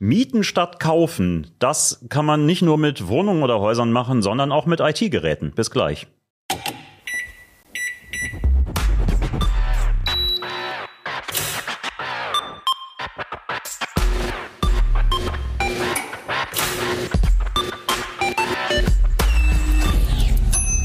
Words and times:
Mieten 0.00 0.44
statt 0.44 0.78
kaufen, 0.78 1.50
das 1.58 2.06
kann 2.08 2.24
man 2.24 2.46
nicht 2.46 2.62
nur 2.62 2.78
mit 2.78 3.08
Wohnungen 3.08 3.42
oder 3.42 3.58
Häusern 3.58 3.90
machen, 3.90 4.22
sondern 4.22 4.52
auch 4.52 4.64
mit 4.64 4.78
IT-Geräten. 4.78 5.50
Bis 5.56 5.72
gleich. 5.72 6.06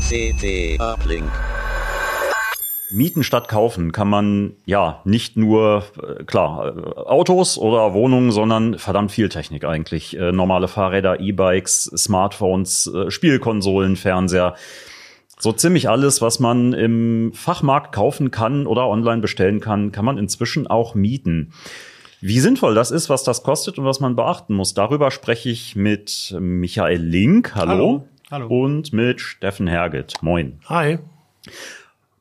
CT 0.09 0.79
Uplink. 0.79 1.52
Mieten 2.93 3.23
statt 3.23 3.47
kaufen 3.47 3.91
kann 3.91 4.07
man 4.07 4.53
ja 4.65 5.01
nicht 5.03 5.35
nur, 5.35 5.83
äh, 6.01 6.23
klar, 6.23 6.75
äh, 6.75 6.99
Autos 6.99 7.57
oder 7.57 7.93
Wohnungen, 7.93 8.31
sondern 8.31 8.77
verdammt 8.77 9.11
viel 9.11 9.29
Technik 9.29 9.65
eigentlich. 9.65 10.17
Äh, 10.17 10.31
normale 10.31 10.67
Fahrräder, 10.67 11.19
E-Bikes, 11.19 11.91
Smartphones, 11.95 12.91
Spielkonsolen, 13.09 13.95
Fernseher. 13.95 14.55
So 15.39 15.51
ziemlich 15.51 15.89
alles, 15.89 16.21
was 16.21 16.39
man 16.39 16.73
im 16.73 17.31
Fachmarkt 17.33 17.93
kaufen 17.93 18.31
kann 18.31 18.65
oder 18.67 18.87
online 18.87 19.21
bestellen 19.21 19.59
kann, 19.59 19.91
kann 19.91 20.05
man 20.05 20.17
inzwischen 20.17 20.67
auch 20.67 20.95
mieten. 20.95 21.51
Wie 22.21 22.39
sinnvoll 22.39 22.75
das 22.75 22.91
ist, 22.91 23.09
was 23.09 23.25
das 23.25 23.43
kostet 23.43 23.77
und 23.77 23.83
was 23.83 23.99
man 23.99 24.15
beachten 24.15 24.53
muss, 24.53 24.73
darüber 24.73 25.11
spreche 25.11 25.49
ich 25.49 25.75
mit 25.75 26.33
Michael 26.39 27.01
Link. 27.01 27.53
Hallo. 27.55 27.71
Hallo. 27.71 28.07
Hallo. 28.31 28.63
Und 28.63 28.93
mit 28.93 29.19
Steffen 29.19 29.67
Herget. 29.67 30.13
Moin. 30.21 30.59
Hi. 30.69 30.99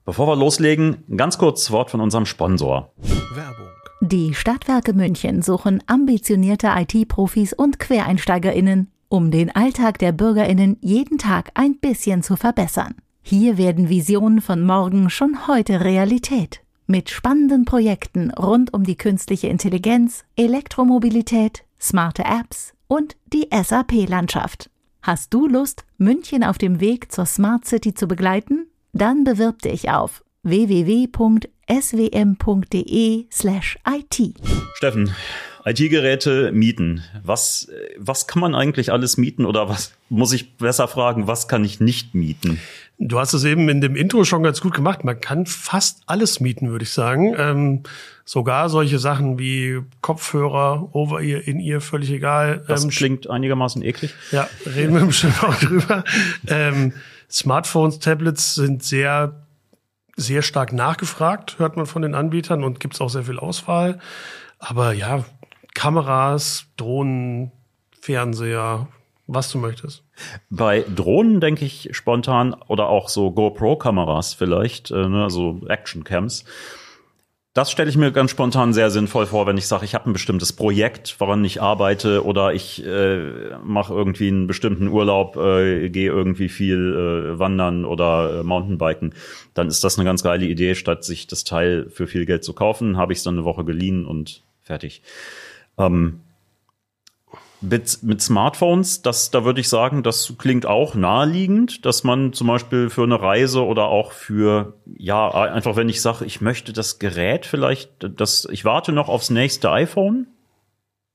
Bevor 0.04 0.26
wir 0.26 0.36
loslegen, 0.36 1.04
ganz 1.16 1.38
kurz 1.38 1.70
Wort 1.70 1.90
von 1.90 2.00
unserem 2.00 2.26
Sponsor. 2.26 2.92
Werbung. 3.34 3.68
Die 4.00 4.34
Stadtwerke 4.34 4.94
München 4.94 5.42
suchen 5.42 5.80
ambitionierte 5.86 6.72
IT-Profis 6.74 7.52
und 7.52 7.78
QuereinsteigerInnen, 7.78 8.90
um 9.08 9.30
den 9.30 9.54
Alltag 9.54 9.98
der 9.98 10.10
BürgerInnen 10.10 10.76
jeden 10.80 11.18
Tag 11.18 11.52
ein 11.54 11.78
bisschen 11.78 12.24
zu 12.24 12.34
verbessern. 12.34 12.96
Hier 13.22 13.58
werden 13.58 13.88
Visionen 13.88 14.40
von 14.40 14.66
morgen 14.66 15.08
schon 15.08 15.46
heute 15.46 15.84
Realität. 15.84 16.62
Mit 16.88 17.10
spannenden 17.10 17.64
Projekten 17.64 18.32
rund 18.32 18.74
um 18.74 18.82
die 18.82 18.96
künstliche 18.96 19.46
Intelligenz, 19.46 20.24
Elektromobilität, 20.34 21.62
smarte 21.80 22.24
Apps 22.24 22.74
und 22.88 23.16
die 23.32 23.46
SAP-Landschaft. 23.52 24.68
Hast 25.00 25.32
du 25.32 25.46
Lust, 25.46 25.84
München 25.96 26.42
auf 26.42 26.58
dem 26.58 26.80
Weg 26.80 27.12
zur 27.12 27.26
Smart 27.26 27.64
City 27.66 27.94
zu 27.94 28.08
begleiten? 28.08 28.66
Dann 28.94 29.24
bewirb 29.24 29.60
dich 29.62 29.88
auf 29.90 30.22
www.swm.de/it. 30.42 31.22
Steffen, 34.74 35.14
IT-Geräte 35.64 36.52
mieten. 36.52 37.02
Was, 37.24 37.68
was 37.96 38.26
kann 38.26 38.40
man 38.40 38.54
eigentlich 38.54 38.92
alles 38.92 39.16
mieten 39.16 39.46
oder 39.46 39.68
was 39.68 39.92
muss 40.10 40.32
ich 40.32 40.56
besser 40.56 40.88
fragen, 40.88 41.26
was 41.26 41.48
kann 41.48 41.64
ich 41.64 41.80
nicht 41.80 42.14
mieten? 42.14 42.60
Du 42.98 43.18
hast 43.18 43.32
es 43.32 43.44
eben 43.44 43.68
in 43.70 43.80
dem 43.80 43.96
Intro 43.96 44.24
schon 44.24 44.42
ganz 44.42 44.60
gut 44.60 44.74
gemacht. 44.74 45.04
Man 45.04 45.18
kann 45.20 45.46
fast 45.46 46.02
alles 46.06 46.40
mieten, 46.40 46.70
würde 46.70 46.82
ich 46.84 46.90
sagen. 46.90 47.34
Ähm, 47.38 47.82
sogar 48.24 48.68
solche 48.68 48.98
Sachen 48.98 49.38
wie 49.38 49.80
Kopfhörer, 50.02 50.94
Over-Ear, 50.94 51.40
In-Ear, 51.48 51.80
völlig 51.80 52.10
egal. 52.10 52.62
Das 52.68 52.84
Ähm, 52.84 52.90
klingt 52.90 53.30
einigermaßen 53.30 53.82
eklig. 53.82 54.12
Ja, 54.30 54.48
reden 54.66 54.94
wir 54.94 55.06
bestimmt 55.06 55.42
auch 55.42 55.54
drüber. 55.56 56.04
Ähm, 56.46 56.92
Smartphones, 57.32 57.98
Tablets 57.98 58.54
sind 58.54 58.82
sehr, 58.82 59.46
sehr 60.16 60.42
stark 60.42 60.72
nachgefragt, 60.72 61.58
hört 61.58 61.76
man 61.76 61.86
von 61.86 62.02
den 62.02 62.14
Anbietern 62.14 62.62
und 62.62 62.78
gibt's 62.78 63.00
auch 63.00 63.08
sehr 63.08 63.22
viel 63.22 63.38
Auswahl. 63.38 63.98
Aber 64.58 64.92
ja, 64.92 65.24
Kameras, 65.74 66.66
Drohnen, 66.76 67.50
Fernseher, 67.98 68.88
was 69.26 69.50
du 69.50 69.58
möchtest. 69.58 70.04
Bei 70.50 70.84
Drohnen 70.94 71.40
denke 71.40 71.64
ich 71.64 71.88
spontan 71.92 72.54
oder 72.68 72.88
auch 72.88 73.08
so 73.08 73.30
GoPro-Kameras 73.30 74.34
vielleicht, 74.34 74.90
äh, 74.90 75.08
ne, 75.08 75.30
so 75.30 75.60
Action-Cams. 75.66 76.44
Das 77.54 77.70
stelle 77.70 77.90
ich 77.90 77.98
mir 77.98 78.12
ganz 78.12 78.30
spontan 78.30 78.72
sehr 78.72 78.90
sinnvoll 78.90 79.26
vor, 79.26 79.46
wenn 79.46 79.58
ich 79.58 79.66
sage, 79.66 79.84
ich 79.84 79.94
habe 79.94 80.08
ein 80.08 80.14
bestimmtes 80.14 80.54
Projekt, 80.54 81.16
woran 81.18 81.44
ich 81.44 81.60
arbeite 81.60 82.24
oder 82.24 82.54
ich 82.54 82.82
äh, 82.82 83.58
mache 83.62 83.92
irgendwie 83.92 84.28
einen 84.28 84.46
bestimmten 84.46 84.88
Urlaub, 84.88 85.36
äh, 85.36 85.90
gehe 85.90 86.10
irgendwie 86.10 86.48
viel 86.48 87.34
äh, 87.34 87.38
wandern 87.38 87.84
oder 87.84 88.40
äh, 88.40 88.42
Mountainbiken. 88.42 89.14
Dann 89.52 89.68
ist 89.68 89.84
das 89.84 89.98
eine 89.98 90.06
ganz 90.06 90.22
geile 90.22 90.46
Idee, 90.46 90.74
statt 90.74 91.04
sich 91.04 91.26
das 91.26 91.44
Teil 91.44 91.90
für 91.90 92.06
viel 92.06 92.24
Geld 92.24 92.42
zu 92.42 92.54
kaufen, 92.54 92.96
habe 92.96 93.12
ich 93.12 93.18
es 93.18 93.24
dann 93.24 93.34
eine 93.34 93.44
Woche 93.44 93.66
geliehen 93.66 94.06
und 94.06 94.42
fertig. 94.62 95.02
Ähm, 95.76 96.20
mit, 97.62 98.02
mit 98.02 98.20
Smartphones, 98.20 99.02
das, 99.02 99.30
da 99.30 99.44
würde 99.44 99.60
ich 99.60 99.68
sagen, 99.68 100.02
das 100.02 100.34
klingt 100.38 100.66
auch 100.66 100.94
naheliegend, 100.94 101.86
dass 101.86 102.04
man 102.04 102.32
zum 102.32 102.48
Beispiel 102.48 102.90
für 102.90 103.04
eine 103.04 103.20
Reise 103.20 103.64
oder 103.64 103.86
auch 103.86 104.12
für, 104.12 104.74
ja, 104.96 105.30
einfach 105.30 105.76
wenn 105.76 105.88
ich 105.88 106.02
sage, 106.02 106.24
ich 106.24 106.40
möchte 106.40 106.72
das 106.72 106.98
Gerät 106.98 107.46
vielleicht, 107.46 107.90
das, 108.00 108.46
ich 108.50 108.64
warte 108.64 108.92
noch 108.92 109.08
aufs 109.08 109.30
nächste 109.30 109.70
iPhone 109.70 110.26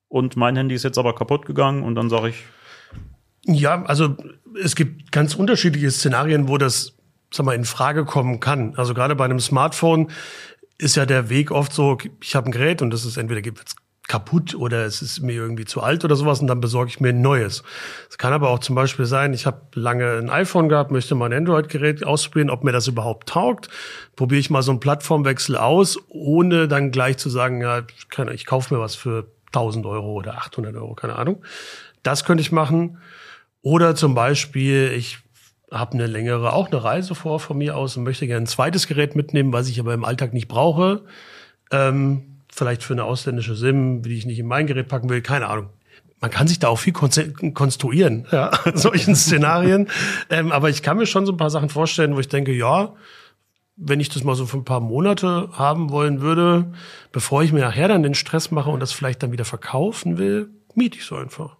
und 0.08 0.38
mein 0.38 0.56
Handy 0.56 0.76
ist 0.76 0.84
jetzt 0.84 0.98
aber 0.98 1.14
kaputt 1.14 1.46
gegangen 1.46 1.84
und 1.84 1.96
dann 1.96 2.10
sage 2.10 2.30
ich, 2.30 2.46
Ja, 3.46 3.84
also 3.84 4.16
es 4.62 4.76
gibt 4.76 5.12
ganz 5.12 5.36
unterschiedliche 5.36 5.92
Szenarien, 5.92 6.48
wo 6.48 6.58
das, 6.58 6.94
sag 7.32 7.46
mal, 7.46 7.56
in 7.56 7.66
Frage 7.66 8.06
kommen 8.06 8.40
kann. 8.40 8.76
Also 8.76 8.94
gerade 8.94 9.16
bei 9.16 9.26
einem 9.26 9.40
Smartphone 9.40 10.12
ist 10.78 10.96
ja 10.96 11.06
der 11.06 11.30
Weg 11.30 11.52
oft 11.52 11.74
so, 11.74 11.98
ich 12.22 12.36
habe 12.36 12.50
ein 12.50 12.52
Gerät 12.52 12.82
und 12.82 12.92
das 12.92 13.06
ist 13.06 13.18
entweder 13.18 13.42
kaputt 14.08 14.56
oder 14.56 14.86
es 14.86 15.02
ist 15.02 15.22
mir 15.22 15.34
irgendwie 15.34 15.66
zu 15.66 15.82
alt 15.82 16.06
oder 16.06 16.16
sowas 16.16 16.40
und 16.40 16.48
dann 16.48 16.62
besorge 16.62 16.90
ich 16.90 17.00
mir 17.00 17.10
ein 17.10 17.22
neues. 17.22 17.64
Es 18.10 18.18
kann 18.18 18.34
aber 18.34 18.50
auch 18.50 18.60
zum 18.60 18.76
Beispiel 18.76 19.06
sein, 19.06 19.34
ich 19.34 19.46
habe 19.46 19.62
lange 19.74 20.18
ein 20.18 20.30
iPhone 20.30 20.70
gehabt, 20.70 20.92
möchte 20.92 21.14
mal 21.16 21.26
ein 21.26 21.34
Android-Gerät 21.34 22.06
ausprobieren, 22.06 22.50
ob 22.50 22.64
mir 22.64 22.72
das 22.72 22.88
überhaupt 22.88 23.30
taugt. 23.30 23.70
Probiere 24.16 24.40
ich 24.40 24.50
mal 24.50 24.62
so 24.62 24.72
einen 24.72 24.80
Plattformwechsel 24.80 25.58
aus, 25.58 25.98
ohne 26.08 26.68
dann 26.68 26.92
gleich 26.92 27.18
zu 27.18 27.30
sagen, 27.30 27.62
ja, 27.62 27.82
keine, 28.10 28.34
ich 28.34 28.46
kaufe 28.46 28.74
mir 28.74 28.80
was 28.80 28.96
für 28.96 29.28
1000 29.48 29.86
Euro 29.86 30.14
oder 30.14 30.38
800 30.38 30.76
Euro, 30.76 30.94
keine 30.96 31.16
Ahnung. 31.16 31.44
Das 32.04 32.24
könnte 32.24 32.42
ich 32.42 32.52
machen. 32.52 33.00
Oder 33.62 33.96
zum 33.96 34.16
Beispiel, 34.16 34.94
ich 34.96 35.20
habe 35.72 35.94
eine 35.94 36.08
längere, 36.08 36.54
auch 36.54 36.72
eine 36.72 36.82
Reise 36.82 37.16
vor 37.16 37.42
von 37.42 37.58
mir 37.58 37.76
aus 37.76 37.98
und 37.98 38.04
möchte 38.04 38.26
gerne 38.26 38.44
ein 38.44 38.48
zweites 38.48 38.88
Gerät 38.88 39.18
mitnehmen, 39.18 39.52
was 39.52 39.68
ich 39.68 39.80
aber 39.80 39.94
im 39.94 40.06
Alltag 40.06 40.34
nicht 40.34 40.48
brauche. 40.48 41.04
Ähm, 41.72 42.37
vielleicht 42.58 42.84
für 42.84 42.94
eine 42.94 43.04
ausländische 43.04 43.56
SIM, 43.56 44.02
die 44.02 44.18
ich 44.18 44.26
nicht 44.26 44.40
in 44.40 44.48
mein 44.48 44.66
Gerät 44.66 44.88
packen 44.88 45.10
will, 45.10 45.22
keine 45.22 45.48
Ahnung. 45.48 45.70
Man 46.20 46.32
kann 46.32 46.48
sich 46.48 46.58
da 46.58 46.70
auch 46.70 46.80
viel 46.80 46.94
konstruieren, 46.94 48.26
ja, 48.32 48.48
in 48.66 48.78
solchen 48.78 49.16
Szenarien. 49.16 49.88
ähm, 50.32 50.52
aber 50.52 50.70
ich 50.70 50.82
kann 50.82 50.98
mir 50.98 51.06
schon 51.06 51.28
so 51.28 51.34
ein 51.34 51.38
paar 51.38 51.52
Sachen 51.52 51.70
vorstellen, 51.70 52.16
wo 52.16 52.20
ich 52.20 52.28
denke, 52.28 52.52
ja, 52.52 52.96
wenn 53.76 54.00
ich 54.00 54.10
das 54.10 54.24
mal 54.24 54.34
so 54.34 54.48
für 54.48 54.58
ein 54.58 54.66
paar 54.66 54.80
Monate 54.80 55.50
haben 55.54 55.92
wollen 55.92 56.22
würde, 56.22 56.74
bevor 57.12 57.44
ich 57.44 57.54
mir 57.54 57.60
nachher 57.60 57.88
dann 57.88 58.02
den 58.02 58.16
Stress 58.16 58.50
mache 58.50 58.72
und 58.72 58.80
das 58.80 58.92
vielleicht 58.92 59.22
dann 59.22 59.32
wieder 59.32 59.46
verkaufen 59.46 60.18
will, 60.18 60.50
miete 60.74 60.98
ich 60.98 61.06
so 61.06 61.16
einfach. 61.16 61.58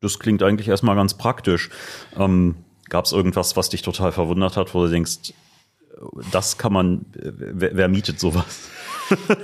das 0.00 0.20
klingt 0.20 0.42
eigentlich 0.44 0.68
erstmal 0.68 0.94
ganz 0.94 1.14
praktisch. 1.14 1.70
Ähm, 2.16 2.54
Gab 2.90 3.06
es 3.06 3.12
irgendwas, 3.12 3.56
was 3.56 3.70
dich 3.70 3.82
total 3.82 4.12
verwundert 4.12 4.56
hat, 4.56 4.74
wo 4.74 4.84
du 4.84 4.90
denkst, 4.90 5.32
das 6.30 6.58
kann 6.58 6.72
man, 6.72 7.06
wer, 7.14 7.76
wer 7.76 7.88
mietet 7.88 8.20
sowas? 8.20 8.68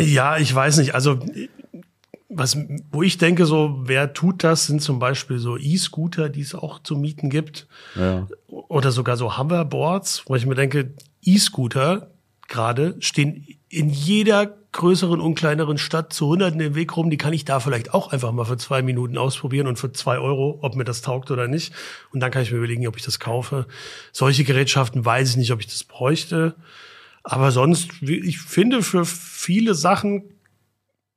Ja, 0.00 0.38
ich 0.38 0.54
weiß 0.54 0.78
nicht. 0.78 0.94
Also 0.94 1.18
was, 2.30 2.56
wo 2.90 3.02
ich 3.02 3.18
denke, 3.18 3.44
so 3.46 3.80
wer 3.84 4.12
tut 4.12 4.42
das, 4.42 4.66
sind 4.66 4.80
zum 4.82 4.98
Beispiel 4.98 5.38
so 5.38 5.56
E-Scooter, 5.56 6.28
die 6.28 6.40
es 6.40 6.54
auch 6.54 6.82
zu 6.82 6.96
mieten 6.96 7.28
gibt, 7.30 7.66
Ja. 7.94 8.26
oder 8.48 8.90
sogar 8.90 9.16
so 9.16 9.36
Hoverboards, 9.36 10.24
wo 10.26 10.34
ich 10.36 10.46
mir 10.46 10.54
denke, 10.54 10.94
E-Scooter 11.22 12.10
gerade 12.48 12.96
stehen 13.00 13.46
in 13.68 13.90
jeder 13.90 14.54
größeren 14.72 15.20
und 15.20 15.34
kleineren 15.36 15.78
Stadt 15.78 16.12
zu 16.12 16.26
Hunderten 16.26 16.60
im 16.60 16.74
Weg 16.74 16.96
rum. 16.96 17.08
Die 17.10 17.16
kann 17.16 17.32
ich 17.32 17.44
da 17.44 17.60
vielleicht 17.60 17.94
auch 17.94 18.10
einfach 18.10 18.32
mal 18.32 18.44
für 18.44 18.56
zwei 18.56 18.82
Minuten 18.82 19.18
ausprobieren 19.18 19.66
und 19.68 19.78
für 19.78 19.92
zwei 19.92 20.18
Euro, 20.18 20.58
ob 20.62 20.74
mir 20.74 20.84
das 20.84 21.00
taugt 21.02 21.30
oder 21.30 21.46
nicht. 21.46 21.72
Und 22.12 22.20
dann 22.20 22.30
kann 22.32 22.42
ich 22.42 22.50
mir 22.50 22.58
überlegen, 22.58 22.86
ob 22.88 22.96
ich 22.96 23.04
das 23.04 23.20
kaufe. 23.20 23.66
Solche 24.12 24.42
Gerätschaften 24.44 25.04
weiß 25.04 25.30
ich 25.30 25.36
nicht, 25.36 25.52
ob 25.52 25.60
ich 25.60 25.66
das 25.68 25.84
bräuchte. 25.84 26.54
Aber 27.24 27.50
sonst, 27.50 27.90
ich 28.02 28.38
finde 28.38 28.82
für 28.82 29.04
viele 29.04 29.74
Sachen 29.74 30.24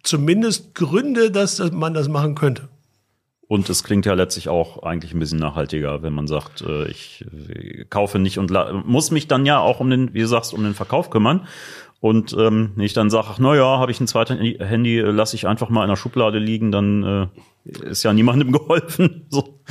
zumindest 0.04 0.74
Gründe, 0.74 1.32
dass 1.32 1.60
man 1.72 1.94
das 1.94 2.08
machen 2.08 2.34
könnte. 2.34 2.70
Und 3.48 3.70
es 3.70 3.84
klingt 3.84 4.06
ja 4.06 4.14
letztlich 4.14 4.50
auch 4.50 4.84
eigentlich 4.84 5.14
ein 5.14 5.20
bisschen 5.20 5.40
nachhaltiger, 5.40 6.04
wenn 6.04 6.14
man 6.14 6.28
sagt, 6.28 6.62
äh, 6.62 6.88
ich 6.90 7.26
äh, 7.50 7.86
kaufe 7.86 8.20
nicht 8.20 8.40
und 8.40 8.52
muss 8.86 9.12
mich 9.12 9.28
dann 9.28 9.46
ja 9.46 9.60
auch 9.60 9.80
um 9.80 9.90
den, 9.90 10.14
wie 10.14 10.20
du 10.20 10.28
sagst, 10.28 10.54
um 10.54 10.64
den 10.64 10.74
Verkauf 10.74 11.10
kümmern. 11.10 11.48
Und 12.00 12.36
ähm, 12.38 12.74
ich 12.78 12.94
dann 12.94 13.10
sage, 13.10 13.28
ach, 13.30 13.40
na 13.40 13.56
ja, 13.56 13.80
habe 13.80 13.92
ich 13.92 14.00
ein 14.00 14.08
zweites 14.08 14.38
Handy, 14.38 15.00
lasse 15.00 15.36
ich 15.36 15.48
einfach 15.48 15.70
mal 15.70 15.84
in 15.84 15.90
der 15.90 15.96
Schublade 15.96 16.40
liegen, 16.40 16.72
dann 16.72 17.32
äh, 17.66 17.90
ist 17.90 18.04
ja 18.04 18.14
niemandem 18.14 18.52
geholfen. 18.54 19.26
So. 19.30 19.62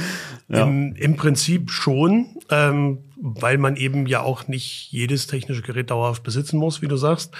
Ja. 0.48 0.62
Im, 0.62 0.94
Im 0.94 1.16
Prinzip 1.16 1.70
schon, 1.70 2.26
ähm, 2.50 2.98
weil 3.16 3.58
man 3.58 3.76
eben 3.76 4.06
ja 4.06 4.22
auch 4.22 4.46
nicht 4.46 4.92
jedes 4.92 5.26
technische 5.26 5.62
Gerät 5.62 5.90
dauerhaft 5.90 6.22
besitzen 6.22 6.58
muss, 6.58 6.82
wie 6.82 6.88
du 6.88 6.96
sagst. 6.96 7.34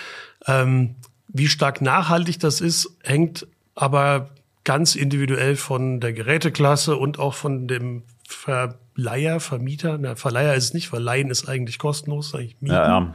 Ähm, 0.46 0.96
wie 1.28 1.48
stark 1.48 1.80
nachhaltig 1.80 2.40
das 2.40 2.60
ist, 2.60 2.96
hängt 3.02 3.46
aber 3.74 4.30
ganz 4.64 4.96
individuell 4.96 5.56
von 5.56 6.00
der 6.00 6.12
Geräteklasse 6.12 6.96
und 6.96 7.18
auch 7.18 7.34
von 7.34 7.68
dem 7.68 8.02
Verleiher, 8.28 9.38
Vermieter, 9.38 9.98
na, 9.98 10.16
Verleiher 10.16 10.54
ist 10.54 10.64
es 10.64 10.74
nicht, 10.74 10.88
Verleihen 10.88 11.30
ist 11.30 11.48
eigentlich 11.48 11.78
kostenlos, 11.78 12.34
eigentlich 12.34 12.56
mieten, 12.60 12.74
Ja, 12.74 12.88
ja. 12.88 13.14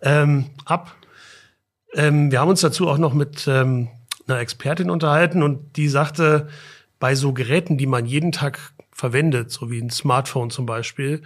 Ähm, 0.00 0.46
ab. 0.64 0.94
Ähm, 1.92 2.30
wir 2.30 2.40
haben 2.40 2.48
uns 2.48 2.62
dazu 2.62 2.88
auch 2.88 2.96
noch 2.96 3.12
mit 3.12 3.46
ähm, 3.46 3.88
einer 4.26 4.38
Expertin 4.38 4.88
unterhalten 4.88 5.42
und 5.42 5.76
die 5.76 5.88
sagte, 5.88 6.48
bei 6.98 7.14
so 7.14 7.32
Geräten, 7.32 7.76
die 7.76 7.86
man 7.86 8.06
jeden 8.06 8.32
Tag 8.32 8.72
verwendet, 9.00 9.50
so 9.50 9.70
wie 9.70 9.80
ein 9.80 9.90
Smartphone 9.90 10.50
zum 10.50 10.66
Beispiel, 10.66 11.22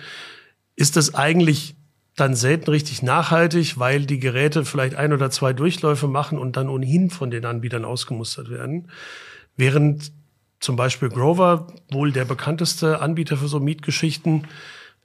ist 0.77 0.97
das 0.97 1.15
eigentlich 1.15 1.75
dann 2.17 2.37
selten 2.37 2.71
richtig 2.71 3.03
nachhaltig, 3.03 3.79
weil 3.79 4.07
die 4.07 4.21
Geräte 4.21 4.65
vielleicht 4.65 4.95
ein 4.95 5.13
oder 5.13 5.31
zwei 5.31 5.53
Durchläufe 5.53 6.07
machen 6.07 6.39
und 6.39 6.57
dann 6.57 6.69
ohnehin 6.69 7.11
von 7.11 7.31
den 7.31 7.45
Anbietern 7.45 7.85
ausgemustert 7.85 8.49
werden. 8.51 8.89
Während 9.57 10.13
zum 10.61 10.77
Beispiel 10.77 11.09
Grover, 11.09 11.67
wohl 11.91 12.13
der 12.13 12.25
bekannteste 12.25 13.01
Anbieter 13.01 13.37
für 13.37 13.49
so 13.49 13.59
Mietgeschichten, 13.59 14.47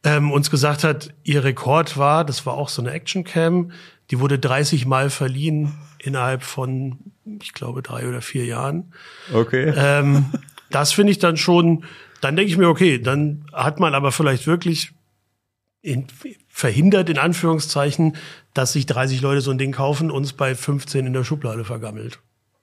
ähm, 0.03 0.31
uns 0.31 0.51
gesagt 0.51 0.83
hat, 0.83 1.09
ihr 1.23 1.43
Rekord 1.43 1.97
war, 1.97 2.23
das 2.23 2.45
war 2.45 2.53
auch 2.53 2.69
so 2.69 2.81
eine 2.81 2.91
Actioncam, 2.91 3.71
die 4.11 4.19
wurde 4.19 4.37
30 4.37 4.85
Mal 4.85 5.09
verliehen 5.09 5.73
innerhalb 5.97 6.43
von, 6.43 6.99
ich 7.41 7.53
glaube, 7.53 7.81
drei 7.81 8.07
oder 8.07 8.21
vier 8.21 8.45
Jahren. 8.45 8.93
Okay. 9.33 9.73
Ähm, 9.75 10.25
das 10.69 10.93
finde 10.93 11.11
ich 11.11 11.19
dann 11.19 11.35
schon, 11.35 11.83
dann 12.21 12.35
denke 12.35 12.51
ich 12.51 12.57
mir, 12.57 12.67
okay, 12.67 12.99
dann 12.99 13.45
hat 13.53 13.79
man 13.79 13.93
aber 13.95 14.11
vielleicht 14.11 14.47
wirklich 14.47 14.91
in, 15.81 16.07
verhindert, 16.47 17.09
in 17.09 17.17
Anführungszeichen, 17.17 18.17
dass 18.53 18.73
sich 18.73 18.85
30 18.85 19.21
Leute 19.21 19.41
so 19.41 19.51
ein 19.51 19.57
Ding 19.57 19.71
kaufen 19.71 20.11
und 20.11 20.23
es 20.23 20.33
bei 20.33 20.55
15 20.55 21.05
in 21.05 21.13
der 21.13 21.23
Schublade 21.23 21.63
vergammelt. 21.63 22.19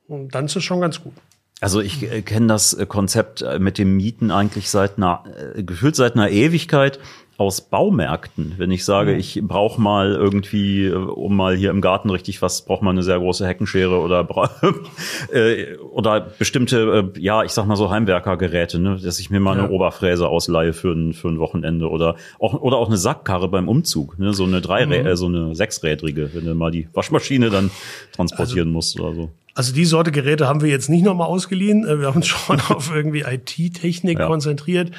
Und 0.06 0.34
dann 0.34 0.46
ist 0.46 0.56
es 0.56 0.64
schon 0.64 0.80
ganz 0.80 1.02
gut. 1.02 1.14
Also 1.60 1.80
ich 1.80 2.02
äh, 2.02 2.20
kenne 2.22 2.48
das 2.48 2.74
äh, 2.74 2.84
Konzept 2.84 3.40
äh, 3.40 3.58
mit 3.58 3.78
dem 3.78 3.96
Mieten 3.96 4.30
eigentlich 4.30 4.68
seit 4.68 4.98
einer, 4.98 5.24
äh, 5.54 5.62
gefühlt 5.62 5.96
seit 5.96 6.14
einer 6.14 6.28
Ewigkeit 6.28 6.98
aus 7.38 7.60
Baumärkten. 7.60 8.54
Wenn 8.56 8.70
ich 8.70 8.84
sage, 8.84 9.14
ich 9.14 9.40
brauche 9.42 9.80
mal 9.80 10.12
irgendwie, 10.12 10.86
äh, 10.86 10.94
um 10.94 11.36
mal 11.36 11.54
hier 11.56 11.70
im 11.70 11.80
Garten 11.80 12.08
richtig 12.10 12.40
was, 12.42 12.64
brauche 12.64 12.84
mal 12.84 12.90
eine 12.92 13.02
sehr 13.02 13.18
große 13.18 13.46
Heckenschere 13.46 13.98
oder 14.00 14.26
äh, 15.32 15.76
oder 15.76 16.20
bestimmte, 16.20 17.10
äh, 17.14 17.20
ja, 17.20 17.42
ich 17.44 17.52
sag 17.52 17.66
mal 17.66 17.76
so 17.76 17.90
Heimwerkergeräte, 17.90 18.78
ne, 18.78 18.98
dass 19.02 19.18
ich 19.20 19.30
mir 19.30 19.40
mal 19.40 19.52
eine 19.52 19.64
Ja. 19.64 19.70
Oberfräse 19.70 20.28
ausleihe 20.28 20.72
für 20.72 20.92
ein, 20.92 21.12
für 21.12 21.28
ein 21.28 21.38
Wochenende 21.38 21.88
oder 21.90 22.16
auch 22.38 22.54
oder 22.54 22.76
auch 22.78 22.88
eine 22.88 22.96
Sackkarre 22.96 23.48
beim 23.48 23.68
Umzug, 23.68 24.18
ne, 24.18 24.32
so 24.32 24.44
eine 24.44 24.60
dreirä 24.60 25.00
äh, 25.00 25.16
so 25.16 25.26
eine 25.26 25.54
sechsrädrige, 25.54 26.30
wenn 26.32 26.44
du 26.44 26.54
mal 26.54 26.70
die 26.70 26.88
Waschmaschine 26.94 27.50
dann 27.50 27.70
transportieren 28.12 28.70
musst 28.70 28.98
oder 29.00 29.14
so. 29.14 29.30
Also 29.54 29.72
die 29.74 29.86
Sorte 29.86 30.12
Geräte 30.12 30.48
haben 30.48 30.60
wir 30.60 30.68
jetzt 30.68 30.90
nicht 30.90 31.02
nochmal 31.04 31.28
ausgeliehen. 31.28 31.86
Äh, 31.86 31.98
Wir 32.00 32.06
haben 32.08 32.16
uns 32.16 32.26
schon 32.26 32.60
auf 32.68 32.94
irgendwie 32.94 33.20
IT-Technik 33.22 34.18
Ja. 34.18 34.26
konzentriert. 34.26 34.90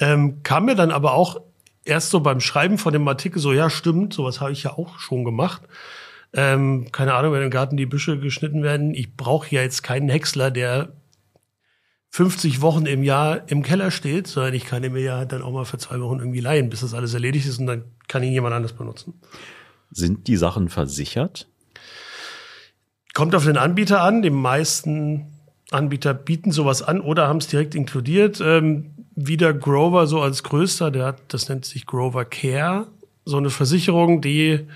Ähm, 0.00 0.36
kam 0.42 0.66
mir 0.66 0.74
dann 0.76 0.90
aber 0.90 1.14
auch 1.14 1.40
erst 1.84 2.10
so 2.10 2.20
beim 2.20 2.40
Schreiben 2.40 2.78
von 2.78 2.92
dem 2.92 3.06
Artikel 3.06 3.38
so, 3.40 3.52
ja 3.52 3.70
stimmt, 3.70 4.14
sowas 4.14 4.40
habe 4.40 4.52
ich 4.52 4.62
ja 4.62 4.72
auch 4.72 4.98
schon 4.98 5.24
gemacht. 5.24 5.62
Ähm, 6.32 6.90
keine 6.90 7.14
Ahnung, 7.14 7.32
wenn 7.32 7.42
im 7.42 7.50
Garten 7.50 7.76
die 7.76 7.86
Büsche 7.86 8.18
geschnitten 8.18 8.62
werden. 8.62 8.94
Ich 8.94 9.16
brauche 9.16 9.54
ja 9.54 9.62
jetzt 9.62 9.82
keinen 9.82 10.08
Häcksler, 10.08 10.50
der 10.50 10.92
50 12.10 12.60
Wochen 12.60 12.86
im 12.86 13.02
Jahr 13.02 13.42
im 13.48 13.62
Keller 13.62 13.90
steht, 13.90 14.26
sondern 14.26 14.54
ich 14.54 14.66
kann 14.66 14.84
ihn 14.84 14.92
mir 14.92 15.02
ja 15.02 15.24
dann 15.24 15.42
auch 15.42 15.52
mal 15.52 15.64
für 15.64 15.78
zwei 15.78 16.00
Wochen 16.00 16.18
irgendwie 16.18 16.40
leihen, 16.40 16.70
bis 16.70 16.80
das 16.80 16.94
alles 16.94 17.14
erledigt 17.14 17.46
ist 17.46 17.58
und 17.58 17.66
dann 17.66 17.84
kann 18.08 18.22
ihn 18.22 18.32
jemand 18.32 18.54
anders 18.54 18.72
benutzen. 18.72 19.14
Sind 19.90 20.26
die 20.26 20.36
Sachen 20.36 20.68
versichert? 20.68 21.48
Kommt 23.14 23.34
auf 23.34 23.44
den 23.44 23.56
Anbieter 23.56 24.00
an. 24.00 24.22
Die 24.22 24.30
meisten 24.30 25.26
Anbieter 25.70 26.14
bieten 26.14 26.50
sowas 26.52 26.82
an 26.82 27.00
oder 27.00 27.28
haben 27.28 27.38
es 27.38 27.48
direkt 27.48 27.74
inkludiert. 27.74 28.40
Ähm, 28.40 28.93
wieder 29.16 29.52
Grover 29.52 30.06
so 30.06 30.20
als 30.20 30.42
größter, 30.42 30.90
der 30.90 31.06
hat, 31.06 31.20
das 31.28 31.48
nennt 31.48 31.64
sich 31.64 31.86
Grover 31.86 32.24
Care, 32.24 32.88
so 33.24 33.36
eine 33.36 33.50
Versicherung, 33.50 34.20
die 34.20 34.66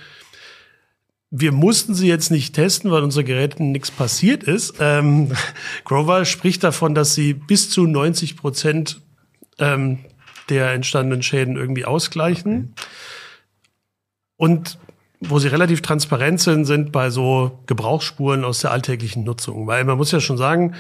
wir 1.31 1.53
mussten 1.53 1.95
sie 1.95 2.09
jetzt 2.09 2.31
nicht 2.31 2.55
testen, 2.55 2.91
weil 2.91 3.03
unsere 3.03 3.25
Geräten 3.25 3.71
nichts 3.71 3.91
passiert 3.91 4.43
ist. 4.45 4.77
Ähm, 4.81 5.33
Grover 5.85 6.25
spricht 6.25 6.65
davon, 6.65 6.95
dass 6.95 7.15
sie 7.15 7.35
bis 7.35 7.71
zu 7.71 7.87
90 7.87 8.37
Prozent 8.37 9.01
ähm, 9.59 9.99
der 10.49 10.73
entstandenen 10.73 11.23
Schäden 11.23 11.57
irgendwie 11.57 11.85
ausgleichen. 11.85 12.75
Und 14.37 14.79
wo 15.21 15.39
sie 15.39 15.49
relativ 15.49 15.83
transparent 15.83 16.41
sind, 16.41 16.65
sind 16.65 16.93
bei 16.93 17.11
so 17.11 17.59
Gebrauchsspuren 17.67 18.45
aus 18.45 18.61
der 18.61 18.71
alltäglichen 18.71 19.25
Nutzung. 19.25 19.67
Weil 19.67 19.85
man 19.85 19.99
muss 19.99 20.13
ja 20.13 20.21
schon 20.21 20.39
sagen, 20.39 20.75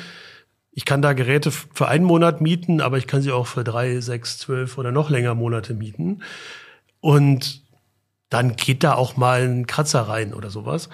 ich 0.78 0.84
kann 0.84 1.02
da 1.02 1.12
Geräte 1.12 1.50
für 1.50 1.88
einen 1.88 2.04
Monat 2.04 2.40
mieten, 2.40 2.80
aber 2.80 2.98
ich 2.98 3.08
kann 3.08 3.20
sie 3.20 3.32
auch 3.32 3.48
für 3.48 3.64
drei, 3.64 3.98
sechs, 4.00 4.38
zwölf 4.38 4.78
oder 4.78 4.92
noch 4.92 5.10
länger 5.10 5.34
Monate 5.34 5.74
mieten. 5.74 6.22
Und 7.00 7.64
dann 8.30 8.54
geht 8.54 8.84
da 8.84 8.94
auch 8.94 9.16
mal 9.16 9.40
ein 9.40 9.66
Kratzer 9.66 10.02
rein 10.02 10.32
oder 10.32 10.50
sowas. 10.50 10.88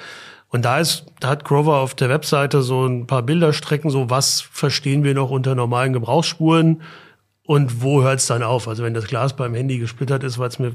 Und 0.49 0.65
da 0.65 0.79
ist, 0.79 1.05
da 1.21 1.29
hat 1.29 1.45
Grover 1.45 1.81
auf 1.81 1.95
der 1.95 2.09
Webseite 2.09 2.63
so 2.63 2.87
ein 2.87 3.07
paar 3.07 3.21
Bilderstrecken, 3.25 3.91
so 3.91 4.09
was 4.09 4.41
verstehen 4.41 5.05
wir 5.05 5.13
noch 5.13 5.29
unter 5.29 5.55
normalen 5.55 5.93
Gebrauchsspuren 5.93 6.81
und 7.47 7.83
wo 7.83 8.03
hört 8.03 8.21
es 8.21 8.27
dann 8.27 8.43
auf? 8.43 8.69
Also 8.69 8.85
wenn 8.85 8.95
das 8.95 9.07
Glas 9.07 9.37
beim 9.37 9.53
Handy 9.53 9.77
gesplittert 9.77 10.25
ist, 10.25 10.39
weil 10.39 10.49
es 10.49 10.59
mir 10.59 10.75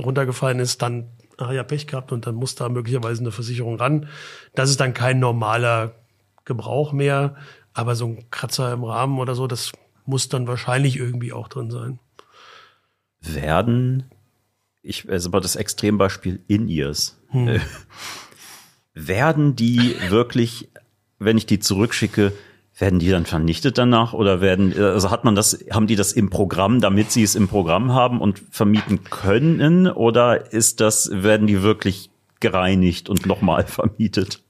runtergefallen 0.00 0.58
ist, 0.58 0.82
dann 0.82 1.06
ah 1.36 1.52
ja 1.52 1.62
Pech 1.62 1.86
gehabt 1.86 2.10
und 2.10 2.26
dann 2.26 2.34
muss 2.34 2.56
da 2.56 2.68
möglicherweise 2.68 3.20
eine 3.20 3.30
Versicherung 3.30 3.76
ran. 3.76 4.08
Das 4.56 4.68
ist 4.68 4.80
dann 4.80 4.94
kein 4.94 5.20
normaler 5.20 5.92
Gebrauch 6.44 6.90
mehr, 6.92 7.36
aber 7.78 7.94
so 7.94 8.06
ein 8.06 8.24
Kratzer 8.30 8.72
im 8.72 8.82
Rahmen 8.82 9.20
oder 9.20 9.36
so, 9.36 9.46
das 9.46 9.70
muss 10.04 10.28
dann 10.28 10.48
wahrscheinlich 10.48 10.96
irgendwie 10.96 11.32
auch 11.32 11.46
drin 11.46 11.70
sein. 11.70 12.00
werden, 13.20 14.04
ich, 14.82 15.08
also 15.08 15.28
aber 15.28 15.40
das 15.40 15.54
Extrembeispiel 15.54 16.40
In-Ears, 16.48 17.20
äh, 17.32 17.60
werden 18.94 19.54
die 19.54 19.94
wirklich, 20.08 20.68
wenn 21.20 21.38
ich 21.38 21.46
die 21.46 21.60
zurückschicke, 21.60 22.32
werden 22.76 22.98
die 22.98 23.10
dann 23.10 23.26
vernichtet 23.26 23.78
danach 23.78 24.12
oder 24.12 24.40
werden, 24.40 24.72
also 24.76 25.10
hat 25.10 25.24
man 25.24 25.36
das, 25.36 25.64
haben 25.70 25.86
die 25.86 25.96
das 25.96 26.12
im 26.12 26.30
Programm, 26.30 26.80
damit 26.80 27.12
sie 27.12 27.22
es 27.22 27.36
im 27.36 27.46
Programm 27.46 27.92
haben 27.92 28.20
und 28.20 28.40
vermieten 28.50 29.04
können 29.04 29.86
oder 29.86 30.52
ist 30.52 30.80
das, 30.80 31.10
werden 31.12 31.46
die 31.46 31.62
wirklich 31.62 32.10
gereinigt 32.40 33.08
und 33.08 33.26
nochmal 33.26 33.66
vermietet? 33.68 34.42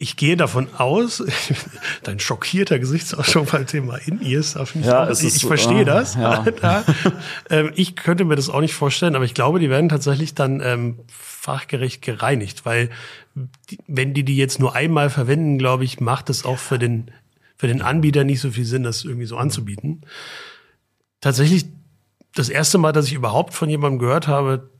Ich 0.00 0.16
gehe 0.16 0.36
davon 0.36 0.68
aus, 0.76 1.24
dein 2.04 2.20
schockierter 2.20 2.78
Gesichtsausdruck 2.78 3.50
beim 3.50 3.66
Thema 3.66 3.96
In-Ears, 3.96 4.52
da 4.52 4.64
finde 4.64 4.86
ich, 4.86 4.92
Ja, 4.92 5.04
ich, 5.10 5.24
ist 5.24 5.36
ich 5.36 5.44
verstehe 5.44 5.80
ah, 5.80 5.84
das. 5.84 6.14
ja. 6.14 6.44
Da, 6.60 6.84
ähm, 7.50 7.72
ich 7.74 7.96
könnte 7.96 8.24
mir 8.24 8.36
das 8.36 8.48
auch 8.48 8.60
nicht 8.60 8.74
vorstellen, 8.74 9.16
aber 9.16 9.24
ich 9.24 9.34
glaube, 9.34 9.58
die 9.58 9.70
werden 9.70 9.88
tatsächlich 9.88 10.34
dann 10.34 10.60
ähm, 10.60 11.00
fachgerecht 11.08 12.00
gereinigt, 12.02 12.64
weil 12.64 12.90
die, 13.70 13.78
wenn 13.88 14.14
die 14.14 14.22
die 14.22 14.36
jetzt 14.36 14.60
nur 14.60 14.76
einmal 14.76 15.10
verwenden, 15.10 15.58
glaube 15.58 15.82
ich, 15.82 15.98
macht 15.98 16.30
es 16.30 16.44
auch 16.44 16.58
für 16.58 16.78
den, 16.78 17.10
für 17.56 17.66
den 17.66 17.82
Anbieter 17.82 18.22
nicht 18.22 18.40
so 18.40 18.52
viel 18.52 18.64
Sinn, 18.64 18.84
das 18.84 19.04
irgendwie 19.04 19.26
so 19.26 19.36
anzubieten. 19.36 20.02
Tatsächlich, 21.20 21.66
das 22.36 22.50
erste 22.50 22.78
Mal, 22.78 22.92
dass 22.92 23.06
ich 23.06 23.14
überhaupt 23.14 23.52
von 23.52 23.68
jemandem 23.68 23.98
gehört 23.98 24.28
habe, 24.28 24.70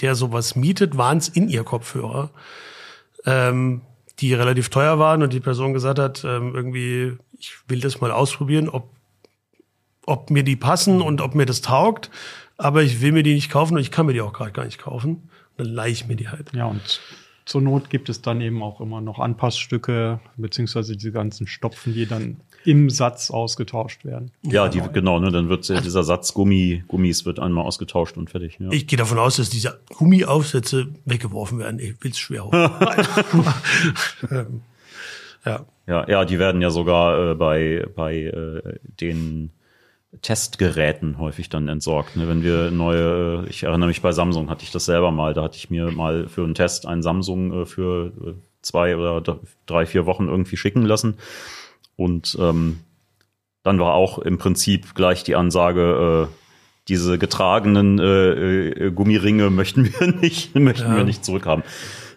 der 0.00 0.16
sowas 0.16 0.56
mietet, 0.56 0.96
waren 0.96 1.18
es 1.18 1.28
in 1.28 1.48
ihr 1.48 1.62
Kopfhörer. 1.62 2.30
Ähm, 3.24 3.82
die 4.20 4.34
relativ 4.34 4.68
teuer 4.68 4.98
waren 4.98 5.22
und 5.22 5.32
die 5.32 5.40
Person 5.40 5.72
gesagt 5.72 5.98
hat, 5.98 6.24
ähm, 6.24 6.54
irgendwie, 6.54 7.16
ich 7.38 7.56
will 7.68 7.80
das 7.80 8.00
mal 8.00 8.10
ausprobieren, 8.10 8.68
ob, 8.68 8.90
ob 10.06 10.30
mir 10.30 10.42
die 10.42 10.56
passen 10.56 11.00
und 11.00 11.20
ob 11.20 11.34
mir 11.34 11.46
das 11.46 11.60
taugt, 11.60 12.10
aber 12.56 12.82
ich 12.82 13.00
will 13.00 13.12
mir 13.12 13.22
die 13.22 13.34
nicht 13.34 13.50
kaufen 13.50 13.74
und 13.74 13.80
ich 13.80 13.90
kann 13.90 14.06
mir 14.06 14.12
die 14.12 14.20
auch 14.20 14.32
gerade 14.32 14.52
gar 14.52 14.64
nicht 14.64 14.78
kaufen. 14.78 15.30
Dann 15.56 15.66
leihe 15.66 15.92
ich 15.92 16.06
mir 16.06 16.16
die 16.16 16.28
halt. 16.28 16.52
Ja, 16.54 16.66
und 16.66 17.00
zur 17.44 17.62
Not 17.62 17.90
gibt 17.90 18.08
es 18.08 18.20
dann 18.20 18.40
eben 18.40 18.62
auch 18.62 18.80
immer 18.80 19.00
noch 19.00 19.18
Anpassstücke, 19.18 20.20
beziehungsweise 20.36 20.96
diese 20.96 21.12
ganzen 21.12 21.46
Stopfen, 21.46 21.94
die 21.94 22.06
dann 22.06 22.40
im 22.68 22.90
Satz 22.90 23.30
ausgetauscht 23.30 24.04
werden. 24.04 24.30
Ja, 24.42 24.68
die, 24.68 24.82
genau, 24.92 25.18
ne, 25.20 25.30
dann 25.30 25.48
wird 25.48 25.70
äh, 25.70 25.80
dieser 25.80 26.04
Satz 26.04 26.34
Gummi, 26.34 26.84
Gummis 26.86 27.24
wird 27.24 27.38
einmal 27.38 27.64
ausgetauscht 27.64 28.18
und 28.18 28.28
fertig. 28.28 28.58
Ja. 28.60 28.70
Ich 28.70 28.86
gehe 28.86 28.98
davon 28.98 29.18
aus, 29.18 29.36
dass 29.36 29.48
diese 29.48 29.80
Gummiaufsätze 29.96 30.88
weggeworfen 31.06 31.58
werden. 31.60 31.80
Ich 31.80 31.94
will's 32.00 32.18
schwer 32.18 32.44
hoffen. 32.44 32.70
ähm, 34.30 34.60
ja. 35.46 35.64
Ja, 35.86 36.06
ja, 36.06 36.24
die 36.26 36.38
werden 36.38 36.60
ja 36.60 36.68
sogar 36.68 37.30
äh, 37.30 37.34
bei, 37.34 37.86
bei 37.96 38.24
äh, 38.24 38.78
den 39.00 39.50
Testgeräten 40.20 41.18
häufig 41.18 41.48
dann 41.48 41.68
entsorgt. 41.68 42.16
Ne? 42.16 42.28
Wenn 42.28 42.42
wir 42.42 42.70
neue, 42.70 43.44
äh, 43.46 43.48
ich 43.48 43.62
erinnere 43.62 43.88
mich 43.88 44.02
bei 44.02 44.12
Samsung 44.12 44.50
hatte 44.50 44.64
ich 44.64 44.72
das 44.72 44.84
selber 44.84 45.10
mal, 45.10 45.32
da 45.32 45.44
hatte 45.44 45.56
ich 45.56 45.70
mir 45.70 45.90
mal 45.90 46.28
für 46.28 46.44
einen 46.44 46.54
Test 46.54 46.84
einen 46.84 47.02
Samsung 47.02 47.62
äh, 47.62 47.64
für 47.64 48.12
äh, 48.26 48.34
zwei 48.60 48.94
oder 48.94 49.40
drei, 49.64 49.86
vier 49.86 50.04
Wochen 50.04 50.28
irgendwie 50.28 50.58
schicken 50.58 50.82
lassen. 50.82 51.16
Und 51.98 52.36
ähm, 52.40 52.78
dann 53.64 53.80
war 53.80 53.94
auch 53.94 54.18
im 54.20 54.38
Prinzip 54.38 54.94
gleich 54.94 55.24
die 55.24 55.34
Ansage, 55.34 56.28
äh, 56.30 56.34
diese 56.86 57.18
getragenen 57.18 57.98
äh, 57.98 58.68
äh, 58.68 58.90
Gummiringe 58.92 59.50
möchten 59.50 59.84
wir 59.92 60.06
nicht, 60.20 60.54
möchten 60.54 60.88
Ja. 60.90 60.96
wir 60.96 61.04
nicht 61.04 61.24
zurückhaben. 61.24 61.64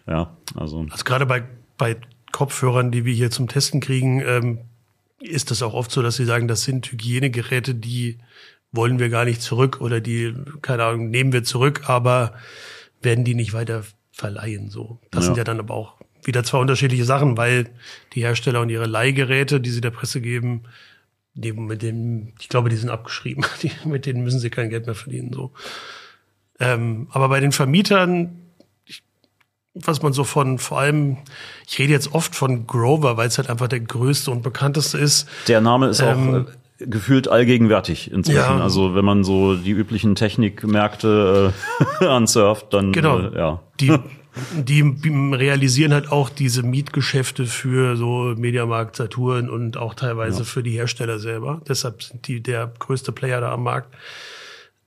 Ja, 0.08 0.38
also 0.56 0.86
Also 0.90 1.04
gerade 1.04 1.26
bei, 1.26 1.44
bei 1.78 1.98
Kopfhörern, 2.32 2.92
die 2.92 3.06
wir 3.06 3.14
hier 3.14 3.32
zum 3.32 3.48
Testen 3.48 3.82
kriegen, 3.82 4.22
ähm, 4.26 4.60
ist 5.20 5.50
das 5.52 5.62
auch 5.64 5.74
oft 5.74 5.92
so, 5.92 6.02
dass 6.04 6.16
sie 6.16 6.26
sagen, 6.26 6.48
das 6.48 6.64
sind 6.64 6.92
Hygienegeräte, 6.92 7.74
die 7.76 8.20
wollen 8.72 9.00
wir 9.00 9.10
gar 9.10 9.26
nicht 9.26 9.42
zurück 9.42 9.82
oder 9.82 10.00
die, 10.00 10.34
keine 10.62 10.84
Ahnung, 10.86 11.10
nehmen 11.10 11.34
wir 11.34 11.44
zurück, 11.44 11.90
aber 11.90 12.34
werden 13.02 13.26
die 13.26 13.34
nicht 13.36 13.54
weiter 13.54 13.84
verleihen. 14.12 14.70
So, 14.70 15.00
das 15.10 15.24
Ja. 15.24 15.26
sind 15.28 15.38
ja 15.38 15.44
dann 15.44 15.60
aber 15.60 15.74
auch 15.74 16.01
wieder 16.24 16.44
zwei 16.44 16.60
unterschiedliche 16.60 17.06
Sachen, 17.06 17.38
weil 17.38 17.70
die 18.14 18.22
Hersteller 18.22 18.62
und 18.62 18.70
ihre 18.70 18.86
Leihgeräte, 18.86 19.60
die 19.60 19.70
sie 19.70 19.82
der 19.82 19.92
Presse 19.92 20.22
geben, 20.22 20.64
die 21.34 21.54
mit 21.54 21.82
denen, 21.82 22.34
ich 22.40 22.50
glaube, 22.50 22.70
die 22.70 22.76
sind 22.76 22.90
abgeschrieben. 22.90 23.46
Die, 23.62 23.72
mit 23.86 24.06
denen 24.06 24.24
müssen 24.24 24.40
sie 24.40 24.50
kein 24.50 24.70
Geld 24.70 24.86
mehr 24.86 24.96
verdienen. 24.96 25.32
So. 25.34 25.52
Ähm, 26.60 27.08
aber 27.12 27.30
bei 27.30 27.40
den 27.40 27.52
Vermietern, 27.54 28.38
ich, 28.86 29.02
was 29.74 30.02
man 30.02 30.12
so 30.14 30.24
von, 30.26 30.60
vor 30.60 30.80
allem, 30.80 31.18
ich 31.68 31.80
rede 31.80 31.94
jetzt 31.94 32.14
oft 32.14 32.36
von 32.36 32.68
Grover, 32.68 33.16
weil 33.18 33.28
es 33.30 33.38
halt 33.38 33.50
einfach 33.50 33.70
der 33.70 33.80
größte 33.80 34.30
und 34.30 34.42
bekannteste 34.44 34.98
ist. 34.98 35.28
Der 35.48 35.62
Name 35.62 35.88
ist 35.88 36.02
Ähm, 36.02 36.46
auch 36.46 36.52
äh, 36.82 36.86
gefühlt 36.86 37.30
allgegenwärtig 37.30 38.12
inzwischen. 38.12 38.38
Ja. 38.40 38.60
Also 38.60 38.94
wenn 38.94 39.06
man 39.06 39.24
so 39.24 39.56
die 39.56 39.72
üblichen 39.72 40.16
Technikmärkte 40.16 41.54
äh, 42.02 42.06
ansurft, 42.06 42.74
dann 42.74 42.92
Genau. 42.92 43.20
äh, 43.20 43.38
ja. 43.38 43.64
Die, 43.80 43.98
die 44.54 44.82
realisieren 45.34 45.94
halt 45.94 46.12
auch 46.12 46.30
diese 46.30 46.64
Mietgeschäfte 46.64 47.46
für 47.46 47.98
so 47.98 48.34
Mediamarkt, 48.38 48.96
Saturn 48.96 49.50
und 49.50 49.76
auch 49.78 49.94
teilweise 49.94 50.46
für 50.46 50.64
die 50.64 50.72
Hersteller 50.72 51.20
selber. 51.20 51.62
Deshalb 51.68 52.02
sind 52.02 52.28
die 52.28 52.42
der 52.42 52.72
größte 52.80 53.12
Player 53.12 53.42
da 53.42 53.52
am 53.52 53.64
Markt. 53.64 53.94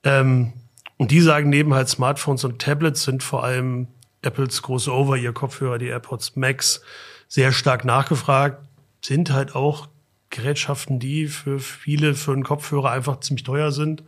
Ähm, 0.02 0.54
und 0.96 1.10
die 1.10 1.20
sagen, 1.20 1.50
neben 1.50 1.74
halt 1.74 1.88
Smartphones 1.88 2.44
und 2.44 2.60
Tablets 2.60 3.02
sind 3.02 3.22
vor 3.22 3.44
allem 3.44 3.88
Apples 4.22 4.62
große 4.62 4.92
Over-Ear-Kopfhörer, 4.92 5.78
die 5.78 5.88
AirPods 5.88 6.36
Max, 6.36 6.82
sehr 7.28 7.52
stark 7.52 7.84
nachgefragt, 7.84 8.62
sind 9.04 9.30
halt 9.30 9.54
auch 9.54 9.88
Gerätschaften, 10.30 10.98
die 10.98 11.26
für 11.26 11.58
viele 11.58 12.14
für 12.14 12.32
einen 12.32 12.44
Kopfhörer 12.44 12.90
einfach 12.90 13.20
ziemlich 13.20 13.44
teuer 13.44 13.72
sind. 13.72 14.02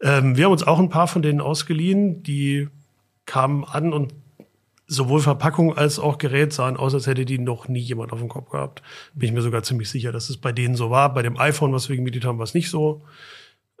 Ähm, 0.00 0.36
wir 0.36 0.44
haben 0.44 0.52
uns 0.52 0.62
auch 0.62 0.78
ein 0.78 0.90
paar 0.90 1.08
von 1.08 1.22
denen 1.22 1.40
ausgeliehen, 1.40 2.22
die 2.22 2.68
kamen 3.26 3.64
an 3.64 3.92
und 3.92 4.14
sowohl 4.86 5.20
Verpackung 5.20 5.76
als 5.76 5.98
auch 5.98 6.18
Gerät 6.18 6.52
sahen 6.52 6.76
aus, 6.76 6.94
als 6.94 7.06
hätte 7.06 7.24
die 7.24 7.38
noch 7.38 7.68
nie 7.68 7.80
jemand 7.80 8.12
auf 8.12 8.18
dem 8.18 8.28
Kopf 8.28 8.50
gehabt. 8.50 8.82
Bin 9.14 9.28
ich 9.28 9.34
mir 9.34 9.42
sogar 9.42 9.62
ziemlich 9.62 9.88
sicher, 9.88 10.12
dass 10.12 10.30
es 10.30 10.36
bei 10.36 10.52
denen 10.52 10.76
so 10.76 10.90
war. 10.90 11.12
Bei 11.14 11.22
dem 11.22 11.38
iPhone, 11.38 11.72
was 11.72 11.88
wir 11.88 11.96
gemietet 11.96 12.24
haben, 12.24 12.38
war 12.38 12.44
es 12.44 12.54
nicht 12.54 12.70
so. 12.70 13.02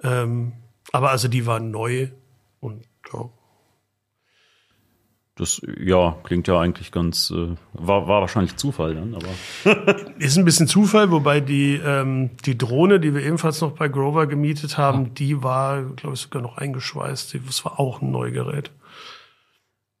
Ähm, 0.02 0.52
aber 0.92 1.10
also 1.10 1.28
die 1.28 1.46
waren 1.46 1.70
neu 1.70 2.08
und 2.60 2.84
ja. 3.12 3.28
Das 5.36 5.60
ja 5.80 6.16
klingt 6.22 6.46
ja 6.46 6.60
eigentlich 6.60 6.92
ganz 6.92 7.32
äh, 7.32 7.56
war, 7.72 8.06
war 8.06 8.20
wahrscheinlich 8.20 8.54
Zufall 8.54 8.94
dann, 8.94 9.16
aber 9.16 10.14
Ist 10.20 10.38
ein 10.38 10.44
bisschen 10.44 10.68
Zufall, 10.68 11.10
wobei 11.10 11.40
die, 11.40 11.74
ähm, 11.84 12.30
die 12.44 12.56
Drohne, 12.56 13.00
die 13.00 13.14
wir 13.14 13.22
ebenfalls 13.22 13.60
noch 13.60 13.72
bei 13.72 13.88
Grover 13.88 14.28
gemietet 14.28 14.78
haben, 14.78 15.12
die 15.14 15.42
war, 15.42 15.82
glaube 15.82 16.14
ich, 16.14 16.20
sogar 16.20 16.40
noch 16.40 16.56
eingeschweißt. 16.56 17.36
Das 17.46 17.64
war 17.64 17.80
auch 17.80 18.00
ein 18.00 18.12
Neugerät. 18.12 18.70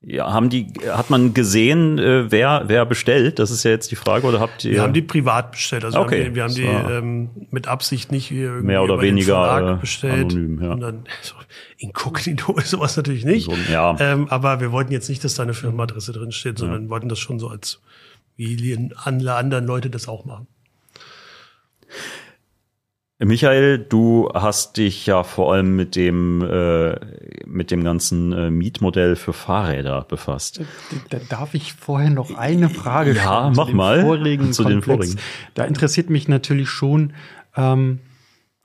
Ja, 0.06 0.32
haben 0.32 0.50
die 0.50 0.72
hat 0.88 1.10
man 1.10 1.34
gesehen, 1.34 1.98
äh, 1.98 2.30
wer 2.30 2.64
wer 2.66 2.84
bestellt? 2.84 3.38
Das 3.38 3.50
ist 3.50 3.64
ja 3.64 3.70
jetzt 3.70 3.90
die 3.90 3.96
Frage 3.96 4.26
oder 4.26 4.40
habt 4.40 4.64
ihr 4.64 4.72
Wir 4.72 4.82
haben 4.82 4.92
die 4.92 5.02
privat 5.02 5.52
bestellt. 5.52 5.84
Also 5.84 6.00
Okay, 6.00 6.34
wir 6.34 6.42
haben 6.44 6.54
die, 6.54 6.62
wir 6.62 6.72
haben 6.72 6.86
die 6.88 6.92
ähm, 6.92 7.30
mit 7.50 7.68
Absicht 7.68 8.12
nicht 8.12 8.30
wie 8.30 8.40
irgendwie 8.40 8.66
Mehr 8.66 8.82
oder 8.82 9.00
weniger, 9.00 9.76
äh, 9.76 9.80
bestellt. 9.80 10.32
anonym, 10.32 10.62
ja. 10.62 10.72
Und 10.72 10.80
dann 10.80 11.04
so, 11.22 11.34
inkognito 11.78 12.56
ist 12.56 12.70
sowas 12.70 12.96
natürlich 12.96 13.24
nicht. 13.24 13.46
So, 13.46 13.54
ja. 13.70 13.96
Ähm, 13.98 14.28
aber 14.28 14.60
wir 14.60 14.72
wollten 14.72 14.92
jetzt 14.92 15.08
nicht, 15.08 15.24
dass 15.24 15.34
da 15.34 15.42
eine 15.42 15.54
Firmenadresse 15.54 16.12
drin 16.12 16.32
steht, 16.32 16.58
sondern 16.58 16.90
wollten 16.90 17.08
das 17.08 17.18
schon 17.18 17.38
so 17.38 17.48
als 17.48 17.80
wie 18.36 18.90
alle 19.04 19.34
anderen 19.34 19.66
Leute 19.66 19.90
das 19.90 20.08
auch 20.08 20.24
machen. 20.24 20.48
Michael, 23.20 23.78
du 23.78 24.28
hast 24.34 24.76
dich 24.76 25.06
ja 25.06 25.22
vor 25.22 25.52
allem 25.52 25.76
mit 25.76 25.94
dem 25.94 26.42
äh, 26.42 26.96
mit 27.46 27.70
dem 27.70 27.84
ganzen 27.84 28.32
äh, 28.32 28.50
Mietmodell 28.50 29.14
für 29.14 29.32
Fahrräder 29.32 30.02
befasst. 30.02 30.60
Da 31.10 31.18
darf 31.28 31.54
ich 31.54 31.74
vorher 31.74 32.10
noch 32.10 32.34
eine 32.36 32.68
Frage 32.68 33.12
Ja, 33.12 33.52
stellen 33.52 33.54
zu 33.54 33.60
mach 33.60 33.72
mal. 33.72 34.02
Vorigen 34.02 34.52
Zu 34.52 34.64
den 34.64 34.82
vorigen. 34.82 35.16
Da 35.54 35.64
interessiert 35.64 36.10
mich 36.10 36.26
natürlich 36.26 36.68
schon 36.68 37.12
ähm, 37.56 38.00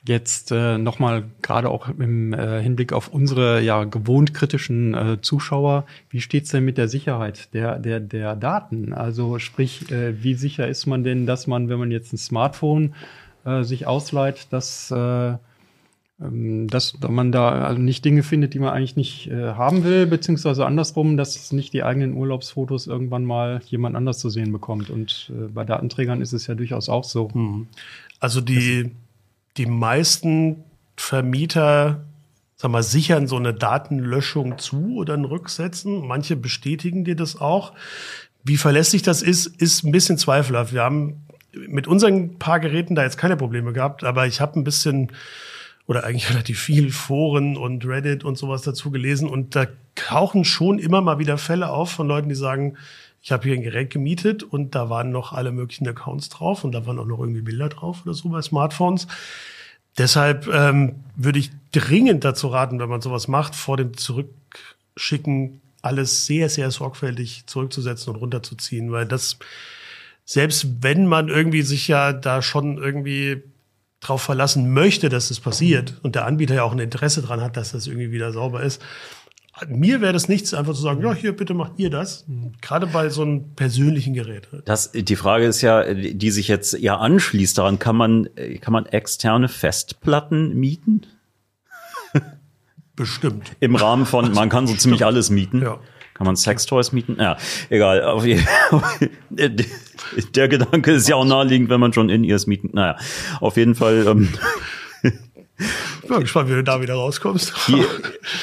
jetzt 0.08 0.52
äh, 0.52 0.80
nochmal 0.80 1.26
gerade 1.44 1.70
auch 1.70 1.88
im 1.88 2.34
äh, 2.34 2.60
Hinblick 2.60 2.92
auf 2.92 3.10
unsere 3.10 3.62
ja 3.62 3.84
gewohnt 3.84 4.34
kritischen 4.34 4.96
äh, 4.96 5.22
Zuschauer, 5.22 5.86
wie 6.10 6.22
steht's 6.22 6.50
denn 6.50 6.66
mit 6.66 6.80
der 6.80 6.88
Sicherheit 6.88 7.54
der 7.54 7.78
der 7.78 8.00
der 8.00 8.36
Daten? 8.36 8.94
Also 8.94 9.38
sprich, 9.38 9.92
äh, 9.92 10.24
wie 10.24 10.34
sicher 10.34 10.68
ist 10.68 10.88
man 10.88 11.04
denn, 11.04 11.28
dass 11.28 11.46
man, 11.46 11.70
wenn 11.70 11.78
man 11.78 11.92
jetzt 11.92 12.14
ein 12.14 12.18
Smartphone 12.18 12.96
äh, 13.50 13.64
sich 13.64 13.88
ausleiht, 13.88 14.48
dass 14.52 14.92
äh, 14.92 15.36
ähm, 16.22 16.68
dass 16.68 17.00
man 17.00 17.32
da 17.32 17.64
also 17.64 17.82
nicht 17.82 18.04
Dinge 18.04 18.24
findet, 18.24 18.54
die 18.54 18.60
man 18.60 18.74
eigentlich 18.74 18.98
nicht 18.98 19.28
äh, 19.28 19.54
haben 19.54 19.84
will, 19.84 20.06
beziehungsweise 20.06 20.66
andersrum, 20.66 21.16
dass 21.16 21.52
nicht 21.52 21.74
die 21.74 21.84
eigenen 21.84 22.14
Urlaubsfotos 22.14 22.88
irgendwann 22.88 23.24
mal 23.24 23.62
jemand 23.68 23.96
anders 23.96 24.20
zu 24.20 24.30
sehen 24.30 24.52
bekommt. 24.52 24.90
Und 24.90 25.32
äh, 25.34 25.48
bei 25.48 25.64
Datenträgern 25.64 26.22
ist 26.22 26.34
es 26.34 26.48
ja 26.48 26.56
durchaus 26.56 26.90
auch 26.90 27.06
so. 27.06 27.30
Also 28.20 28.42
die, 28.42 28.92
die 29.56 29.66
meisten 29.66 30.64
Vermieter, 30.98 32.04
sag 32.58 32.72
mal, 32.72 32.84
sichern 32.84 33.28
so 33.28 33.38
eine 33.38 33.54
Datenlöschung 33.54 34.58
zu 34.58 34.98
oder 34.98 35.14
ein 35.14 35.24
Rücksetzen. 35.24 36.06
Manche 36.06 36.36
bestätigen 36.36 37.06
dir 37.06 37.16
das 37.16 37.40
auch. 37.40 37.72
Wie 38.44 38.58
verlässlich 38.58 39.04
das 39.04 39.22
ist, 39.22 39.48
ist 39.48 39.86
ein 39.86 39.94
bisschen 39.94 40.18
zweifelhaft. 40.18 40.74
Wir 40.74 40.84
haben 40.84 41.22
mit 41.54 41.88
unseren 41.88 42.38
paar 42.38 42.60
Geräten 42.60 42.96
da 42.96 43.04
jetzt 43.04 43.18
keine 43.18 43.38
Probleme 43.38 43.74
gehabt, 43.74 44.04
aber 44.04 44.28
ich 44.28 44.42
habe 44.42 44.60
ein 44.60 44.64
bisschen 44.64 45.12
oder 45.88 46.04
eigentlich 46.04 46.30
relativ 46.32 46.60
viel 46.60 46.92
Foren 46.92 47.58
und 47.58 47.86
Reddit 47.86 48.24
und 48.24 48.38
sowas 48.38 48.62
dazu 48.62 48.92
gelesen 48.92 49.28
und 49.28 49.56
da 49.56 49.68
tauchen 49.96 50.46
schon 50.46 50.80
immer 50.80 51.02
mal 51.02 51.20
wieder 51.20 51.38
Fälle 51.38 51.70
auf 51.70 51.92
von 51.92 52.08
Leuten, 52.08 52.30
die 52.30 52.36
sagen, 52.36 52.78
ich 53.22 53.32
habe 53.32 53.44
hier 53.44 53.54
ein 53.54 53.64
Gerät 53.64 53.90
gemietet 53.90 54.44
und 54.44 54.76
da 54.76 54.90
waren 54.90 55.12
noch 55.12 55.34
alle 55.34 55.52
möglichen 55.52 55.88
Accounts 55.88 56.30
drauf 56.30 56.64
und 56.64 56.72
da 56.72 56.86
waren 56.86 57.00
auch 57.00 57.06
noch 57.06 57.20
irgendwie 57.20 57.42
Bilder 57.42 57.70
drauf 57.70 58.04
oder 58.06 58.14
so 58.14 58.30
bei 58.30 58.42
Smartphones. 58.42 59.08
Deshalb 59.98 60.48
ähm, 60.48 61.04
würde 61.18 61.40
ich 61.40 61.52
dringend 61.74 62.24
dazu 62.24 62.48
raten, 62.48 62.80
wenn 62.80 62.88
man 62.88 63.02
sowas 63.02 63.28
macht, 63.28 63.56
vor 63.56 63.76
dem 63.76 63.98
Zurückschicken 63.98 65.62
alles 65.82 66.26
sehr, 66.26 66.50
sehr 66.50 66.72
sorgfältig 66.72 67.44
zurückzusetzen 67.46 68.14
und 68.14 68.20
runterzuziehen, 68.20 68.92
weil 68.92 69.06
das, 69.06 69.38
selbst 70.32 70.84
wenn 70.84 71.08
man 71.08 71.28
irgendwie 71.28 71.64
sich 71.64 71.88
ja 71.88 72.14
da 72.14 72.44
schon 72.44 72.78
irgendwie 72.78 73.42
drauf 74.00 74.22
verlassen 74.22 74.72
möchte, 74.72 75.10
dass 75.10 75.30
das 75.30 75.40
passiert 75.40 75.96
und 76.04 76.14
der 76.14 76.28
Anbieter 76.28 76.54
ja 76.54 76.64
auch 76.64 76.72
ein 76.72 76.78
Interesse 76.78 77.24
dran 77.24 77.42
hat, 77.42 77.58
dass 77.58 77.72
das 77.72 77.88
irgendwie 77.88 78.12
wieder 78.12 78.32
sauber 78.32 78.62
ist, 78.62 78.80
mir 79.68 80.02
wäre 80.02 80.14
das 80.14 80.30
nichts, 80.30 80.54
einfach 80.54 80.76
zu 80.76 80.84
sagen, 80.84 81.02
ja, 81.02 81.16
hier, 81.16 81.36
bitte 81.36 81.56
macht 81.56 81.74
ihr 81.78 81.90
das. 81.90 82.26
Gerade 82.62 82.86
bei 82.86 83.10
so 83.10 83.24
einem 83.24 83.56
persönlichen 83.56 84.14
Gerät. 84.14 84.48
Das, 84.66 84.92
die 84.92 85.16
Frage 85.16 85.46
ist 85.46 85.62
ja, 85.62 85.94
die 85.96 86.32
sich 86.32 86.48
jetzt 86.48 86.78
ja 86.78 86.98
anschließt 86.98 87.58
daran, 87.58 87.80
kann 87.80 87.96
man, 87.96 88.30
kann 88.62 88.72
man 88.72 88.86
externe 88.86 89.50
Festplatten 89.50 90.54
mieten? 90.54 91.08
Bestimmt. 92.96 93.52
Im 93.60 93.76
Rahmen 93.76 94.06
von, 94.06 94.32
man 94.32 94.50
kann 94.50 94.68
so 94.68 94.76
ziemlich 94.76 95.04
alles 95.04 95.32
mieten. 95.32 95.64
Ja. 95.64 95.80
Kann 96.20 96.26
man 96.26 96.36
Sextoys 96.36 96.92
mieten? 96.92 97.16
Ja, 97.18 97.38
egal. 97.70 98.04
Der 100.36 100.48
Gedanke 100.48 100.92
ist 100.92 101.08
ja 101.08 101.16
auch 101.16 101.26
naheliegend, 101.26 101.70
wenn 101.70 101.80
man 101.80 101.94
schon 101.94 102.10
in 102.10 102.24
ihrs 102.24 102.48
mieten. 102.48 102.70
Naja, 102.74 102.98
auf 103.42 103.58
jeden 103.58 103.76
Fall. 103.76 104.06
Ähm, 104.08 104.30
Ich 105.04 106.08
bin 106.10 106.20
gespannt, 106.22 106.50
wie 106.50 106.54
du 106.54 106.64
da 106.64 106.82
wieder 106.82 106.94
rauskommst. 106.96 107.54
die, 107.68 107.84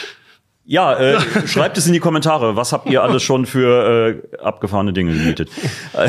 ja, 0.65 0.95
äh, 0.99 1.47
schreibt 1.47 1.79
es 1.79 1.87
in 1.87 1.93
die 1.93 2.01
Kommentare. 2.01 2.57
Was 2.57 2.73
habt 2.73 2.89
ihr 2.91 3.03
alles 3.03 3.23
schon 3.23 3.47
für 3.47 4.23
äh, 4.33 4.37
abgefahrene 4.39 4.93
Dinge 4.93 5.13
gemietet? 5.13 5.51
Äh, 5.93 6.09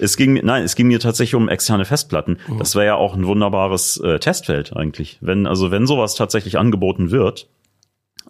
Es 0.00 0.16
ging, 0.16 0.40
nein, 0.42 0.64
es 0.64 0.74
ging 0.74 0.88
mir 0.88 0.98
tatsächlich 0.98 1.36
um 1.36 1.48
externe 1.48 1.84
Festplatten. 1.84 2.38
Das 2.58 2.74
wäre 2.74 2.86
ja 2.86 2.94
auch 2.96 3.14
ein 3.14 3.24
wunderbares 3.24 3.98
äh, 3.98 4.18
Testfeld 4.18 4.74
eigentlich. 4.76 5.18
Wenn, 5.20 5.46
also 5.46 5.70
wenn 5.70 5.86
sowas 5.86 6.16
tatsächlich 6.16 6.58
angeboten 6.58 7.12
wird, 7.12 7.46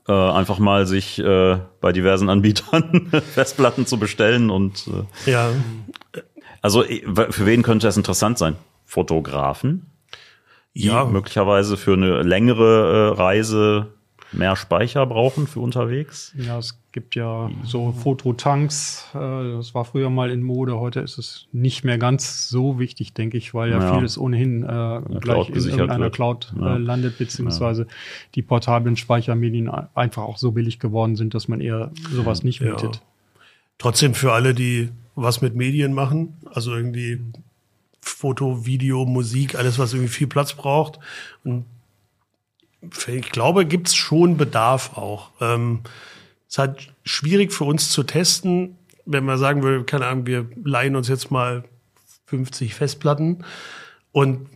äh, 0.09 0.13
einfach 0.13 0.59
mal 0.59 0.87
sich 0.87 1.19
äh, 1.19 1.59
bei 1.81 1.93
diversen 1.93 2.29
Anbietern 2.29 3.11
Festplatten 3.35 3.87
zu 3.87 3.99
bestellen 3.99 4.51
und 4.51 4.89
äh, 5.27 5.31
ja, 5.31 5.51
also 6.61 6.85
äh, 6.85 7.03
für 7.31 7.47
wen 7.47 7.63
könnte 7.63 7.87
das 7.87 7.97
interessant 7.97 8.39
sein? 8.39 8.57
Fotografen, 8.85 9.91
ja, 10.73 11.05
möglicherweise 11.05 11.77
für 11.77 11.95
eine 11.95 12.23
längere 12.23 13.13
äh, 13.15 13.21
Reise 13.21 13.95
mehr 14.33 14.57
Speicher 14.57 15.05
brauchen 15.07 15.47
für 15.47 15.61
unterwegs. 15.61 16.33
Ja, 16.37 16.59
es 16.59 16.79
gibt 16.93 17.15
ja 17.15 17.51
so 17.65 17.93
Fototanks. 17.93 19.07
Äh, 19.15 19.19
das 19.19 19.75
war 19.75 19.85
früher 19.85 20.11
mal 20.11 20.31
in 20.31 20.43
Mode. 20.43 20.79
Heute 20.79 21.01
ist 21.01 21.19
es 21.19 21.47
nicht 21.53 21.85
mehr 21.85 21.99
ganz 21.99 22.49
so 22.49 22.79
wichtig, 22.79 23.13
denke 23.15 23.37
ich, 23.37 23.55
weil 23.55 23.71
ja, 23.71 23.79
Ja. 23.81 23.95
vieles 23.95 24.17
ohnehin 24.19 24.63
äh, 24.63 25.01
gleich 25.21 25.49
in 25.49 25.55
gesichert 25.55 25.79
irgendeiner 25.81 26.05
wird. 26.05 26.15
Cloud 26.15 26.53
Ja. 26.59 26.75
äh, 26.77 26.79
landet, 26.79 27.19
beziehungsweise 27.19 27.87
die 28.35 28.43
portablen 28.43 28.97
Speichermedien 28.97 29.71
einfach 29.95 30.23
auch 30.23 30.39
so 30.39 30.53
billig 30.53 30.79
geworden 30.79 31.17
sind, 31.17 31.35
dass 31.35 31.49
man 31.49 31.61
eher 31.61 31.91
sowas 32.11 32.43
nicht 32.43 32.61
Ja. 32.61 32.71
mietet. 32.73 33.03
trotzdem 33.79 34.15
für 34.15 34.33
alle, 34.33 34.55
die 34.55 34.91
was 35.15 35.43
mit 35.43 35.55
Medien 35.57 35.93
machen. 35.93 36.35
Also 36.55 36.75
irgendwie 36.75 37.21
Foto, 38.01 38.65
Video, 38.67 39.05
Musik, 39.05 39.55
alles, 39.57 39.79
was 39.79 39.93
irgendwie 39.93 40.13
viel 40.13 40.27
Platz 40.27 40.55
braucht. 40.55 40.99
Und 41.45 41.65
ich 43.07 43.31
glaube, 43.31 43.65
gibt's 43.67 43.95
schon 43.95 44.37
Bedarf 44.37 44.97
auch. 44.97 45.31
Ähm, 45.41 45.81
es 46.49 46.55
ist 46.55 46.59
halt 46.59 46.93
schwierig 47.05 47.53
für 47.53 47.65
uns 47.65 47.91
zu 47.91 48.03
testen, 48.03 48.77
wenn 49.07 49.25
man 49.25 49.39
sagen 49.39 49.63
würde, 49.63 49.85
keine 49.85 50.07
Ahnung, 50.07 50.27
wir 50.27 50.47
leihen 50.65 50.97
uns 50.97 51.09
jetzt 51.09 51.31
mal 51.31 51.65
50 52.27 52.75
Festplatten 52.75 53.45
und 54.13 54.49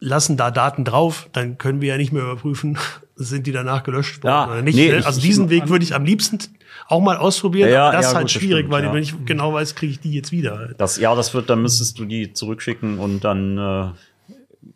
lassen 0.00 0.36
da 0.36 0.50
Daten 0.50 0.84
drauf, 0.84 1.28
dann 1.32 1.58
können 1.58 1.80
wir 1.80 1.88
ja 1.88 1.96
nicht 1.96 2.12
mehr 2.12 2.22
überprüfen, 2.22 2.78
sind 3.16 3.46
die 3.46 3.52
danach 3.52 3.82
gelöscht 3.82 4.22
worden 4.22 4.30
Ja, 4.32 4.46
oder 4.50 4.62
nicht. 4.62 4.76
nee, 4.76 4.90
ne? 4.90 4.98
ich- 4.98 5.06
also 5.06 5.20
diesen 5.20 5.50
Weg 5.50 5.68
würde 5.68 5.84
ich 5.84 5.94
am 5.94 6.04
liebsten 6.04 6.38
auch 6.86 7.00
mal 7.00 7.16
ausprobieren. 7.16 7.70
Ja, 7.70 7.88
aber 7.88 7.96
das 7.96 8.04
ja, 8.04 8.08
ist 8.10 8.14
halt 8.14 8.24
gut, 8.26 8.30
schwierig, 8.30 8.58
stimmt, 8.60 8.70
weil 8.72 8.84
ja. 8.84 8.92
wenn 8.92 9.02
ich 9.02 9.14
genau 9.26 9.52
weiß, 9.52 9.74
kriege 9.74 9.92
ich 9.92 10.00
die 10.00 10.12
jetzt 10.12 10.30
wieder. 10.32 10.74
Das, 10.78 10.96
ja, 10.98 11.14
das 11.14 11.34
wird, 11.34 11.50
dann 11.50 11.60
müsstest 11.62 11.98
du 11.98 12.04
die 12.04 12.32
zurückschicken 12.32 12.98
und 12.98 13.24
dann 13.24 13.58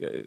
äh, 0.00 0.24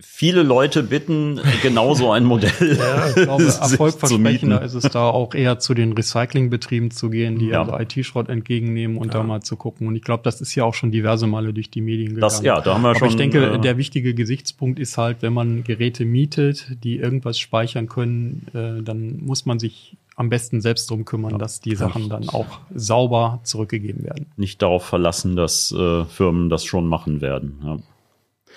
viele 0.00 0.42
Leute 0.42 0.82
bitten, 0.82 1.40
genauso 1.62 2.10
ein 2.10 2.24
Modell. 2.24 2.50
Ich 2.60 3.14
glaube, 3.22 3.42
erfolgversprechender 3.60 4.62
ist 4.62 4.74
es 4.74 4.84
da 4.84 5.08
auch 5.08 5.34
eher 5.34 5.58
zu 5.58 5.74
den 5.74 5.92
Recyclingbetrieben 5.92 6.90
zu 6.90 7.10
gehen, 7.10 7.38
die 7.38 7.46
Ja. 7.48 7.62
also 7.62 7.78
IT-Schrott 7.78 8.28
entgegennehmen 8.28 8.96
und 8.98 9.14
da 9.14 9.22
mal 9.22 9.42
zu 9.42 9.56
gucken. 9.56 9.86
Und 9.86 9.96
ich 9.96 10.02
glaube, 10.02 10.22
das 10.22 10.40
ist 10.40 10.54
ja 10.54 10.64
auch 10.64 10.74
schon 10.74 10.90
diverse 10.92 11.26
Male 11.26 11.52
durch 11.52 11.70
die 11.70 11.80
Medien 11.80 12.14
gegangen. 12.14 12.20
Das, 12.20 12.42
ja, 12.42 12.60
da 12.60 12.74
haben 12.74 12.82
wir 12.82 12.90
Aber 12.90 12.98
schon. 12.98 13.08
ich 13.08 13.16
denke, 13.16 13.44
äh, 13.54 13.58
der 13.58 13.76
wichtige 13.78 14.14
Gesichtspunkt 14.14 14.78
ist 14.78 14.98
halt, 14.98 15.22
wenn 15.22 15.32
man 15.32 15.64
Geräte 15.64 16.04
mietet, 16.04 16.66
die 16.84 16.96
irgendwas 16.96 17.38
speichern 17.38 17.88
können, 17.88 18.46
äh, 18.54 18.82
dann 18.82 19.18
muss 19.24 19.46
man 19.46 19.58
sich 19.58 19.96
am 20.16 20.30
besten 20.30 20.60
selbst 20.60 20.90
drum 20.90 21.04
kümmern, 21.04 21.38
dass 21.38 21.60
die 21.60 21.76
Sachen 21.76 22.08
dann 22.08 22.28
auch 22.28 22.58
sauber 22.74 23.38
zurückgegeben 23.44 24.02
werden. 24.04 24.26
nicht 24.36 24.60
darauf 24.62 24.84
verlassen, 24.84 25.36
dass 25.36 25.70
äh, 25.70 26.04
Firmen 26.06 26.48
das 26.50 26.64
schon 26.64 26.88
machen 26.88 27.20
werden. 27.20 27.58
Ja. 27.64 27.76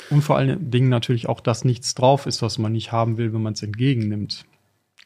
Und 0.09 0.21
vor 0.21 0.37
allen 0.37 0.71
Dingen 0.71 0.89
natürlich 0.89 1.27
auch, 1.29 1.39
dass 1.39 1.63
nichts 1.63 1.93
drauf 1.93 2.25
ist, 2.25 2.41
was 2.41 2.57
man 2.57 2.71
nicht 2.71 2.91
haben 2.91 3.17
will, 3.17 3.33
wenn 3.33 3.41
man 3.41 3.53
es 3.53 3.63
entgegennimmt. 3.63 4.45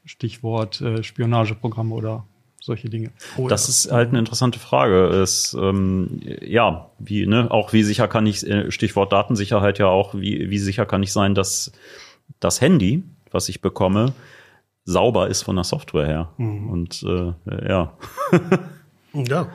Stichwort 0.05 0.81
äh, 0.81 1.03
Spionageprogramme 1.03 1.93
oder 1.93 2.25
solche 2.61 2.89
Dinge. 2.89 3.11
Das 3.47 3.69
ist 3.69 3.91
halt 3.91 4.09
eine 4.09 4.19
interessante 4.19 4.59
Frage. 4.59 5.07
Es, 5.07 5.55
ähm, 5.59 6.21
ja, 6.41 6.89
wie, 6.99 7.25
ne, 7.27 7.49
auch 7.51 7.73
wie 7.73 7.83
sicher 7.83 8.07
kann 8.07 8.25
ich, 8.25 8.45
äh, 8.47 8.71
Stichwort 8.71 9.11
Datensicherheit 9.11 9.77
ja 9.79 9.87
auch, 9.87 10.15
wie, 10.15 10.49
wie 10.49 10.57
sicher 10.57 10.85
kann 10.85 11.03
ich 11.03 11.11
sein, 11.11 11.35
dass 11.35 11.71
das 12.39 12.61
Handy, 12.61 13.03
was 13.31 13.49
ich 13.49 13.61
bekomme, 13.61 14.13
sauber 14.83 15.27
ist 15.27 15.43
von 15.43 15.55
der 15.55 15.63
Software 15.63 16.05
her. 16.07 16.33
Und 16.37 17.03
äh, 17.03 17.33
ja, 17.67 17.93
Ja, 19.15 19.47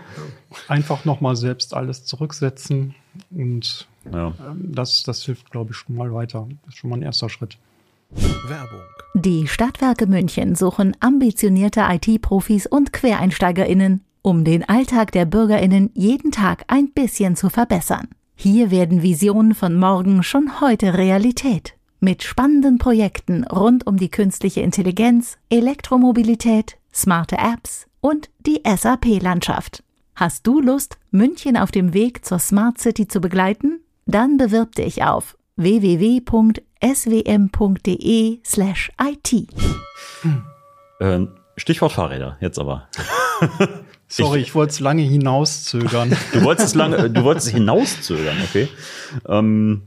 Einfach 0.69 1.05
nochmal 1.05 1.37
selbst 1.37 1.75
alles 1.75 2.05
zurücksetzen 2.05 2.95
und 3.31 3.87
ja. 4.13 4.33
ähm, 4.47 4.73
das, 4.73 5.03
das 5.03 5.23
hilft, 5.25 5.51
glaube 5.51 5.73
ich, 5.73 5.77
schon 5.77 5.97
mal 5.97 6.13
weiter. 6.13 6.47
Das 6.65 6.75
ist 6.75 6.79
schon 6.79 6.91
mal 6.91 6.97
ein 6.97 7.03
erster 7.03 7.29
Schritt. 7.29 7.59
Werbung. 8.11 8.81
Die 9.15 9.47
Stadtwerke 9.47 10.07
München 10.07 10.55
suchen 10.55 10.97
ambitionierte 11.01 11.83
IT-Profis 11.89 12.67
und 12.67 12.93
QuereinsteigerInnen, 12.93 14.03
um 14.23 14.45
den 14.45 14.69
Alltag 14.69 15.13
der 15.13 15.25
BürgerInnen 15.25 15.91
jeden 15.95 16.33
Tag 16.33 16.65
ein 16.69 16.93
bisschen 16.93 17.37
zu 17.37 17.51
verbessern. 17.51 18.09
Hier 18.35 18.71
werden 18.71 19.03
Visionen 19.03 19.55
von 19.55 19.77
morgen 19.77 20.23
schon 20.23 20.61
heute 20.61 20.95
Realität. 20.97 21.75
Mit 22.01 22.23
spannenden 22.23 22.79
Projekten 22.79 23.45
rund 23.45 23.87
um 23.87 23.99
die 23.99 24.11
künstliche 24.11 24.63
Intelligenz, 24.63 25.37
Elektromobilität, 25.51 26.79
smarte 26.93 27.37
Apps 27.37 27.87
und 28.01 28.31
die 28.47 28.63
SAP-Landschaft. 28.65 29.83
Hast 30.15 30.47
du 30.47 30.61
Lust, 30.61 30.99
München 31.11 31.57
auf 31.57 31.71
dem 31.71 31.93
Weg 31.93 32.25
zur 32.25 32.39
Smart 32.39 32.79
City 32.79 33.07
zu 33.07 33.21
begleiten? 33.21 33.81
Dann 34.11 34.37
bewirb 34.39 34.75
dich 34.75 35.05
auf 35.05 35.37
www.swm.de/it. 35.57 36.31
Äh, 40.99 41.27
Stichwort 41.57 41.93
Fahrräder, 41.93 42.37
jetzt 42.41 42.59
aber. 42.59 42.89
Sorry, 44.09 44.41
ich, 44.41 44.57
wollte 44.57 44.73
es 44.73 44.81
lange 44.81 45.03
hinauszögern. 45.03 46.17
Du 46.33 46.43
wolltest 46.43 46.69
es 46.69 46.75
lange, 46.75 47.09
du 47.09 47.23
wolltest 47.23 47.47
es 47.49 47.53
hinauszögern, 47.53 48.37
okay. 48.43 48.69
Ähm, 49.29 49.83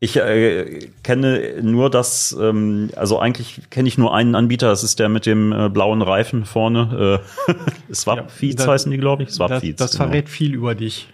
ich 0.00 0.16
äh, 0.16 0.88
kenne 1.04 1.62
nur 1.62 1.88
das, 1.90 2.36
ähm, 2.38 2.90
also 2.96 3.20
eigentlich 3.20 3.62
kenne 3.70 3.86
ich 3.86 3.96
nur 3.96 4.12
einen 4.14 4.34
Anbieter, 4.34 4.68
das 4.68 4.82
ist 4.82 4.98
der 4.98 5.08
mit 5.08 5.24
dem 5.26 5.52
äh, 5.52 5.68
blauen 5.68 6.02
Reifen 6.02 6.44
vorne. 6.44 7.22
Äh, 7.48 7.94
Swapfeeds 7.94 8.56
das- 8.56 8.66
heißen 8.66 8.90
die, 8.90 8.98
glaube 8.98 9.22
ich. 9.22 9.28
das, 9.28 9.36
Swapfeeds. 9.36 9.78
das 9.78 9.92
genau. 9.92 10.04
verrät 10.04 10.28
viel 10.28 10.54
über 10.54 10.74
dich. 10.74 11.08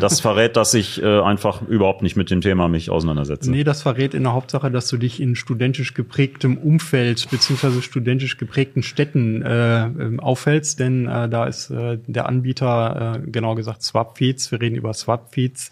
Das 0.00 0.20
verrät, 0.20 0.56
dass 0.56 0.74
ich 0.74 1.02
äh, 1.02 1.20
einfach 1.20 1.62
überhaupt 1.62 2.02
nicht 2.02 2.16
mit 2.16 2.30
dem 2.30 2.40
Thema 2.40 2.68
mich 2.68 2.90
auseinandersetze. 2.90 3.50
Nee, 3.50 3.64
das 3.64 3.82
verrät 3.82 4.14
in 4.14 4.24
der 4.24 4.32
Hauptsache, 4.32 4.70
dass 4.70 4.88
du 4.88 4.96
dich 4.96 5.20
in 5.20 5.36
studentisch 5.36 5.94
geprägtem 5.94 6.58
Umfeld 6.58 7.28
beziehungsweise 7.30 7.82
studentisch 7.82 8.36
geprägten 8.36 8.82
Städten 8.82 9.42
äh, 9.42 9.84
ähm, 9.84 10.20
aufhältst, 10.20 10.80
denn 10.80 11.06
äh, 11.06 11.28
da 11.28 11.46
ist 11.46 11.70
äh, 11.70 11.98
der 12.06 12.26
Anbieter, 12.26 13.16
äh, 13.24 13.30
genau 13.30 13.54
gesagt 13.54 13.82
Swapfeeds, 13.82 14.50
wir 14.50 14.60
reden 14.60 14.76
über 14.76 14.92
Swapfeeds, 14.92 15.70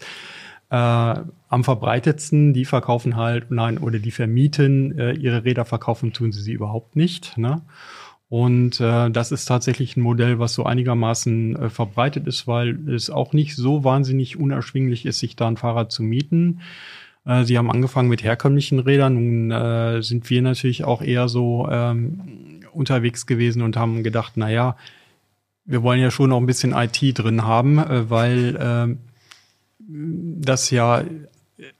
äh, 0.69 0.75
am 0.75 1.63
verbreitetsten. 1.63 2.53
Die 2.53 2.65
verkaufen 2.65 3.15
halt, 3.15 3.51
nein, 3.51 3.77
oder 3.77 3.99
die 3.99 4.11
vermieten 4.11 4.97
äh, 4.97 5.13
ihre 5.13 5.45
Räder, 5.45 5.65
verkaufen 5.65 6.13
tun 6.13 6.31
sie 6.31 6.41
sie 6.41 6.53
überhaupt 6.53 6.95
nicht. 6.95 7.37
Ne? 7.37 7.61
Und 8.27 8.79
äh, 8.79 9.11
das 9.11 9.31
ist 9.31 9.45
tatsächlich 9.45 9.95
ein 9.95 10.01
Modell, 10.01 10.39
was 10.39 10.55
so 10.55 10.63
einigermaßen 10.63 11.55
äh, 11.55 11.69
verbreitet 11.69 12.25
ist, 12.27 12.47
weil 12.47 12.89
es 12.89 13.09
auch 13.09 13.33
nicht 13.33 13.55
so 13.55 13.83
wahnsinnig 13.83 14.37
unerschwinglich 14.37 15.05
ist, 15.05 15.19
sich 15.19 15.35
da 15.35 15.47
ein 15.47 15.57
Fahrrad 15.57 15.91
zu 15.91 16.01
mieten. 16.01 16.61
Äh, 17.25 17.43
Sie 17.43 17.57
haben 17.57 17.69
angefangen 17.69 18.09
mit 18.09 18.23
herkömmlichen 18.23 18.79
Rädern. 18.79 19.13
Nun 19.13 19.51
äh, 19.51 20.01
sind 20.01 20.29
wir 20.29 20.41
natürlich 20.41 20.83
auch 20.83 21.03
eher 21.03 21.29
so 21.29 21.67
ähm, 21.69 22.61
unterwegs 22.71 23.27
gewesen 23.27 23.61
und 23.61 23.77
haben 23.77 24.03
gedacht, 24.03 24.33
na 24.35 24.49
ja, 24.49 24.75
wir 25.65 25.83
wollen 25.83 26.01
ja 26.01 26.11
schon 26.11 26.29
noch 26.29 26.37
ein 26.37 26.45
bisschen 26.45 26.73
IT 26.73 26.99
drin 27.17 27.43
haben, 27.43 27.77
äh, 27.77 28.09
weil 28.09 28.57
ähm, 28.59 28.99
das 29.77 30.71
ja 30.71 31.03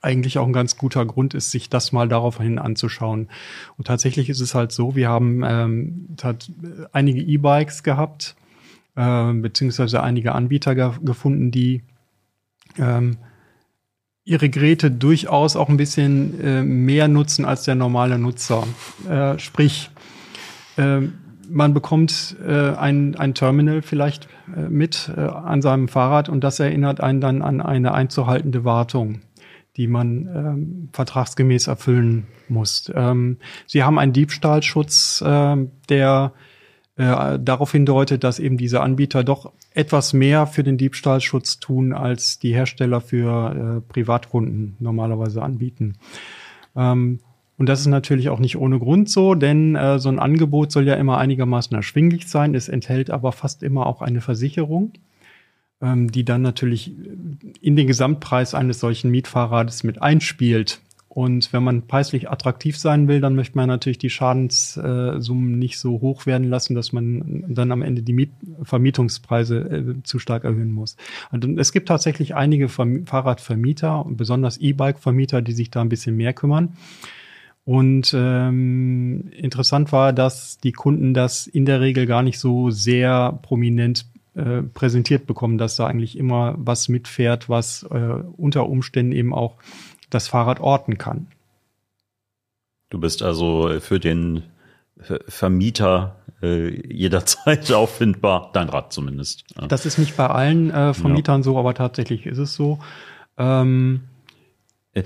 eigentlich 0.00 0.38
auch 0.38 0.46
ein 0.46 0.52
ganz 0.52 0.76
guter 0.76 1.04
Grund 1.04 1.34
ist, 1.34 1.50
sich 1.50 1.68
das 1.68 1.92
mal 1.92 2.08
daraufhin 2.08 2.58
anzuschauen. 2.58 3.28
Und 3.76 3.86
tatsächlich 3.86 4.28
ist 4.30 4.40
es 4.40 4.54
halt 4.54 4.72
so, 4.72 4.96
wir 4.96 5.08
haben 5.08 5.42
ähm, 5.44 6.16
hat 6.22 6.50
einige 6.92 7.20
E-Bikes 7.20 7.82
gehabt, 7.82 8.36
äh, 8.94 9.32
beziehungsweise 9.32 10.02
einige 10.02 10.34
Anbieter 10.34 10.74
ge 10.74 10.90
gefunden, 11.02 11.50
die 11.50 11.82
ähm, 12.78 13.18
ihre 14.24 14.48
Geräte 14.48 14.90
durchaus 14.90 15.56
auch 15.56 15.68
ein 15.68 15.76
bisschen 15.76 16.40
äh, 16.40 16.62
mehr 16.62 17.06
nutzen 17.06 17.44
als 17.44 17.64
der 17.64 17.76
normale 17.76 18.18
Nutzer. 18.18 18.66
Äh, 19.08 19.38
sprich, 19.38 19.90
äh, 20.76 21.02
man 21.48 21.74
bekommt 21.74 22.36
äh, 22.44 22.70
ein, 22.70 23.14
ein 23.14 23.34
Terminal 23.34 23.82
vielleicht 23.82 24.28
äh, 24.54 24.68
mit 24.68 25.10
äh, 25.16 25.20
an 25.20 25.62
seinem 25.62 25.88
Fahrrad 25.88 26.28
und 26.28 26.42
das 26.42 26.58
erinnert 26.58 27.00
einen 27.00 27.20
dann 27.20 27.42
an 27.42 27.60
eine 27.60 27.94
einzuhaltende 27.94 28.64
Wartung, 28.64 29.20
die 29.76 29.86
man 29.86 30.28
ähm, 30.34 30.88
vertragsgemäß 30.92 31.66
erfüllen 31.66 32.26
muss. 32.48 32.90
Ähm, 32.94 33.38
Sie 33.66 33.82
haben 33.82 33.98
einen 33.98 34.12
Diebstahlschutz, 34.12 35.22
äh, 35.22 35.56
der 35.88 36.32
äh, 36.96 37.38
darauf 37.38 37.72
hindeutet, 37.72 38.24
dass 38.24 38.38
eben 38.38 38.56
diese 38.56 38.80
Anbieter 38.80 39.22
doch 39.22 39.52
etwas 39.74 40.14
mehr 40.14 40.46
für 40.46 40.62
den 40.62 40.78
Diebstahlschutz 40.78 41.60
tun, 41.60 41.92
als 41.92 42.38
die 42.38 42.54
Hersteller 42.54 43.02
für 43.02 43.82
äh, 43.86 43.92
Privatkunden 43.92 44.76
normalerweise 44.78 45.42
anbieten. 45.42 45.98
Ähm, 46.74 47.20
und 47.58 47.68
das 47.68 47.80
ist 47.80 47.86
natürlich 47.86 48.28
auch 48.28 48.38
nicht 48.38 48.56
ohne 48.56 48.78
Grund 48.78 49.08
so, 49.08 49.34
denn 49.34 49.76
äh, 49.76 49.98
so 49.98 50.08
ein 50.08 50.18
Angebot 50.18 50.72
soll 50.72 50.86
ja 50.86 50.94
immer 50.94 51.18
einigermaßen 51.18 51.74
erschwinglich 51.74 52.28
sein. 52.28 52.54
Es 52.54 52.68
enthält 52.68 53.10
aber 53.10 53.32
fast 53.32 53.62
immer 53.62 53.86
auch 53.86 54.02
eine 54.02 54.20
Versicherung, 54.20 54.92
ähm, 55.80 56.10
die 56.10 56.24
dann 56.24 56.42
natürlich 56.42 56.92
in 57.60 57.76
den 57.76 57.86
Gesamtpreis 57.86 58.54
eines 58.54 58.80
solchen 58.80 59.10
Mietfahrrades 59.10 59.84
mit 59.84 60.00
einspielt. 60.00 60.80
Und 61.08 61.50
wenn 61.54 61.62
man 61.62 61.86
preislich 61.86 62.30
attraktiv 62.30 62.76
sein 62.76 63.08
will, 63.08 63.22
dann 63.22 63.34
möchte 63.34 63.56
man 63.56 63.68
natürlich 63.68 63.96
die 63.96 64.10
Schadenssummen 64.10 65.58
nicht 65.58 65.78
so 65.78 66.02
hoch 66.02 66.26
werden 66.26 66.50
lassen, 66.50 66.74
dass 66.74 66.92
man 66.92 67.42
dann 67.48 67.72
am 67.72 67.80
Ende 67.80 68.02
die 68.02 68.12
Miet 68.12 68.32
Vermietungspreise 68.62 69.56
äh, 69.56 70.02
zu 70.02 70.18
stark 70.18 70.44
erhöhen 70.44 70.72
muss. 70.72 70.98
Und 71.32 71.58
es 71.58 71.72
gibt 71.72 71.88
tatsächlich 71.88 72.34
einige 72.34 72.68
Verm 72.68 73.06
Fahrradvermieter 73.06 74.04
besonders 74.10 74.58
E-Bike-Vermieter, 74.58 75.40
die 75.40 75.52
sich 75.52 75.70
da 75.70 75.80
ein 75.80 75.88
bisschen 75.88 76.18
mehr 76.18 76.34
kümmern. 76.34 76.76
Und 77.64 78.14
ähm, 78.14 79.30
interessant 79.32 79.92
war, 79.92 80.12
dass 80.12 80.58
die 80.58 80.72
Kunden 80.72 81.14
das 81.14 81.46
in 81.46 81.64
der 81.64 81.80
Regel 81.80 82.04
gar 82.04 82.22
nicht 82.22 82.38
so 82.38 82.70
sehr 82.70 83.38
prominent 83.42 84.04
äh, 84.36 84.62
präsentiert 84.62 85.26
bekommen, 85.26 85.58
dass 85.58 85.76
da 85.76 85.86
eigentlich 85.86 86.16
immer 86.18 86.54
was 86.58 86.88
mitfährt, 86.88 87.48
was 87.48 87.84
äh, 87.84 88.22
unter 88.36 88.68
Umständen 88.68 89.12
eben 89.12 89.34
auch 89.34 89.56
das 90.10 90.28
Fahrrad 90.28 90.60
orten 90.60 90.98
kann. 90.98 91.28
Du 92.90 93.00
bist 93.00 93.22
also 93.22 93.80
für 93.80 93.98
den 93.98 94.44
Ver- 94.98 95.20
Vermieter 95.26 96.16
äh, 96.42 96.68
jederzeit 96.92 97.72
auffindbar. 97.72 98.50
Dein 98.52 98.68
Rad 98.68 98.92
zumindest. 98.92 99.44
Ja. 99.58 99.66
Das 99.66 99.86
ist 99.86 99.98
nicht 99.98 100.16
bei 100.16 100.26
allen 100.26 100.70
äh, 100.70 100.94
Vermietern 100.94 101.40
ja. 101.40 101.44
so, 101.44 101.58
aber 101.58 101.74
tatsächlich 101.74 102.26
ist 102.26 102.38
es 102.38 102.54
so. 102.54 102.78
Ähm, 103.38 104.02
äh, 104.92 105.02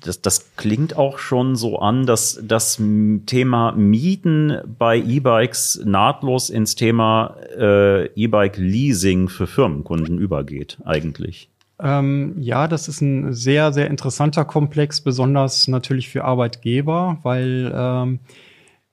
das, 0.00 0.22
das 0.22 0.56
klingt 0.56 0.96
auch 0.96 1.18
schon 1.18 1.56
so 1.56 1.78
an, 1.78 2.06
dass 2.06 2.40
das 2.42 2.80
Thema 3.26 3.72
Mieten 3.72 4.58
bei 4.78 4.98
E-Bikes 4.98 5.82
nahtlos 5.84 6.50
ins 6.50 6.74
Thema 6.74 7.36
äh, 7.58 8.06
E-Bike-Leasing 8.06 9.28
für 9.28 9.46
Firmenkunden 9.46 10.18
übergeht, 10.18 10.78
eigentlich. 10.84 11.48
Ähm, 11.78 12.36
ja, 12.38 12.68
das 12.68 12.88
ist 12.88 13.02
ein 13.02 13.34
sehr, 13.34 13.72
sehr 13.72 13.88
interessanter 13.88 14.44
Komplex, 14.46 15.02
besonders 15.02 15.68
natürlich 15.68 16.08
für 16.08 16.24
Arbeitgeber, 16.24 17.18
weil 17.22 17.70
ähm, 17.74 18.20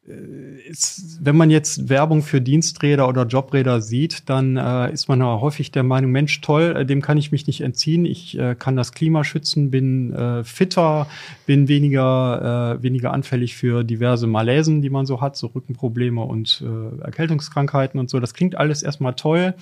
ist, 0.06 1.20
wenn 1.24 1.38
man 1.38 1.50
jetzt 1.50 1.88
Werbung 1.88 2.24
für 2.24 2.42
Diensträder 2.42 3.08
oder 3.08 3.26
Jobräder 3.26 3.80
sieht, 3.80 4.30
dann 4.30 4.58
äh, 4.58 4.92
ist 4.92 5.08
man 5.08 5.20
ja 5.20 5.40
häufig 5.40 5.72
der 5.72 5.84
Meinung, 5.84 6.12
Mensch, 6.12 6.42
toll, 6.42 6.76
äh, 6.76 6.86
dem 6.86 7.02
kann 7.02 7.18
ich 7.18 7.32
mich 7.32 7.48
nicht 7.48 7.62
entziehen. 7.62 8.06
Ich 8.06 8.38
äh, 8.38 8.54
kann 8.56 8.76
das 8.76 8.92
Klima 8.92 9.24
schützen, 9.24 9.72
bin 9.72 10.12
äh, 10.12 10.44
fitter, 10.44 11.08
bin 11.46 11.70
weniger, 11.70 12.78
äh, 12.80 12.84
weniger 12.84 13.14
anfällig 13.14 13.56
für 13.56 13.86
diverse 13.86 14.28
Malaisen, 14.28 14.82
die 14.82 14.90
man 14.90 15.06
so 15.06 15.22
hat, 15.22 15.38
so 15.38 15.48
Rückenprobleme 15.48 16.22
und 16.22 16.62
äh, 16.62 17.02
Erkältungskrankheiten 17.02 17.98
und 17.98 18.10
so. 18.10 18.20
Das 18.20 18.34
klingt 18.34 18.56
alles 18.56 18.84
erstmal 18.84 19.14
toll. 19.14 19.54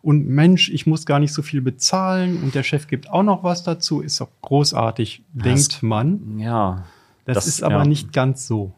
Und 0.00 0.28
Mensch, 0.28 0.70
ich 0.70 0.86
muss 0.86 1.06
gar 1.06 1.18
nicht 1.18 1.32
so 1.32 1.42
viel 1.42 1.60
bezahlen 1.60 2.40
und 2.40 2.54
der 2.54 2.62
Chef 2.62 2.86
gibt 2.86 3.10
auch 3.10 3.24
noch 3.24 3.42
was 3.42 3.64
dazu, 3.64 4.00
ist 4.00 4.20
doch 4.20 4.28
großartig, 4.42 5.22
das, 5.34 5.42
denkt 5.42 5.82
man. 5.82 6.38
Ja. 6.38 6.84
Das, 7.24 7.34
das 7.34 7.46
ist 7.48 7.62
aber 7.64 7.78
ja. 7.78 7.84
nicht 7.84 8.12
ganz 8.12 8.46
so. 8.46 8.74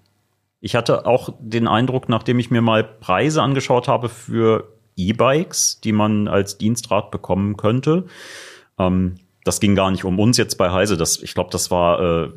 Ich 0.60 0.74
hatte 0.74 1.06
auch 1.06 1.34
den 1.40 1.66
Eindruck, 1.66 2.08
nachdem 2.08 2.38
ich 2.38 2.50
mir 2.50 2.60
mal 2.60 2.84
Preise 2.84 3.42
angeschaut 3.42 3.88
habe 3.88 4.08
für 4.08 4.76
E-Bikes, 4.96 5.80
die 5.80 5.92
man 5.92 6.28
als 6.28 6.58
Dienstrad 6.58 7.10
bekommen 7.10 7.56
könnte. 7.56 8.04
Ähm, 8.78 9.16
das 9.44 9.60
ging 9.60 9.74
gar 9.74 9.90
nicht 9.90 10.04
um 10.04 10.18
uns 10.18 10.36
jetzt 10.36 10.56
bei 10.56 10.70
Heise. 10.70 10.96
Das, 10.96 11.22
ich 11.22 11.34
glaube, 11.34 11.50
das 11.50 11.70
war, 11.70 12.00
äh, 12.00 12.30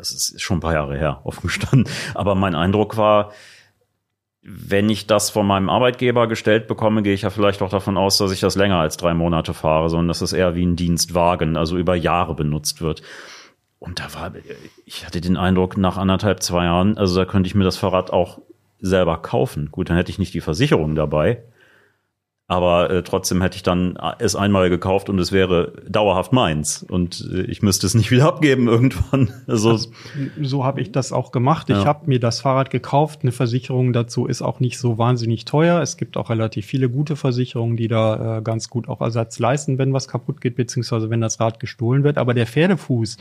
ist 0.00 0.40
schon 0.40 0.58
ein 0.58 0.60
paar 0.60 0.72
Jahre 0.72 0.96
her, 0.96 1.20
offen 1.24 1.48
gestanden. 1.48 1.88
Aber 2.14 2.34
mein 2.34 2.54
Eindruck 2.54 2.96
war, 2.96 3.32
wenn 4.42 4.88
ich 4.88 5.06
das 5.06 5.28
von 5.28 5.46
meinem 5.46 5.68
Arbeitgeber 5.68 6.28
gestellt 6.28 6.68
bekomme, 6.68 7.02
gehe 7.02 7.14
ich 7.14 7.22
ja 7.22 7.30
vielleicht 7.30 7.62
auch 7.62 7.68
davon 7.68 7.98
aus, 7.98 8.16
dass 8.18 8.30
ich 8.30 8.40
das 8.40 8.54
länger 8.54 8.78
als 8.78 8.96
drei 8.96 9.12
Monate 9.12 9.54
fahre, 9.54 9.90
sondern 9.90 10.08
dass 10.08 10.20
es 10.20 10.32
eher 10.32 10.54
wie 10.54 10.64
ein 10.64 10.76
Dienstwagen, 10.76 11.56
also 11.56 11.76
über 11.76 11.96
Jahre 11.96 12.34
benutzt 12.34 12.80
wird. 12.80 13.02
Und 13.78 14.00
da 14.00 14.14
war, 14.14 14.32
ich 14.84 15.04
hatte 15.04 15.20
den 15.20 15.36
Eindruck, 15.36 15.76
nach 15.76 15.96
anderthalb, 15.96 16.42
zwei 16.42 16.64
Jahren, 16.64 16.96
also 16.96 17.16
da 17.16 17.24
könnte 17.24 17.46
ich 17.46 17.54
mir 17.54 17.64
das 17.64 17.76
Fahrrad 17.76 18.10
auch 18.10 18.40
selber 18.80 19.18
kaufen. 19.18 19.70
Gut, 19.70 19.90
dann 19.90 19.96
hätte 19.96 20.10
ich 20.10 20.18
nicht 20.18 20.34
die 20.34 20.40
Versicherung 20.40 20.94
dabei. 20.94 21.42
Aber 22.48 22.90
äh, 22.90 23.02
trotzdem 23.02 23.42
hätte 23.42 23.56
ich 23.56 23.64
dann 23.64 23.98
es 24.20 24.36
einmal 24.36 24.70
gekauft 24.70 25.08
und 25.08 25.18
es 25.18 25.32
wäre 25.32 25.82
dauerhaft 25.88 26.32
meins. 26.32 26.84
Und 26.84 27.28
äh, 27.32 27.42
ich 27.42 27.60
müsste 27.60 27.88
es 27.88 27.94
nicht 27.94 28.12
wieder 28.12 28.26
abgeben 28.26 28.68
irgendwann. 28.68 29.32
Also, 29.48 29.70
also 29.70 29.90
so 30.42 30.64
habe 30.64 30.80
ich 30.80 30.92
das 30.92 31.12
auch 31.12 31.32
gemacht. 31.32 31.68
Ja. 31.68 31.80
Ich 31.80 31.86
habe 31.86 32.06
mir 32.06 32.20
das 32.20 32.40
Fahrrad 32.40 32.70
gekauft. 32.70 33.20
Eine 33.22 33.32
Versicherung 33.32 33.92
dazu 33.92 34.26
ist 34.26 34.42
auch 34.42 34.60
nicht 34.60 34.78
so 34.78 34.96
wahnsinnig 34.96 35.44
teuer. 35.44 35.80
Es 35.82 35.96
gibt 35.96 36.16
auch 36.16 36.30
relativ 36.30 36.66
viele 36.66 36.88
gute 36.88 37.16
Versicherungen, 37.16 37.76
die 37.76 37.88
da 37.88 38.38
äh, 38.38 38.42
ganz 38.42 38.70
gut 38.70 38.88
auch 38.88 39.00
Ersatz 39.00 39.38
leisten, 39.40 39.78
wenn 39.78 39.92
was 39.92 40.06
kaputt 40.06 40.40
geht, 40.40 40.54
beziehungsweise 40.54 41.10
wenn 41.10 41.20
das 41.20 41.40
Rad 41.40 41.58
gestohlen 41.58 42.04
wird. 42.04 42.18
Aber 42.18 42.32
der 42.32 42.46
Pferdefuß, 42.46 43.16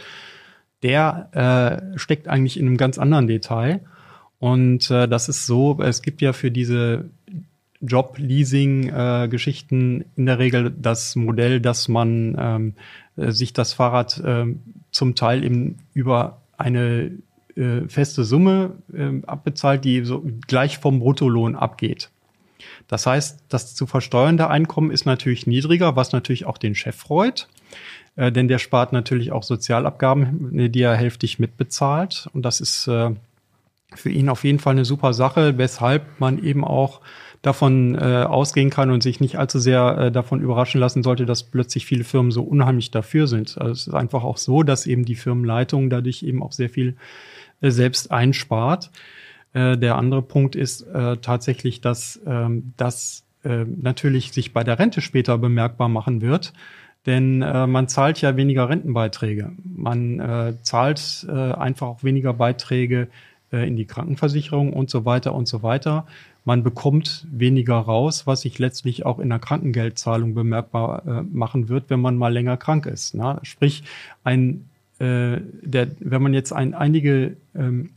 der 0.85 1.29
äh, 1.33 1.81
steckt 1.97 2.27
eigentlich 2.27 2.59
in 2.59 2.67
einem 2.67 2.77
ganz 2.77 2.99
anderen 2.99 3.25
Detail. 3.25 3.81
Und 4.37 4.91
äh, 4.91 5.07
das 5.07 5.29
ist 5.29 5.47
so, 5.47 5.81
es 5.81 6.03
gibt 6.03 6.21
ja 6.21 6.31
für 6.31 6.51
diese 6.51 7.09
Job-Leasing-Geschichten 7.81 10.01
äh, 10.01 10.05
in 10.15 10.27
der 10.27 10.37
Regel 10.37 10.71
das 10.77 11.15
Modell, 11.15 11.59
dass 11.59 11.87
man 11.87 12.35
ähm, 12.37 12.75
äh, 13.17 13.31
sich 13.31 13.53
das 13.53 13.73
Fahrrad 13.73 14.19
äh, 14.19 14.45
zum 14.91 15.15
Teil 15.15 15.43
eben 15.43 15.77
über 15.95 16.43
eine 16.55 17.13
äh, 17.55 17.87
feste 17.87 18.23
Summe 18.23 18.73
äh, 18.93 19.23
abbezahlt, 19.25 19.83
die 19.85 20.05
so 20.05 20.23
gleich 20.45 20.77
vom 20.77 20.99
Bruttolohn 20.99 21.55
abgeht. 21.55 22.11
Das 22.87 23.07
heißt, 23.07 23.39
das 23.49 23.73
zu 23.73 23.87
versteuernde 23.87 24.49
Einkommen 24.49 24.91
ist 24.91 25.05
natürlich 25.05 25.47
niedriger, 25.47 25.95
was 25.95 26.11
natürlich 26.11 26.45
auch 26.45 26.59
den 26.59 26.75
Chef 26.75 26.95
freut 26.95 27.47
äh, 28.15 28.31
denn 28.31 28.47
der 28.47 28.59
spart 28.59 28.93
natürlich 28.93 29.31
auch 29.31 29.43
Sozialabgaben, 29.43 30.71
die 30.71 30.81
er 30.81 30.95
hälftig 30.95 31.39
mitbezahlt. 31.39 32.29
Und 32.33 32.43
das 32.43 32.61
ist 32.61 32.87
äh, 32.87 33.11
für 33.93 34.09
ihn 34.09 34.29
auf 34.29 34.43
jeden 34.43 34.59
Fall 34.59 34.73
eine 34.73 34.85
super 34.85 35.13
Sache, 35.13 35.57
weshalb 35.57 36.19
man 36.19 36.43
eben 36.43 36.63
auch 36.63 37.01
davon 37.41 37.95
äh, 37.95 38.23
ausgehen 38.23 38.71
kann 38.71 38.89
und 38.89 39.03
sich 39.03 39.19
nicht 39.19 39.37
allzu 39.37 39.59
sehr 39.59 39.97
äh, 39.97 40.11
davon 40.11 40.41
überraschen 40.41 40.81
lassen 40.81 41.03
sollte, 41.03 41.27
dass 41.27 41.43
plötzlich 41.43 41.85
viele 41.85 42.03
Firmen 42.03 42.31
so 42.31 42.41
unheimlich 42.41 42.89
dafür 42.89 43.27
sind. 43.27 43.57
Also 43.59 43.71
es 43.71 43.87
ist 43.87 43.93
einfach 43.93 44.23
auch 44.23 44.37
so, 44.37 44.63
dass 44.63 44.87
eben 44.87 45.05
die 45.05 45.15
Firmenleitung 45.15 45.91
dadurch 45.91 46.23
eben 46.23 46.41
auch 46.41 46.53
sehr 46.53 46.69
viel 46.69 46.95
äh, 47.61 47.69
selbst 47.69 48.11
einspart. 48.11 48.89
Äh, 49.53 49.77
der 49.77 49.95
andere 49.95 50.23
Punkt 50.23 50.55
ist 50.55 50.81
äh, 50.81 51.17
tatsächlich, 51.17 51.81
dass 51.81 52.19
ähm, 52.25 52.73
das 52.77 53.25
äh, 53.43 53.65
natürlich 53.65 54.31
sich 54.31 54.51
bei 54.51 54.63
der 54.63 54.79
Rente 54.79 55.01
später 55.01 55.37
bemerkbar 55.37 55.87
machen 55.87 56.21
wird. 56.21 56.51
Denn 57.05 57.41
äh, 57.41 57.67
man 57.67 57.87
zahlt 57.87 58.21
ja 58.21 58.35
weniger 58.35 58.69
Rentenbeiträge. 58.69 59.51
Man 59.63 60.19
äh, 60.19 60.53
zahlt 60.61 61.25
äh, 61.29 61.31
einfach 61.31 61.87
auch 61.87 62.03
weniger 62.03 62.33
Beiträge 62.33 63.07
äh, 63.51 63.67
in 63.67 63.75
die 63.75 63.85
Krankenversicherung 63.85 64.73
und 64.73 64.89
so 64.89 65.05
weiter 65.05 65.35
und 65.35 65.47
so 65.47 65.61
weiter. 65.61 66.07
Man 66.45 66.63
bekommt 66.63 67.27
weniger 67.31 67.75
raus, 67.75 68.27
was 68.27 68.41
sich 68.41 68.59
letztlich 68.59 69.05
auch 69.05 69.19
in 69.19 69.29
der 69.29 69.39
Krankengeldzahlung 69.39 70.33
bemerkbar 70.35 71.05
äh, 71.05 71.21
machen 71.23 71.69
wird, 71.69 71.89
wenn 71.89 71.99
man 71.99 72.17
mal 72.17 72.33
länger 72.33 72.57
krank 72.57 72.85
ist. 72.85 73.15
Na? 73.15 73.39
Sprich, 73.43 73.83
ein, 74.23 74.69
äh, 74.99 75.37
der, 75.61 75.87
wenn 75.99 76.21
man 76.21 76.33
jetzt 76.33 76.53
ein, 76.53 76.73
einige 76.73 77.37
ähm, 77.55 77.91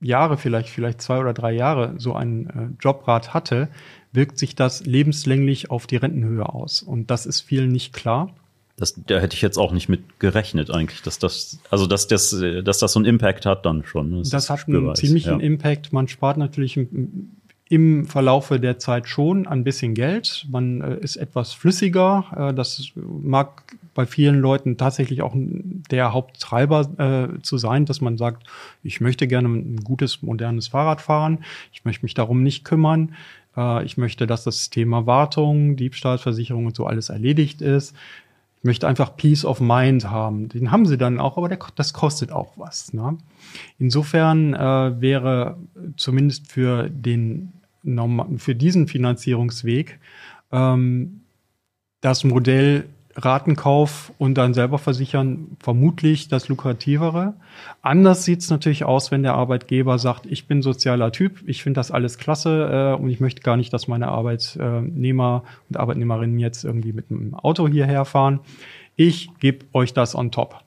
Jahre, 0.00 0.36
vielleicht, 0.36 0.68
vielleicht 0.68 1.00
zwei 1.00 1.20
oder 1.20 1.32
drei 1.32 1.52
Jahre 1.52 1.94
so 1.98 2.14
einen 2.14 2.46
äh, 2.50 2.82
Jobrat 2.82 3.32
hatte, 3.34 3.68
wirkt 4.12 4.38
sich 4.38 4.54
das 4.54 4.84
lebenslänglich 4.84 5.70
auf 5.70 5.86
die 5.86 5.96
Rentenhöhe 5.96 6.46
aus. 6.46 6.82
Und 6.82 7.10
das 7.10 7.24
ist 7.24 7.40
vielen 7.40 7.70
nicht 7.70 7.92
klar. 7.92 8.34
Das, 8.76 8.94
da 9.06 9.18
hätte 9.20 9.36
ich 9.36 9.42
jetzt 9.42 9.58
auch 9.58 9.72
nicht 9.72 9.88
mit 9.88 10.18
gerechnet 10.18 10.70
eigentlich, 10.70 11.02
dass 11.02 11.18
das, 11.18 11.60
also 11.70 11.86
dass 11.86 12.08
das, 12.08 12.30
dass 12.64 12.78
das 12.78 12.92
so 12.92 12.98
einen 12.98 13.06
Impact 13.06 13.46
hat 13.46 13.66
dann 13.66 13.84
schon. 13.84 14.18
Das, 14.18 14.30
das 14.30 14.50
hat 14.50 14.66
einen 14.66 14.94
ziemlichen 14.94 15.40
ja. 15.40 15.46
Impact. 15.46 15.92
Man 15.92 16.08
spart 16.08 16.38
natürlich 16.38 16.76
im, 16.76 17.32
im 17.72 18.04
Verlaufe 18.04 18.60
der 18.60 18.78
Zeit 18.78 19.08
schon 19.08 19.46
ein 19.46 19.64
bisschen 19.64 19.94
Geld. 19.94 20.46
Man 20.50 20.82
äh, 20.82 20.96
ist 20.98 21.16
etwas 21.16 21.54
flüssiger. 21.54 22.50
Äh, 22.50 22.54
das 22.54 22.92
mag 22.94 23.62
bei 23.94 24.04
vielen 24.04 24.40
Leuten 24.40 24.76
tatsächlich 24.76 25.22
auch 25.22 25.34
der 25.34 26.12
Haupttreiber 26.12 27.30
äh, 27.38 27.40
zu 27.40 27.56
sein, 27.56 27.86
dass 27.86 28.02
man 28.02 28.18
sagt, 28.18 28.46
ich 28.82 29.00
möchte 29.00 29.26
gerne 29.26 29.48
ein 29.48 29.76
gutes, 29.76 30.20
modernes 30.20 30.68
Fahrrad 30.68 31.00
fahren. 31.00 31.44
Ich 31.72 31.86
möchte 31.86 32.04
mich 32.04 32.12
darum 32.12 32.42
nicht 32.42 32.64
kümmern. 32.64 33.14
Äh, 33.56 33.84
ich 33.84 33.96
möchte, 33.96 34.26
dass 34.26 34.44
das 34.44 34.68
Thema 34.68 35.06
Wartung, 35.06 35.76
Diebstahlversicherung 35.76 36.66
und 36.66 36.76
so 36.76 36.84
alles 36.84 37.08
erledigt 37.08 37.62
ist 37.62 37.94
möchte 38.62 38.86
einfach 38.86 39.16
Peace 39.16 39.44
of 39.44 39.60
Mind 39.60 40.08
haben. 40.08 40.48
Den 40.48 40.70
haben 40.70 40.86
sie 40.86 40.96
dann 40.96 41.18
auch, 41.18 41.36
aber 41.36 41.48
der, 41.48 41.58
das 41.74 41.92
kostet 41.92 42.32
auch 42.32 42.52
was. 42.56 42.92
Ne? 42.92 43.18
Insofern 43.78 44.54
äh, 44.54 45.00
wäre 45.00 45.56
zumindest 45.96 46.50
für 46.50 46.88
den 46.88 47.52
für 48.36 48.54
diesen 48.54 48.86
Finanzierungsweg 48.86 49.98
ähm, 50.52 51.22
das 52.00 52.22
Modell 52.22 52.84
Ratenkauf 53.16 54.12
und 54.18 54.34
dann 54.34 54.54
selber 54.54 54.78
versichern 54.78 55.56
vermutlich 55.60 56.28
das 56.28 56.48
lukrativere. 56.48 57.34
Anders 57.82 58.24
sieht 58.24 58.40
es 58.40 58.50
natürlich 58.50 58.84
aus, 58.84 59.10
wenn 59.10 59.22
der 59.22 59.34
Arbeitgeber 59.34 59.98
sagt, 59.98 60.26
ich 60.26 60.46
bin 60.46 60.62
sozialer 60.62 61.12
Typ, 61.12 61.42
ich 61.46 61.62
finde 61.62 61.78
das 61.78 61.90
alles 61.90 62.18
klasse 62.18 62.96
äh, 62.98 63.00
und 63.00 63.10
ich 63.10 63.20
möchte 63.20 63.42
gar 63.42 63.56
nicht, 63.56 63.72
dass 63.72 63.88
meine 63.88 64.08
Arbeitnehmer 64.08 65.44
und 65.68 65.76
Arbeitnehmerinnen 65.76 66.38
jetzt 66.38 66.64
irgendwie 66.64 66.92
mit 66.92 67.10
einem 67.10 67.34
Auto 67.34 67.68
hierher 67.68 68.04
fahren. 68.04 68.40
Ich 68.96 69.30
gebe 69.38 69.66
euch 69.72 69.92
das 69.92 70.14
on 70.14 70.30
top. 70.30 70.60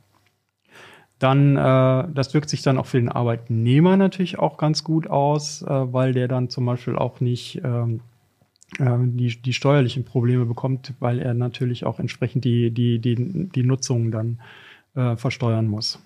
Dann, 1.18 1.56
äh, 1.56 2.08
das 2.14 2.34
wirkt 2.34 2.50
sich 2.50 2.62
dann 2.62 2.78
auch 2.78 2.86
für 2.86 2.98
den 2.98 3.10
Arbeitnehmer 3.10 3.98
natürlich 3.98 4.38
auch 4.38 4.58
ganz 4.58 4.84
gut 4.84 5.08
aus, 5.08 5.62
äh, 5.62 5.68
weil 5.70 6.14
der 6.14 6.28
dann 6.28 6.50
zum 6.50 6.66
Beispiel 6.66 6.96
auch 6.96 7.22
nicht 7.22 7.62
ähm, 7.64 7.96
äh, 7.96 8.15
die, 8.80 9.42
die 9.42 9.54
steuerlichen 9.54 10.06
Probleme 10.06 10.46
bekommt, 10.46 10.94
weil 11.00 11.20
er 11.20 11.34
natürlich 11.34 11.86
auch 11.86 12.00
entsprechend 12.00 12.46
die, 12.46 12.72
die, 12.72 13.00
die, 13.00 13.16
die 13.16 13.64
Nutzung 13.64 14.12
dann 14.12 14.40
äh, 14.96 15.16
versteuern 15.16 15.68
muss. 15.68 16.00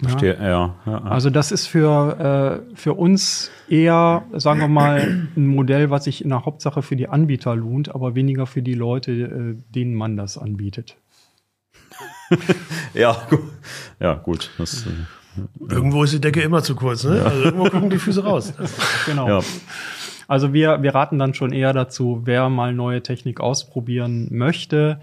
Verstehe, 0.00 0.36
ja. 0.40 0.48
Ja, 0.48 0.76
ja. 0.86 0.98
Also 1.02 1.28
das 1.28 1.50
ist 1.50 1.66
für, 1.66 2.64
äh, 2.70 2.76
für 2.76 2.94
uns 2.94 3.50
eher, 3.68 4.24
sagen 4.34 4.60
wir 4.60 4.68
mal, 4.68 5.28
ein 5.36 5.46
Modell, 5.46 5.90
was 5.90 6.04
sich 6.04 6.22
in 6.22 6.30
der 6.30 6.44
Hauptsache 6.44 6.82
für 6.82 6.94
die 6.94 7.08
Anbieter 7.08 7.56
lohnt, 7.56 7.92
aber 7.92 8.14
weniger 8.14 8.46
für 8.46 8.62
die 8.62 8.74
Leute, 8.74 9.12
äh, 9.12 9.56
denen 9.74 9.94
man 9.94 10.16
das 10.16 10.38
anbietet. 10.38 10.96
ja, 12.94 13.26
gut. 13.28 13.40
ja, 13.98 14.14
gut. 14.14 14.50
Das, 14.58 14.86
äh, 14.86 14.90
irgendwo 15.68 16.04
ist 16.04 16.12
die 16.12 16.20
Decke 16.20 16.42
immer 16.42 16.62
zu 16.62 16.76
kurz, 16.76 17.02
ne? 17.02 17.20
Also 17.24 17.42
irgendwo 17.42 17.64
gucken 17.64 17.90
die 17.90 17.98
Füße 17.98 18.22
raus. 18.22 18.52
genau. 19.04 19.42
Also 20.28 20.52
wir, 20.52 20.82
wir 20.82 20.94
raten 20.94 21.18
dann 21.18 21.34
schon 21.34 21.52
eher 21.52 21.72
dazu, 21.72 22.20
wer 22.24 22.48
mal 22.50 22.72
neue 22.72 23.02
Technik 23.02 23.40
ausprobieren 23.40 24.28
möchte. 24.30 25.00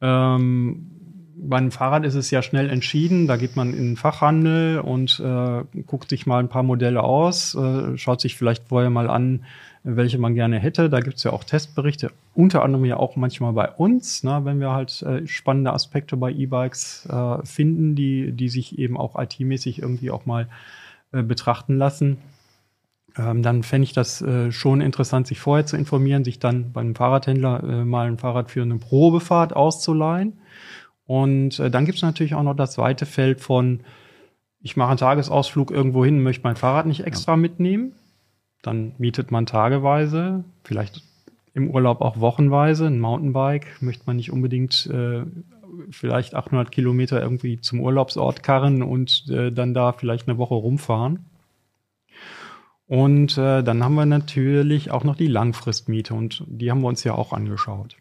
Ähm, 0.00 0.88
beim 1.36 1.70
Fahrrad 1.70 2.04
ist 2.04 2.14
es 2.14 2.30
ja 2.30 2.40
schnell 2.40 2.70
entschieden. 2.70 3.26
Da 3.26 3.36
geht 3.36 3.54
man 3.54 3.74
in 3.74 3.90
den 3.90 3.96
Fachhandel 3.96 4.80
und 4.80 5.20
äh, 5.20 5.62
guckt 5.86 6.08
sich 6.08 6.26
mal 6.26 6.38
ein 6.38 6.48
paar 6.48 6.62
Modelle 6.62 7.02
aus, 7.02 7.54
äh, 7.54 7.98
schaut 7.98 8.20
sich 8.20 8.36
vielleicht 8.36 8.68
vorher 8.68 8.90
mal 8.90 9.10
an, 9.10 9.44
welche 9.84 10.18
man 10.18 10.34
gerne 10.34 10.58
hätte. 10.58 10.88
Da 10.88 11.00
gibt 11.00 11.16
es 11.16 11.24
ja 11.24 11.32
auch 11.32 11.44
Testberichte, 11.44 12.10
unter 12.34 12.62
anderem 12.62 12.84
ja 12.84 12.96
auch 12.96 13.16
manchmal 13.16 13.52
bei 13.52 13.68
uns, 13.68 14.22
ne, 14.22 14.40
wenn 14.44 14.60
wir 14.60 14.70
halt 14.70 15.02
äh, 15.02 15.26
spannende 15.26 15.72
Aspekte 15.72 16.16
bei 16.16 16.30
E-Bikes 16.30 17.08
äh, 17.10 17.44
finden, 17.44 17.94
die, 17.94 18.32
die 18.32 18.48
sich 18.48 18.78
eben 18.78 18.96
auch 18.96 19.20
IT-mäßig 19.20 19.82
irgendwie 19.82 20.10
auch 20.10 20.24
mal 20.24 20.48
äh, 21.12 21.22
betrachten 21.22 21.76
lassen. 21.76 22.18
Ähm, 23.18 23.42
dann 23.42 23.62
fände 23.62 23.84
ich 23.84 23.92
das 23.92 24.22
äh, 24.22 24.52
schon 24.52 24.80
interessant, 24.80 25.26
sich 25.26 25.40
vorher 25.40 25.66
zu 25.66 25.76
informieren, 25.76 26.24
sich 26.24 26.38
dann 26.38 26.72
beim 26.72 26.94
Fahrradhändler 26.94 27.62
äh, 27.62 27.84
mal 27.84 28.06
ein 28.06 28.18
Fahrrad 28.18 28.50
für 28.50 28.62
eine 28.62 28.78
Probefahrt 28.78 29.54
auszuleihen 29.54 30.34
und 31.12 31.58
äh, 31.58 31.70
dann 31.70 31.84
gibt 31.84 31.96
es 31.96 32.02
natürlich 32.02 32.34
auch 32.34 32.42
noch 32.42 32.56
das 32.56 32.72
zweite 32.72 33.06
Feld 33.06 33.40
von, 33.40 33.80
ich 34.60 34.76
mache 34.76 34.90
einen 34.90 34.98
Tagesausflug 34.98 35.70
irgendwo 35.70 36.04
hin, 36.04 36.22
möchte 36.22 36.44
mein 36.44 36.56
Fahrrad 36.56 36.86
nicht 36.86 37.04
extra 37.04 37.32
ja. 37.32 37.36
mitnehmen. 37.36 37.92
Dann 38.62 38.92
mietet 38.98 39.30
man 39.30 39.46
tageweise, 39.46 40.44
vielleicht 40.62 41.02
im 41.52 41.70
Urlaub 41.70 42.00
auch 42.00 42.20
wochenweise 42.20 42.86
ein 42.86 43.00
Mountainbike. 43.00 43.82
Möchte 43.82 44.04
man 44.06 44.16
nicht 44.16 44.32
unbedingt 44.32 44.86
äh, 44.86 45.24
vielleicht 45.90 46.34
800 46.34 46.70
Kilometer 46.70 47.20
irgendwie 47.20 47.60
zum 47.60 47.80
Urlaubsort 47.80 48.42
karren 48.42 48.82
und 48.82 49.28
äh, 49.28 49.50
dann 49.50 49.74
da 49.74 49.92
vielleicht 49.92 50.28
eine 50.28 50.38
Woche 50.38 50.54
rumfahren. 50.54 51.26
Und 52.92 53.38
äh, 53.38 53.62
dann 53.62 53.82
haben 53.82 53.94
wir 53.94 54.04
natürlich 54.04 54.90
auch 54.90 55.02
noch 55.02 55.16
die 55.16 55.26
Langfristmiete 55.26 56.12
und 56.12 56.44
die 56.46 56.70
haben 56.70 56.82
wir 56.82 56.88
uns 56.88 57.04
ja 57.04 57.14
auch 57.14 57.32
angeschaut. 57.32 57.96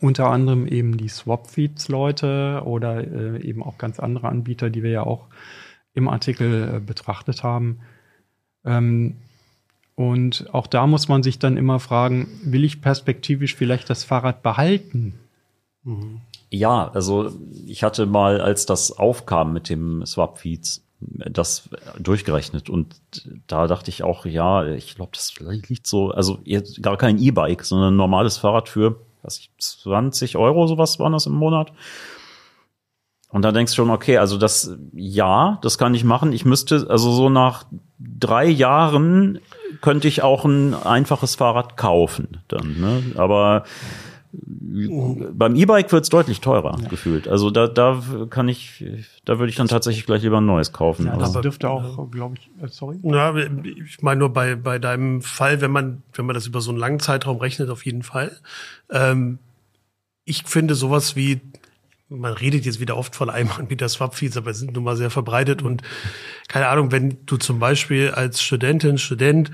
Unter 0.00 0.30
anderem 0.30 0.68
eben 0.68 0.96
die 0.96 1.08
Swapfeeds-Leute 1.08 2.62
oder 2.64 3.04
äh, 3.04 3.42
eben 3.42 3.60
auch 3.60 3.76
ganz 3.76 3.98
andere 3.98 4.28
Anbieter, 4.28 4.70
die 4.70 4.84
wir 4.84 4.92
ja 4.92 5.02
auch 5.02 5.26
im 5.94 6.06
Artikel 6.06 6.76
äh, 6.76 6.78
betrachtet 6.78 7.42
haben. 7.42 7.80
Ähm, 8.64 9.16
und 9.96 10.48
auch 10.54 10.68
da 10.68 10.86
muss 10.86 11.08
man 11.08 11.24
sich 11.24 11.40
dann 11.40 11.56
immer 11.56 11.80
fragen, 11.80 12.28
will 12.44 12.62
ich 12.62 12.80
perspektivisch 12.80 13.56
vielleicht 13.56 13.90
das 13.90 14.04
Fahrrad 14.04 14.44
behalten? 14.44 15.14
Mhm. 15.82 16.20
Ja, 16.50 16.88
also 16.92 17.32
ich 17.66 17.82
hatte 17.82 18.06
mal, 18.06 18.40
als 18.40 18.64
das 18.64 18.92
aufkam 18.92 19.52
mit 19.52 19.68
dem 19.68 20.06
Swapfeeds, 20.06 20.87
das 21.00 21.68
durchgerechnet 21.98 22.68
und 22.70 23.00
da 23.46 23.66
dachte 23.66 23.90
ich 23.90 24.02
auch, 24.02 24.26
ja, 24.26 24.66
ich 24.66 24.96
glaube, 24.96 25.12
das 25.14 25.34
liegt 25.38 25.86
so, 25.86 26.10
also 26.10 26.40
gar 26.82 26.96
kein 26.96 27.18
E-Bike, 27.18 27.64
sondern 27.64 27.94
ein 27.94 27.96
normales 27.96 28.36
Fahrrad 28.36 28.68
für 28.68 28.96
was 29.22 29.38
ich, 29.38 29.50
20 29.58 30.36
Euro, 30.36 30.66
sowas 30.66 30.98
waren 30.98 31.12
das 31.12 31.26
im 31.26 31.34
Monat. 31.34 31.72
Und 33.30 33.42
da 33.42 33.52
denkst 33.52 33.72
du 33.72 33.76
schon, 33.76 33.90
okay, 33.90 34.16
also 34.16 34.38
das, 34.38 34.74
ja, 34.94 35.58
das 35.60 35.76
kann 35.76 35.94
ich 35.94 36.02
machen. 36.02 36.32
Ich 36.32 36.46
müsste, 36.46 36.86
also 36.88 37.12
so 37.12 37.28
nach 37.28 37.66
drei 37.98 38.46
Jahren 38.46 39.40
könnte 39.82 40.08
ich 40.08 40.22
auch 40.22 40.46
ein 40.46 40.74
einfaches 40.74 41.34
Fahrrad 41.34 41.76
kaufen 41.76 42.42
dann, 42.48 42.80
ne? 42.80 43.02
Aber 43.16 43.64
beim 44.40 45.56
E-Bike 45.56 45.90
wird 45.92 46.04
es 46.04 46.10
deutlich 46.10 46.40
teurer 46.40 46.78
ja. 46.80 46.88
gefühlt. 46.88 47.28
Also 47.28 47.50
da, 47.50 47.66
da 47.66 48.02
kann 48.30 48.48
ich, 48.48 48.84
da 49.24 49.38
würde 49.38 49.50
ich 49.50 49.56
dann 49.56 49.68
tatsächlich 49.68 50.06
gleich 50.06 50.22
lieber 50.22 50.40
ein 50.40 50.46
neues 50.46 50.72
kaufen. 50.72 51.06
Ja, 51.06 51.16
das 51.16 51.32
dürfte 51.32 51.68
auch, 51.68 52.10
glaube 52.10 52.36
ich, 52.38 52.50
äh, 52.62 52.68
sorry. 52.68 52.98
Ja, 53.02 53.34
ich 53.36 54.02
meine 54.02 54.20
nur 54.20 54.32
bei, 54.32 54.54
bei 54.54 54.78
deinem 54.78 55.22
Fall, 55.22 55.60
wenn 55.60 55.70
man, 55.70 56.02
wenn 56.14 56.26
man 56.26 56.34
das 56.34 56.46
über 56.46 56.60
so 56.60 56.70
einen 56.70 56.78
langen 56.78 57.00
Zeitraum 57.00 57.38
rechnet, 57.38 57.70
auf 57.70 57.84
jeden 57.84 58.02
Fall. 58.02 58.36
Ähm, 58.90 59.38
ich 60.24 60.44
finde 60.44 60.74
sowas 60.74 61.16
wie, 61.16 61.40
man 62.08 62.32
redet 62.32 62.64
jetzt 62.64 62.80
wieder 62.80 62.96
oft 62.96 63.16
von 63.16 63.30
einem 63.30 63.50
Anbieter 63.58 63.88
Swapfeeds, 63.88 64.36
aber 64.36 64.54
sind 64.54 64.74
nun 64.74 64.84
mal 64.84 64.96
sehr 64.96 65.10
verbreitet 65.10 65.62
und 65.62 65.82
keine 66.48 66.68
Ahnung, 66.68 66.92
wenn 66.92 67.18
du 67.26 67.36
zum 67.36 67.58
Beispiel 67.58 68.10
als 68.10 68.42
Studentin, 68.42 68.98
Student 68.98 69.50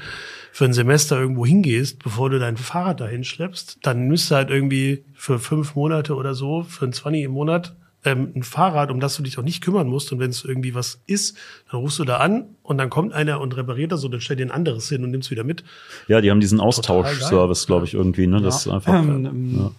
für 0.55 0.67
ein 0.67 0.73
Semester 0.73 1.19
irgendwo 1.19 1.45
hingehst, 1.45 2.01
bevor 2.01 2.31
du 2.31 2.39
dein 2.39 2.57
Fahrrad 2.57 3.01
dahin 3.01 3.25
schleppst, 3.25 3.79
dann 3.83 4.07
nimmst 4.07 4.31
du 4.31 4.37
halt 4.37 4.51
irgendwie 4.51 5.05
für 5.13 5.41
fünf 5.41 5.75
Monate 5.75 6.15
oder 6.15 6.35
so, 6.35 6.63
für 6.63 6.85
ein 6.85 6.93
20 6.93 7.25
im 7.25 7.33
Monat, 7.33 7.75
ähm, 8.05 8.31
ein 8.37 8.45
Fahrrad, 8.45 8.93
um 8.93 9.01
das 9.01 9.17
du 9.17 9.25
dich 9.25 9.37
auch 9.37 9.43
nicht 9.43 9.65
kümmern 9.65 9.89
musst. 9.89 10.13
Und 10.13 10.21
wenn 10.21 10.31
es 10.31 10.45
irgendwie 10.45 10.73
was 10.77 11.03
ist, 11.07 11.37
dann 11.73 11.81
rufst 11.81 11.99
du 11.99 12.05
da 12.05 12.19
an 12.19 12.45
und 12.63 12.79
dann 12.79 12.89
kommt 12.89 13.13
einer 13.15 13.41
und 13.41 13.57
repariert 13.57 13.91
das 13.91 14.05
und 14.05 14.13
dann 14.13 14.21
stellt 14.21 14.39
dir 14.39 14.47
ein 14.47 14.53
anderes 14.53 14.89
hin 14.89 15.03
und 15.03 15.11
nimmst 15.11 15.33
wieder 15.33 15.43
mit. 15.43 15.65
Ja, 16.07 16.21
die 16.21 16.31
haben 16.31 16.39
diesen 16.39 16.61
Austauschservice, 16.61 17.67
glaube 17.67 17.87
ich, 17.87 17.95
irgendwie. 17.95 18.29
Ne? 18.29 18.41
Das 18.41 18.65
ja. 18.65 18.77
ist 18.77 18.87
einfach. 18.87 19.03
Ähm, 19.03 19.57
ja. 19.59 19.71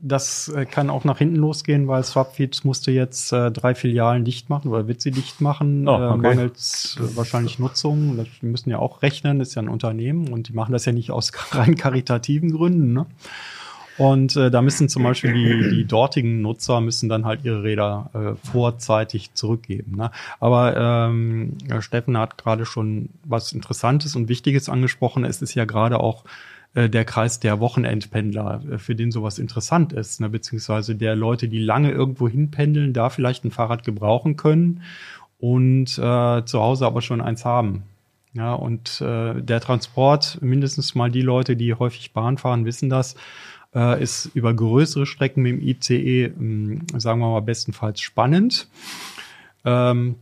Das 0.00 0.48
äh, 0.48 0.66
kann 0.66 0.90
auch 0.90 1.04
nach 1.04 1.18
hinten 1.18 1.36
losgehen, 1.36 1.88
weil 1.88 2.04
Swapfeeds 2.04 2.64
musste 2.64 2.90
jetzt 2.90 3.32
äh, 3.32 3.50
drei 3.50 3.74
Filialen 3.74 4.24
dicht 4.24 4.50
machen 4.50 4.70
oder 4.70 4.86
wird 4.88 5.00
sie 5.00 5.10
dicht 5.10 5.40
machen, 5.40 5.88
oh, 5.88 5.92
okay. 5.92 6.04
äh, 6.04 6.16
mangels 6.16 6.98
äh, 7.00 7.16
wahrscheinlich 7.16 7.58
Nutzung. 7.58 8.24
Die 8.40 8.46
müssen 8.46 8.70
ja 8.70 8.78
auch 8.78 9.02
rechnen, 9.02 9.40
ist 9.40 9.54
ja 9.54 9.62
ein 9.62 9.68
Unternehmen 9.68 10.28
und 10.28 10.48
die 10.48 10.52
machen 10.52 10.72
das 10.72 10.84
ja 10.84 10.92
nicht 10.92 11.10
aus 11.10 11.32
rein 11.52 11.76
karitativen 11.76 12.52
Gründen. 12.52 12.92
Ne? 12.92 13.06
Und 13.96 14.34
äh, 14.36 14.50
da 14.50 14.60
müssen 14.60 14.88
zum 14.88 15.04
Beispiel 15.04 15.32
die, 15.32 15.70
die 15.76 15.84
dortigen 15.84 16.42
Nutzer 16.42 16.80
müssen 16.80 17.08
dann 17.08 17.24
halt 17.24 17.44
ihre 17.44 17.62
Räder 17.62 18.10
äh, 18.12 18.48
vorzeitig 18.50 19.34
zurückgeben. 19.34 19.96
Ne? 19.96 20.10
Aber 20.40 20.76
ähm, 20.76 21.56
Steffen 21.80 22.18
hat 22.18 22.36
gerade 22.36 22.66
schon 22.66 23.10
was 23.24 23.52
Interessantes 23.52 24.16
und 24.16 24.28
Wichtiges 24.28 24.68
angesprochen. 24.68 25.24
Es 25.24 25.42
ist 25.42 25.54
ja 25.54 25.64
gerade 25.64 26.00
auch 26.00 26.24
äh, 26.74 26.88
der 26.88 27.04
Kreis 27.04 27.40
der 27.40 27.60
Wochenendpendler, 27.60 28.62
äh, 28.70 28.78
für 28.78 28.94
den 28.94 29.10
sowas 29.10 29.38
interessant 29.38 29.92
ist, 29.92 30.20
ne? 30.20 30.28
beziehungsweise 30.28 30.94
der 30.94 31.16
Leute, 31.16 31.48
die 31.48 31.60
lange 31.60 31.90
irgendwo 31.90 32.28
hinpendeln, 32.28 32.92
da 32.92 33.10
vielleicht 33.10 33.44
ein 33.44 33.50
Fahrrad 33.50 33.84
gebrauchen 33.84 34.36
können 34.36 34.82
und 35.38 35.98
äh, 35.98 36.44
zu 36.44 36.60
Hause 36.60 36.86
aber 36.86 37.02
schon 37.02 37.20
eins 37.20 37.44
haben. 37.44 37.84
Ja, 38.32 38.54
und 38.54 39.00
äh, 39.00 39.40
der 39.40 39.60
Transport, 39.60 40.38
mindestens 40.42 40.96
mal 40.96 41.10
die 41.10 41.22
Leute, 41.22 41.54
die 41.54 41.74
häufig 41.74 42.12
Bahn 42.12 42.36
fahren, 42.36 42.64
wissen 42.64 42.90
das, 42.90 43.14
äh, 43.74 44.02
ist 44.02 44.30
über 44.34 44.52
größere 44.52 45.06
Strecken 45.06 45.42
mit 45.42 45.52
dem 45.52 45.60
ICE, 45.60 46.28
mh, 46.28 46.36
hm, 46.36 47.00
sagen 47.00 47.20
wir 47.20 47.30
mal, 47.30 47.40
bestenfalls 47.40 48.00
spannend. 48.00 48.66
Ähm, 49.64 50.16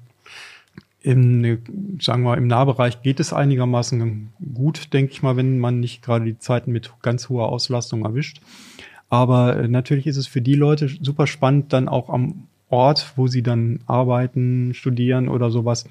im, 1.03 1.99
sagen 2.01 2.23
wir, 2.23 2.37
im 2.37 2.47
Nahbereich 2.47 3.03
geht 3.03 3.21
es 3.21 3.33
einigermaßen 3.33 4.33
gut, 4.55 4.93
denke 4.93 5.13
ich 5.13 5.23
mal, 5.23 5.37
wenn 5.37 5.59
man 5.59 5.81
nicht 5.81 6.03
gerade 6.03 6.25
die 6.25 6.39
Zeiten 6.39 6.73
mit 6.73 6.93
ganz 7.03 7.29
hoher 7.29 7.49
Auslastung 7.49 8.05
erwischt. 8.05 8.41
Aber 9.09 9.57
äh, 9.57 9.69
natürlich 9.69 10.07
ist 10.07 10.17
es 10.17 10.27
für 10.27 10.41
die 10.41 10.55
Leute 10.55 10.89
super 10.89 11.27
spannend, 11.27 11.73
dann 11.73 11.89
auch 11.89 12.09
am 12.09 12.49
Ort, 12.69 13.13
wo 13.17 13.27
sie 13.27 13.43
dann 13.43 13.81
arbeiten, 13.87 14.73
studieren 14.73 15.29
oder 15.29 15.51
sowas, 15.51 15.85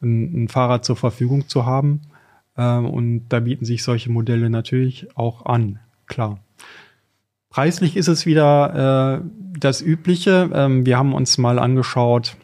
ein, 0.00 0.44
ein 0.44 0.48
Fahrrad 0.48 0.84
zur 0.84 0.96
Verfügung 0.96 1.48
zu 1.48 1.66
haben. 1.66 2.00
Ähm, 2.56 2.86
und 2.86 3.28
da 3.28 3.40
bieten 3.40 3.64
sich 3.64 3.82
solche 3.82 4.10
Modelle 4.10 4.48
natürlich 4.48 5.14
auch 5.16 5.44
an, 5.44 5.80
klar. 6.06 6.38
Preislich 7.50 7.98
ist 7.98 8.08
es 8.08 8.24
wieder 8.24 9.20
äh, 9.20 9.28
das 9.58 9.82
Übliche. 9.82 10.50
Ähm, 10.54 10.86
wir 10.86 10.96
haben 10.96 11.12
uns 11.12 11.36
mal 11.36 11.58
angeschaut, 11.58 12.36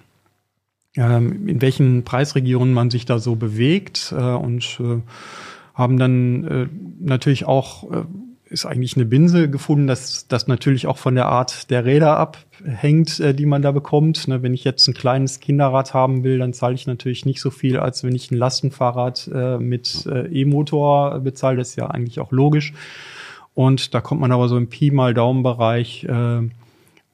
in 0.94 1.60
welchen 1.60 2.02
Preisregionen 2.04 2.74
man 2.74 2.90
sich 2.90 3.04
da 3.04 3.18
so 3.18 3.36
bewegt 3.36 4.12
äh, 4.16 4.22
und 4.22 4.80
äh, 4.80 5.00
haben 5.74 5.96
dann 5.96 6.44
äh, 6.44 6.68
natürlich 6.98 7.46
auch 7.46 7.88
ist 8.50 8.64
eigentlich 8.64 8.96
eine 8.96 9.04
Binse 9.04 9.50
gefunden, 9.50 9.86
dass 9.86 10.26
das 10.26 10.46
natürlich 10.46 10.86
auch 10.86 10.96
von 10.96 11.14
der 11.14 11.26
Art 11.26 11.68
der 11.68 11.84
Räder 11.84 12.16
abhängt, 12.16 13.22
die 13.38 13.44
man 13.44 13.60
da 13.60 13.72
bekommt. 13.72 14.26
Ne, 14.26 14.42
wenn 14.42 14.54
ich 14.54 14.64
jetzt 14.64 14.88
ein 14.88 14.94
kleines 14.94 15.40
Kinderrad 15.40 15.92
haben 15.92 16.24
will, 16.24 16.38
dann 16.38 16.54
zahle 16.54 16.74
ich 16.74 16.86
natürlich 16.86 17.26
nicht 17.26 17.42
so 17.42 17.50
viel, 17.50 17.78
als 17.78 18.04
wenn 18.04 18.14
ich 18.14 18.30
ein 18.30 18.38
Lastenfahrrad 18.38 19.30
mit 19.60 20.06
E-Motor 20.06 21.18
bezahle. 21.18 21.58
Das 21.58 21.68
ist 21.68 21.76
ja 21.76 21.88
eigentlich 21.88 22.20
auch 22.20 22.32
logisch. 22.32 22.72
Und 23.58 23.92
da 23.92 24.00
kommt 24.00 24.20
man 24.20 24.32
aber 24.32 24.48
so 24.48 24.56
im 24.56 24.68
Pi 24.68 24.92
mal 24.92 25.14
Daumen-Bereich 25.14 26.04
äh, 26.04 26.40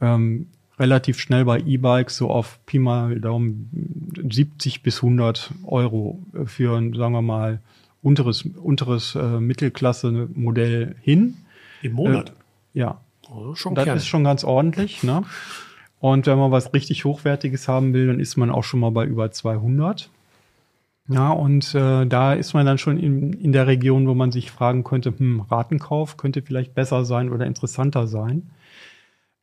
ähm, 0.02 0.46
relativ 0.78 1.20
schnell 1.20 1.44
bei 1.44 1.60
E-Bikes 1.60 2.16
so 2.16 2.30
auf 2.30 2.58
Pi 2.66 2.78
mal 2.78 3.20
Daumen 3.20 4.10
70 4.28 4.82
bis 4.82 4.96
100 5.02 5.52
Euro 5.64 6.22
für 6.46 6.76
ein, 6.76 6.94
sagen 6.94 7.12
wir 7.12 7.22
mal, 7.22 7.60
unteres, 8.02 8.42
unteres 8.42 9.14
äh, 9.14 9.40
Mittelklasse-Modell 9.40 10.96
hin. 11.00 11.38
Im 11.82 11.92
Monat? 11.92 12.30
Äh, 12.74 12.80
ja. 12.80 13.00
Oh, 13.30 13.54
schon 13.54 13.74
das 13.74 13.88
ist 13.88 14.06
schon 14.06 14.24
ganz 14.24 14.44
ordentlich. 14.44 15.02
Ne? 15.02 15.22
Und 16.00 16.26
wenn 16.26 16.38
man 16.38 16.50
was 16.50 16.74
richtig 16.74 17.04
Hochwertiges 17.04 17.66
haben 17.66 17.94
will, 17.94 18.08
dann 18.08 18.20
ist 18.20 18.37
man 18.37 18.50
auch 18.50 18.64
schon 18.64 18.80
mal 18.80 18.90
bei 18.90 19.06
über 19.06 19.30
200. 19.30 20.10
Ja, 21.08 21.30
und 21.30 21.74
äh, 21.74 22.06
da 22.06 22.32
ist 22.32 22.54
man 22.54 22.64
dann 22.64 22.78
schon 22.78 22.98
in, 22.98 23.32
in 23.34 23.52
der 23.52 23.66
Region, 23.66 24.06
wo 24.06 24.14
man 24.14 24.32
sich 24.32 24.50
fragen 24.50 24.84
könnte, 24.84 25.12
hm, 25.16 25.40
Ratenkauf 25.40 26.16
könnte 26.16 26.42
vielleicht 26.42 26.74
besser 26.74 27.04
sein 27.04 27.30
oder 27.30 27.46
interessanter 27.46 28.06
sein. 28.06 28.50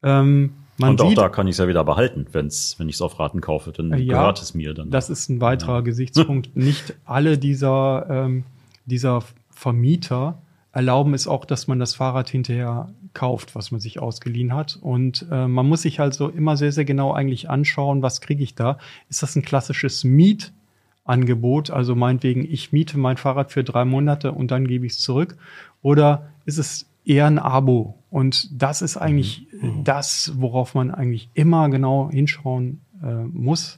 Ähm, 0.04 0.54
man 0.82 0.92
und 0.92 1.02
auch 1.02 1.14
da 1.14 1.30
kann 1.30 1.48
ich 1.48 1.54
es 1.54 1.58
ja 1.60 1.68
wieder 1.68 1.84
behalten, 1.84 2.26
wenn's, 2.32 2.76
wenn 2.78 2.90
ich 2.90 2.96
es 2.96 3.02
auf 3.02 3.20
Raten 3.20 3.42
kaufe, 3.42 3.72
dann 3.72 3.90
ja, 3.98 4.14
gehört 4.14 4.42
es 4.42 4.54
mir 4.54 4.74
dann. 4.74 4.90
Das 4.90 5.10
ist 5.10 5.30
ein 5.30 5.40
weiterer 5.42 5.76
ja. 5.76 5.82
Gesichtspunkt. 5.82 6.50
Nicht 6.56 6.96
alle 7.06 7.38
dieser, 7.38 8.08
ähm, 8.10 8.44
dieser 8.86 9.24
Vermieter 9.50 10.42
erlauben 10.74 11.14
es 11.14 11.28
auch, 11.28 11.46
dass 11.46 11.68
man 11.68 11.80
das 11.80 11.96
Fahrrad 11.96 12.30
hinterher 12.30 12.90
kauft, 13.14 13.56
was 13.56 13.72
man 13.72 13.82
sich 13.82 14.00
ausgeliehen 14.00 14.54
hat. 14.54 14.78
Und 14.82 15.26
äh, 15.32 15.48
man 15.48 15.68
muss 15.68 15.82
sich 15.82 16.00
also 16.00 16.30
immer 16.30 16.58
sehr, 16.58 16.72
sehr 16.72 16.86
genau 16.86 17.14
eigentlich 17.14 17.50
anschauen, 17.50 18.02
was 18.02 18.22
kriege 18.22 18.44
ich 18.44 18.56
da. 18.56 18.78
Ist 19.10 19.22
das 19.22 19.36
ein 19.36 19.42
klassisches 19.42 20.04
Mietangebot? 20.04 21.72
Also 21.72 21.96
meinetwegen, 21.96 22.46
ich 22.50 22.72
miete 22.72 22.98
mein 22.98 23.18
Fahrrad 23.18 23.52
für 23.52 23.64
drei 23.64 23.86
Monate 23.86 24.32
und 24.32 24.52
dann 24.52 24.68
gebe 24.68 24.86
ich 24.86 24.94
es 24.94 25.00
zurück. 25.00 25.36
Oder 25.82 26.30
ist 26.46 26.58
es 26.58 26.88
eher 27.06 27.28
ein 27.28 27.40
Abo? 27.40 27.98
Und 28.10 28.62
das 28.62 28.82
ist 28.82 28.98
eigentlich 28.98 29.48
mhm. 29.60 29.84
das, 29.84 30.34
worauf 30.36 30.76
man 30.76 30.92
eigentlich 30.92 31.30
immer 31.34 31.70
genau 31.70 32.10
hinschauen 32.12 32.82
äh, 33.04 33.24
muss, 33.24 33.78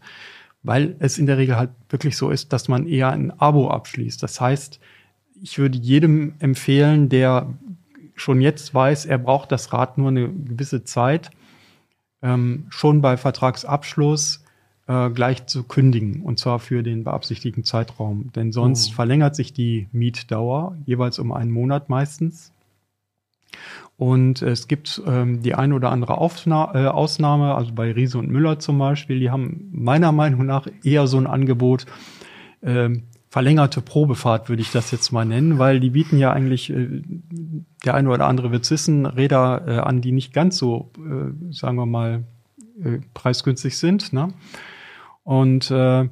weil 0.64 0.96
es 1.00 1.18
in 1.18 1.26
der 1.26 1.38
Regel 1.38 1.58
halt 1.58 1.72
wirklich 1.90 2.18
so 2.18 2.30
ist, 2.30 2.54
dass 2.54 2.68
man 2.68 2.88
eher 2.88 3.12
ein 3.12 3.32
Abo 3.40 3.70
abschließt. 3.70 4.24
Das 4.24 4.40
heißt, 4.40 4.80
ich 5.42 5.60
würde 5.60 5.78
jedem 5.78 6.36
empfehlen, 6.40 7.10
der 7.10 7.54
schon 8.16 8.42
jetzt 8.42 8.74
weiß, 8.74 9.06
er 9.06 9.18
braucht 9.18 9.52
das 9.52 9.74
Rad 9.74 9.98
nur 9.98 10.08
eine 10.08 10.30
gewisse 10.30 10.84
Zeit, 10.84 11.32
ähm, 12.22 12.66
schon 12.70 13.02
bei 13.02 13.18
Vertragsabschluss 13.18 14.44
äh, 14.88 15.10
gleich 15.10 15.46
zu 15.46 15.64
kündigen 15.64 16.22
und 16.22 16.40
zwar 16.40 16.60
für 16.60 16.84
den 16.84 17.04
beabsichtigten 17.04 17.64
Zeitraum. 17.64 18.32
Denn 18.34 18.52
sonst 18.52 18.92
oh. 18.92 18.96
verlängert 18.96 19.36
sich 19.36 19.54
die 19.54 19.88
Mietdauer 19.92 20.78
jeweils 20.86 21.20
um 21.20 21.32
einen 21.32 21.52
Monat 21.52 21.90
meistens. 21.90 22.53
Und 23.98 24.42
es 24.42 24.68
gibt 24.68 25.02
ähm, 25.06 25.42
die 25.42 25.56
eine 25.56 25.76
oder 25.76 25.92
andere 25.92 26.18
Aufna 26.18 26.74
äh, 26.74 26.88
Ausnahme, 26.88 27.56
also 27.56 27.74
bei 27.74 27.92
Riese 27.92 28.18
und 28.18 28.30
Müller 28.30 28.60
zum 28.60 28.78
Beispiel, 28.80 29.20
die 29.20 29.30
haben 29.30 29.70
meiner 29.72 30.12
Meinung 30.12 30.46
nach 30.46 30.68
eher 30.84 31.08
so 31.08 31.18
ein 31.18 31.28
Angebot. 31.28 31.86
Ähm, 32.62 33.04
verlängerte 33.30 33.82
Probefahrt, 33.82 34.48
würde 34.48 34.62
ich 34.62 34.72
das 34.72 34.92
jetzt 34.92 35.12
mal 35.12 35.26
nennen, 35.26 35.58
weil 35.58 35.80
die 35.80 35.90
bieten 35.90 36.20
ja 36.20 36.32
eigentlich, 36.32 36.70
äh, 36.70 37.02
der 37.84 37.96
eine 37.96 38.10
oder 38.10 38.28
andere 38.28 38.52
wird 38.52 38.70
wissen, 38.70 39.06
Räder 39.06 39.64
äh, 39.68 39.78
an, 39.80 40.02
die 40.02 40.12
nicht 40.12 40.34
ganz 40.34 40.58
so, 40.58 40.92
äh, 40.98 41.52
sagen 41.52 41.78
wir 41.78 41.88
mal, 41.88 42.26
äh, 42.84 43.00
preisgünstig 43.14 43.78
sind. 43.78 44.14
Ne? 44.14 44.34
Und 45.24 45.72
äh, 45.72 46.10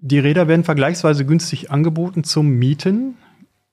die 0.00 0.18
Räder 0.18 0.48
werden 0.48 0.64
vergleichsweise 0.64 1.24
günstig 1.24 1.70
angeboten 1.70 2.24
zum 2.24 2.50
Mieten, 2.50 3.16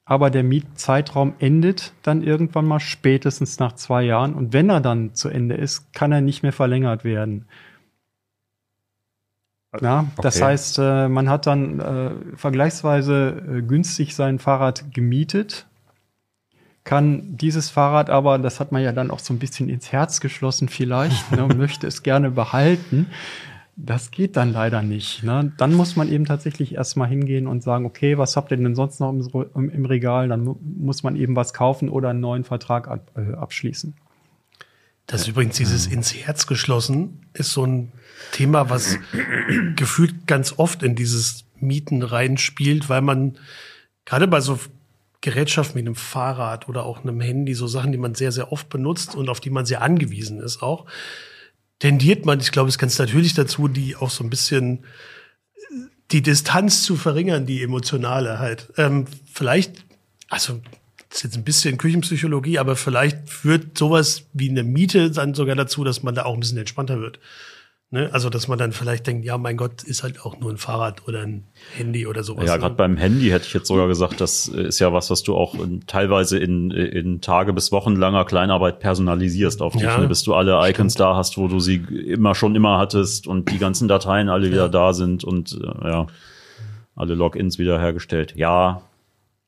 aber 0.09 0.29
der 0.29 0.43
Mietzeitraum 0.43 1.33
endet 1.37 1.91
dann 2.01 2.23
irgendwann 2.23 2.65
mal 2.65 2.79
spätestens 2.79 3.59
nach 3.59 3.73
zwei 3.73 4.03
Jahren. 4.03 4.35
Und 4.35 4.53
wenn 4.53 4.69
er 4.69 4.79
dann 4.79 5.13
zu 5.13 5.27
Ende 5.27 5.55
ist, 5.55 5.93
kann 5.93 6.13
er 6.13 6.21
nicht 6.21 6.43
mehr 6.43 6.53
verlängert 6.53 7.03
werden. 7.03 7.45
Ja, 9.81 9.99
okay. 9.99 10.21
das 10.21 10.41
heißt, 10.41 10.79
äh, 10.79 11.09
man 11.09 11.29
hat 11.29 11.45
dann 11.45 11.79
äh, 11.81 12.11
vergleichsweise 12.37 13.57
äh, 13.57 13.61
günstig 13.61 14.15
sein 14.15 14.39
Fahrrad 14.39 14.93
gemietet, 14.93 15.67
kann 16.85 17.35
dieses 17.35 17.69
Fahrrad 17.69 18.09
aber, 18.09 18.39
das 18.39 18.61
hat 18.61 18.71
man 18.71 18.81
ja 18.81 18.93
dann 18.93 19.11
auch 19.11 19.19
so 19.19 19.33
ein 19.33 19.39
bisschen 19.39 19.67
ins 19.67 19.91
Herz 19.91 20.21
geschlossen 20.21 20.69
vielleicht, 20.69 21.33
ne, 21.33 21.47
möchte 21.57 21.85
es 21.85 22.01
gerne 22.01 22.31
behalten. 22.31 23.07
Das 23.79 24.09
geht 24.09 24.35
dann 24.37 24.51
leider 24.51 24.81
nicht. 24.81 25.21
Ne? 25.21 25.53
Dann 25.57 25.75
muss 25.75 25.95
man 25.95 26.11
eben 26.11 26.25
tatsächlich 26.25 26.73
erstmal 26.73 27.07
hingehen 27.07 27.45
und 27.45 27.61
sagen, 27.61 27.85
okay, 27.85 28.17
was 28.17 28.35
habt 28.35 28.49
ihr 28.49 28.57
denn 28.57 28.73
sonst 28.73 28.99
noch 28.99 29.11
im, 29.11 29.69
im 29.69 29.85
Regal? 29.85 30.27
Dann 30.29 30.43
mu 30.43 30.55
muss 30.61 31.03
man 31.03 31.15
eben 31.15 31.35
was 31.35 31.53
kaufen 31.53 31.87
oder 31.87 32.09
einen 32.09 32.19
neuen 32.19 32.43
Vertrag 32.43 32.87
ab, 32.87 33.11
äh, 33.15 33.35
abschließen. 33.35 33.93
Das 35.05 35.21
ist 35.21 35.27
übrigens 35.27 35.57
dieses 35.57 35.85
ins 35.85 36.13
Herz 36.15 36.47
geschlossen, 36.47 37.27
ist 37.33 37.51
so 37.51 37.65
ein 37.65 37.91
Thema, 38.31 38.71
was 38.71 38.97
gefühlt 39.75 40.25
ganz 40.25 40.55
oft 40.57 40.81
in 40.81 40.95
dieses 40.95 41.45
Mieten 41.59 42.01
reinspielt, 42.01 42.89
weil 42.89 43.01
man 43.01 43.37
gerade 44.05 44.27
bei 44.27 44.41
so 44.41 44.59
Gerätschaften 45.21 45.75
wie 45.75 45.85
einem 45.85 45.95
Fahrrad 45.95 46.67
oder 46.67 46.83
auch 46.83 47.03
einem 47.03 47.21
Handy, 47.21 47.53
so 47.53 47.67
Sachen, 47.67 47.91
die 47.91 47.97
man 47.97 48.15
sehr, 48.15 48.31
sehr 48.31 48.51
oft 48.51 48.69
benutzt 48.69 49.15
und 49.15 49.29
auf 49.29 49.39
die 49.39 49.49
man 49.51 49.65
sehr 49.65 49.81
angewiesen 49.81 50.39
ist 50.39 50.63
auch, 50.63 50.85
tendiert 51.79 52.25
man, 52.25 52.39
ich 52.39 52.51
glaube, 52.51 52.69
es 52.69 52.77
ganz 52.77 52.97
natürlich 52.97 53.33
dazu, 53.33 53.67
die 53.67 53.95
auch 53.95 54.09
so 54.09 54.23
ein 54.23 54.29
bisschen 54.29 54.85
die 56.11 56.21
Distanz 56.21 56.83
zu 56.83 56.95
verringern, 56.95 57.45
die 57.45 57.61
emotionale 57.61 58.39
halt. 58.39 58.71
Ähm, 58.77 59.05
vielleicht, 59.31 59.85
also 60.29 60.61
das 61.09 61.19
ist 61.19 61.23
jetzt 61.23 61.37
ein 61.37 61.43
bisschen 61.43 61.77
Küchenpsychologie, 61.77 62.59
aber 62.59 62.75
vielleicht 62.75 63.29
führt 63.29 63.77
sowas 63.77 64.23
wie 64.33 64.49
eine 64.49 64.63
Miete 64.63 65.11
dann 65.11 65.33
sogar 65.33 65.55
dazu, 65.55 65.83
dass 65.83 66.03
man 66.03 66.15
da 66.15 66.25
auch 66.25 66.33
ein 66.33 66.39
bisschen 66.39 66.57
entspannter 66.57 66.99
wird. 66.99 67.19
Ne? 67.89 68.09
Also, 68.11 68.29
dass 68.29 68.49
man 68.49 68.59
dann 68.59 68.73
vielleicht 68.73 69.07
denkt, 69.07 69.23
ja, 69.23 69.37
mein 69.37 69.55
Gott, 69.55 69.81
ist 69.83 70.03
halt 70.03 70.25
auch 70.25 70.37
nur 70.41 70.51
ein 70.51 70.57
Fahrrad 70.57 71.07
oder 71.07 71.21
ein 71.21 71.45
Handy 71.73 72.05
oder 72.05 72.21
sowas. 72.21 72.45
Ja, 72.45 72.57
gerade 72.57 72.75
beim 72.75 72.97
Handy 72.97 73.29
hätte 73.29 73.45
ich 73.47 73.53
jetzt 73.53 73.69
sogar 73.69 73.87
gesagt, 73.87 74.19
das 74.19 74.49
ist 74.49 74.79
ja 74.79 74.91
was, 74.91 75.09
was 75.09 75.23
du 75.23 75.35
auch 75.35 75.53
in, 75.55 75.87
teilweise 75.87 76.37
in, 76.37 76.69
in 76.71 77.21
Tage 77.21 77.53
bis 77.53 77.71
wochenlanger 77.71 78.25
Kleinarbeit 78.25 78.79
personalisierst 78.79 79.61
auf 79.61 79.71
dich, 79.71 79.83
ja, 79.83 79.99
ne? 79.99 80.07
bis 80.09 80.23
du 80.23 80.33
alle 80.33 80.55
Icons 80.69 80.93
stimmt. 80.93 80.99
da 80.99 81.15
hast, 81.15 81.37
wo 81.37 81.47
du 81.47 81.61
sie 81.61 81.75
immer 81.75 82.35
schon 82.35 82.55
immer 82.55 82.77
hattest 82.77 83.25
und 83.25 83.49
die 83.51 83.57
ganzen 83.57 83.87
Dateien 83.87 84.27
alle 84.27 84.47
wieder 84.47 84.63
ja. 84.63 84.67
da 84.67 84.91
sind 84.91 85.23
und 85.23 85.53
äh, 85.53 85.87
ja, 85.87 86.07
alle 86.97 87.15
Logins 87.15 87.57
wiederhergestellt. 87.57 88.33
Ja. 88.35 88.81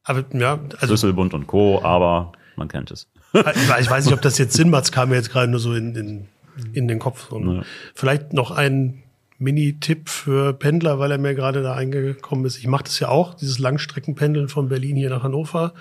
Aber 0.05 0.23
ja, 0.31 0.59
also 0.75 0.87
Schlüsselbund 0.87 1.33
und 1.33 1.45
Co., 1.47 1.81
aber 1.83 2.31
man 2.55 2.69
kennt 2.69 2.89
es. 2.89 3.09
ich 3.33 3.89
weiß 3.89 4.05
nicht, 4.05 4.13
ob 4.13 4.21
das 4.21 4.37
jetzt 4.37 4.53
Sinn 4.53 4.69
macht, 4.69 4.85
es 4.85 4.91
kam 4.93 5.09
mir 5.09 5.15
jetzt 5.15 5.29
gerade 5.29 5.51
nur 5.51 5.59
so 5.59 5.73
in, 5.73 5.93
in 5.95 6.27
in 6.73 6.87
den 6.87 6.99
Kopf. 6.99 7.31
Und 7.31 7.57
ja. 7.57 7.63
Vielleicht 7.93 8.33
noch 8.33 8.51
ein 8.51 9.03
Mini-Tipp 9.37 10.09
für 10.09 10.53
Pendler, 10.53 10.99
weil 10.99 11.11
er 11.11 11.17
mir 11.17 11.33
gerade 11.33 11.63
da 11.63 11.73
eingekommen 11.73 12.45
ist. 12.45 12.57
Ich 12.57 12.67
mache 12.67 12.83
das 12.83 12.99
ja 12.99 13.07
auch, 13.07 13.33
dieses 13.33 13.57
Langstreckenpendeln 13.57 14.49
von 14.49 14.67
Berlin 14.69 14.95
hier 14.95 15.09
nach 15.09 15.23
Hannover. 15.23 15.73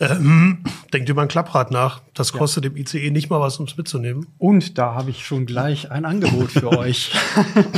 Ähm, 0.00 0.64
denkt 0.94 1.10
über 1.10 1.20
ein 1.20 1.28
Klapprad 1.28 1.70
nach. 1.70 2.00
Das 2.14 2.32
kostet 2.32 2.64
ja. 2.64 2.70
im 2.70 2.76
ICE 2.76 3.10
nicht 3.10 3.28
mal 3.28 3.38
was, 3.38 3.58
um 3.58 3.66
es 3.66 3.76
mitzunehmen. 3.76 4.26
Und 4.38 4.78
da 4.78 4.94
habe 4.94 5.10
ich 5.10 5.26
schon 5.26 5.44
gleich 5.44 5.90
ein 5.90 6.06
Angebot 6.06 6.52
für 6.52 6.68
euch. 6.78 7.12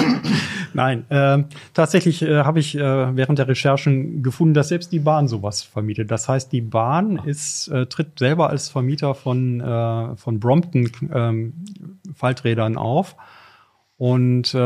Nein, 0.73 1.05
äh, 1.11 1.43
tatsächlich 1.75 2.23
äh, 2.23 2.45
habe 2.45 2.61
ich 2.61 2.77
äh, 2.77 3.17
während 3.17 3.41
der 3.41 3.49
Recherchen 3.49 4.23
gefunden, 4.23 4.55
dass 4.55 4.69
selbst 4.69 4.93
die 4.93 5.01
Bahn 5.01 5.27
sowas 5.27 5.63
vermietet. 5.63 6.13
Das 6.13 6.29
heißt, 6.29 6.53
die 6.53 6.61
Bahn 6.61 7.17
ist, 7.17 7.69
äh, 7.69 7.87
tritt 7.87 8.21
selber 8.21 8.51
als 8.51 8.69
Vermieter 8.69 9.15
von, 9.15 9.61
äh, 9.61 10.17
von 10.17 10.39
Brompton 10.39 10.91
ähm, 11.13 11.55
Falträdern 12.15 12.77
auf. 12.77 13.17
Und 13.99 14.53
äh, 14.55 14.59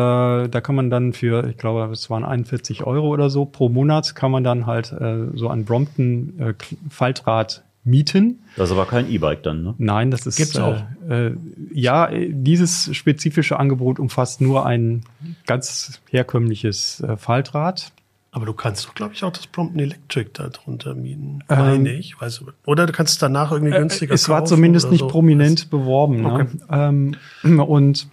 da 0.49 0.61
kann 0.63 0.75
man 0.75 0.89
dann 0.89 1.13
für, 1.13 1.47
ich 1.49 1.59
glaube, 1.59 1.93
es 1.93 2.09
waren 2.09 2.25
41 2.25 2.85
Euro 2.85 3.09
oder 3.09 3.29
so 3.29 3.45
pro 3.45 3.69
Monat, 3.69 4.15
kann 4.15 4.31
man 4.31 4.45
dann 4.45 4.67
halt 4.67 4.93
äh, 4.93 5.27
so 5.35 5.49
ein 5.49 5.65
Brompton 5.65 6.39
äh, 6.39 6.55
Faltrad 6.89 7.65
mieten. 7.85 8.41
Das 8.57 8.71
ist 8.71 8.73
aber 8.73 8.87
kein 8.87 9.11
E-Bike 9.11 9.43
dann, 9.43 9.63
ne? 9.63 9.75
Nein, 9.79 10.11
das 10.11 10.27
ist 10.27 10.37
Gibt's 10.37 10.59
auch. 10.59 10.83
Äh, 11.09 11.33
ja, 11.73 12.11
dieses 12.13 12.95
spezifische 12.97 13.59
Angebot 13.59 13.99
umfasst 13.99 14.41
nur 14.41 14.67
ein 14.67 15.05
ganz 15.47 16.01
herkömmliches 16.11 17.01
äh, 17.01 17.17
Faltrad. 17.17 17.93
Aber 18.33 18.45
du 18.45 18.53
kannst 18.53 18.87
doch, 18.87 18.95
glaube 18.95 19.15
ich, 19.15 19.25
auch 19.25 19.33
das 19.33 19.47
Brompton 19.47 19.81
Electric 19.81 20.31
da 20.35 20.49
drunter 20.49 20.95
mieten. 20.95 21.39
Ähm, 21.49 21.59
Meine 21.59 21.93
ich. 21.93 22.21
Weiß, 22.21 22.45
oder 22.67 22.87
du 22.87 22.93
kannst 22.93 23.15
es 23.15 23.19
danach 23.19 23.51
irgendwie 23.51 23.75
äh, 23.75 23.79
günstiger 23.79 24.13
äh, 24.13 24.15
Es 24.15 24.29
war 24.29 24.45
zumindest 24.45 24.91
nicht 24.91 25.01
so. 25.01 25.09
prominent 25.09 25.71
beworben. 25.71 26.21
Ne? 26.23 26.33
Okay. 26.33 26.47
Ne? 26.71 27.15
Ähm, 27.45 27.61
und 27.67 28.09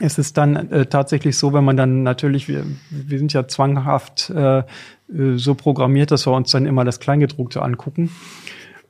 es 0.00 0.18
ist 0.18 0.36
dann 0.36 0.70
äh, 0.70 0.86
tatsächlich 0.86 1.36
so, 1.36 1.52
wenn 1.52 1.64
man 1.64 1.76
dann 1.76 2.02
natürlich, 2.02 2.48
wir, 2.48 2.64
wir 2.90 3.18
sind 3.18 3.32
ja 3.32 3.48
zwanghaft 3.48 4.30
äh, 4.30 4.58
äh, 4.58 4.64
so 5.36 5.54
programmiert, 5.54 6.10
dass 6.10 6.26
wir 6.26 6.32
uns 6.32 6.50
dann 6.50 6.66
immer 6.66 6.84
das 6.84 7.00
Kleingedruckte 7.00 7.62
angucken 7.62 8.10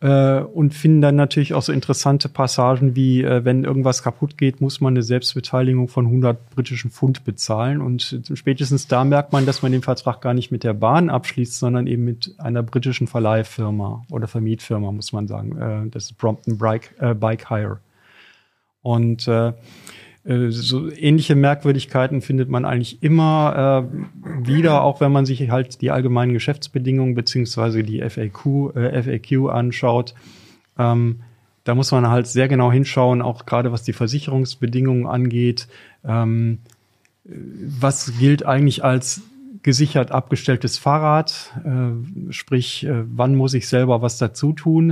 äh, 0.01 0.41
und 0.41 0.75
finden 0.75 1.01
dann 1.01 1.17
natürlich 1.17 1.55
auch 1.55 1.63
so 1.63 1.73
interessante 1.73 2.29
Passagen 2.29 2.97
wie, 2.97 3.23
äh, 3.23 3.45
wenn 3.45 3.65
irgendwas 3.65 4.03
kaputt 4.03 4.37
geht, 4.37 4.61
muss 4.61 4.81
man 4.81 4.95
eine 4.95 5.03
Selbstbeteiligung 5.03 5.89
von 5.89 6.07
100 6.07 6.51
britischen 6.51 6.91
Pfund 6.91 7.25
bezahlen 7.25 7.81
und 7.81 8.21
spätestens 8.35 8.89
da 8.89 9.05
merkt 9.05 9.33
man, 9.33 9.47
dass 9.47 9.63
man 9.63 9.73
den 9.73 9.83
Vertrag 9.83 10.21
gar 10.21 10.35
nicht 10.35 10.51
mit 10.51 10.65
der 10.65 10.75
Bahn 10.75 11.09
abschließt, 11.09 11.59
sondern 11.59 11.87
eben 11.87 12.05
mit 12.05 12.35
einer 12.39 12.63
britischen 12.63 13.07
Verleihfirma 13.07 14.05
oder 14.11 14.29
Vermietfirma, 14.29 14.93
muss 14.93 15.13
man 15.13 15.29
sagen. 15.29 15.57
Äh, 15.59 15.91
das 15.91 16.05
ist 16.05 16.19
Brompton 16.19 16.59
Bike, 16.59 16.95
äh, 16.99 17.15
Bike 17.15 17.49
Hire. 17.49 17.79
Und 18.83 19.27
äh, 19.27 19.53
so 20.27 20.91
ähnliche 20.91 21.37
Merkwürdigkeiten 21.37 22.21
findet 22.21 22.49
man 22.49 22.65
eigentlich 22.65 23.03
immer 23.03 23.89
äh, 23.93 24.47
wieder, 24.49 24.83
auch 24.83 25.01
wenn 25.01 25.13
man 25.13 25.25
sich 25.25 25.51
halt 25.51 25.81
die 25.83 25.93
allgemeinen 25.93 26.33
Geschäftsbedingungen 26.33 27.15
beziehungsweise 27.15 27.85
die 27.85 28.01
FAQ, 28.01 28.75
äh, 28.75 29.03
FAQ 29.03 29.51
anschaut. 29.51 30.15
Ähm, 30.79 31.21
da 31.63 31.75
muss 31.77 31.93
man 31.93 32.09
halt 32.09 32.27
sehr 32.27 32.49
genau 32.49 32.73
hinschauen, 32.73 33.23
auch 33.23 33.47
gerade 33.47 33.71
was 33.71 33.85
die 33.85 33.93
Versicherungsbedingungen 33.93 35.07
angeht. 35.07 35.69
Ähm, 36.05 36.59
was 37.25 38.13
gilt 38.19 38.45
eigentlich 38.45 38.83
als 38.85 39.23
gesichert 39.63 40.13
abgestelltes 40.13 40.79
Fahrrad, 40.79 41.53
äh, 41.65 42.33
sprich, 42.33 42.85
äh, 42.85 43.05
wann 43.07 43.37
muss 43.37 43.55
ich 43.55 43.69
selber 43.69 44.03
was 44.03 44.19
dazu 44.19 44.53
tun, 44.53 44.91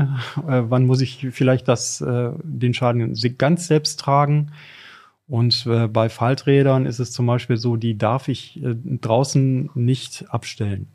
äh, 0.49 0.63
wann 0.69 0.87
muss 0.87 1.01
ich 1.01 1.27
vielleicht 1.33 1.67
das, 1.67 2.01
äh, 2.01 2.31
den 2.43 2.75
Schaden 2.75 3.15
ganz 3.39 3.67
selbst 3.67 3.99
tragen 3.99 4.53
und 5.27 5.67
äh, 5.67 5.89
bei 5.89 6.09
Falträdern 6.09 6.87
ist 6.87 6.99
es 6.99 7.13
zum 7.13 7.27
Beispiel 7.27 7.57
so, 7.57 7.77
die 7.77 7.97
darf 7.97 8.29
ich 8.29 8.63
äh, 8.63 8.75
draußen 9.01 9.71
nicht 9.75 10.27
abstellen. 10.29 10.89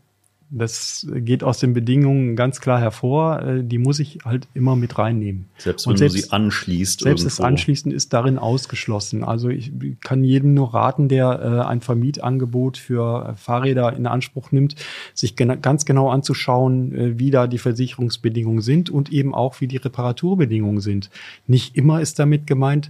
Das 0.51 1.05
geht 1.13 1.43
aus 1.43 1.59
den 1.59 1.73
Bedingungen 1.73 2.36
ganz 2.36 2.59
klar 2.59 2.80
hervor. 2.80 3.41
Äh, 3.41 3.63
die 3.63 3.77
muss 3.77 3.99
ich 3.99 4.19
halt 4.25 4.47
immer 4.55 4.75
mit 4.75 4.97
reinnehmen. 4.97 5.45
Selbst 5.57 5.88
wenn 5.88 5.97
selbst, 5.97 6.17
du 6.17 6.21
sie 6.21 6.32
anschließt. 6.32 7.01
Selbst 7.01 7.21
irgendwo. 7.21 7.38
das 7.38 7.39
Anschließen 7.39 7.91
ist 7.91 8.13
darin 8.13 8.39
ausgeschlossen. 8.39 9.23
Also 9.23 9.49
ich 9.49 9.71
kann 10.01 10.23
jedem 10.23 10.55
nur 10.55 10.73
raten, 10.73 11.07
der 11.07 11.39
äh, 11.39 11.67
ein 11.67 11.82
Vermietangebot 11.82 12.77
für 12.77 13.36
Fahrräder 13.36 13.95
in 13.95 14.07
Anspruch 14.07 14.51
nimmt, 14.51 14.75
sich 15.13 15.36
gen 15.36 15.61
ganz 15.61 15.86
genau 15.86 16.09
anzuschauen, 16.09 16.95
äh, 16.95 17.19
wie 17.19 17.30
da 17.30 17.45
die 17.45 17.59
Versicherungsbedingungen 17.59 18.61
sind 18.61 18.89
und 18.89 19.11
eben 19.11 19.36
auch, 19.36 19.61
wie 19.61 19.67
die 19.67 19.77
Reparaturbedingungen 19.77 20.82
sind. 20.82 21.11
Nicht 21.45 21.75
immer 21.75 22.01
ist 22.01 22.17
damit 22.17 22.47
gemeint, 22.47 22.89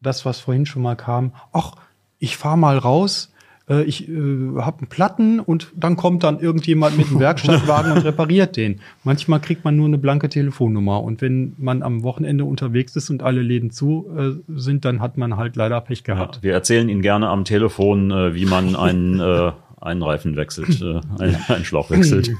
das, 0.00 0.24
was 0.24 0.40
vorhin 0.40 0.66
schon 0.66 0.82
mal 0.82 0.96
kam, 0.96 1.32
ach, 1.52 1.76
ich 2.18 2.36
fahre 2.36 2.58
mal 2.58 2.78
raus, 2.78 3.32
äh, 3.68 3.82
ich 3.84 4.08
äh, 4.08 4.12
habe 4.58 4.78
einen 4.78 4.88
Platten 4.88 5.40
und 5.40 5.72
dann 5.76 5.96
kommt 5.96 6.24
dann 6.24 6.40
irgendjemand 6.40 6.98
mit 6.98 7.08
einem 7.08 7.20
Werkstattwagen 7.20 7.92
und 7.92 8.04
repariert 8.04 8.56
den. 8.56 8.80
Manchmal 9.04 9.40
kriegt 9.40 9.64
man 9.64 9.76
nur 9.76 9.86
eine 9.86 9.98
blanke 9.98 10.28
Telefonnummer 10.28 11.02
und 11.02 11.22
wenn 11.22 11.54
man 11.56 11.82
am 11.82 12.02
Wochenende 12.02 12.44
unterwegs 12.44 12.96
ist 12.96 13.08
und 13.10 13.22
alle 13.22 13.42
Läden 13.42 13.70
zu 13.70 14.06
äh, 14.16 14.52
sind, 14.58 14.84
dann 14.84 15.00
hat 15.00 15.16
man 15.16 15.36
halt 15.36 15.56
leider 15.56 15.80
Pech 15.80 16.04
gehabt. 16.04 16.36
Ja, 16.36 16.42
wir 16.42 16.52
erzählen 16.52 16.88
Ihnen 16.88 17.02
gerne 17.02 17.28
am 17.28 17.44
Telefon, 17.44 18.10
äh, 18.10 18.34
wie 18.34 18.46
man 18.46 18.76
einen, 18.76 19.20
äh, 19.20 19.52
einen 19.80 20.02
Reifen 20.02 20.36
wechselt, 20.36 20.80
äh, 20.82 21.00
einen, 21.22 21.36
einen 21.48 21.64
Schlauch 21.64 21.90
wechselt. 21.90 22.32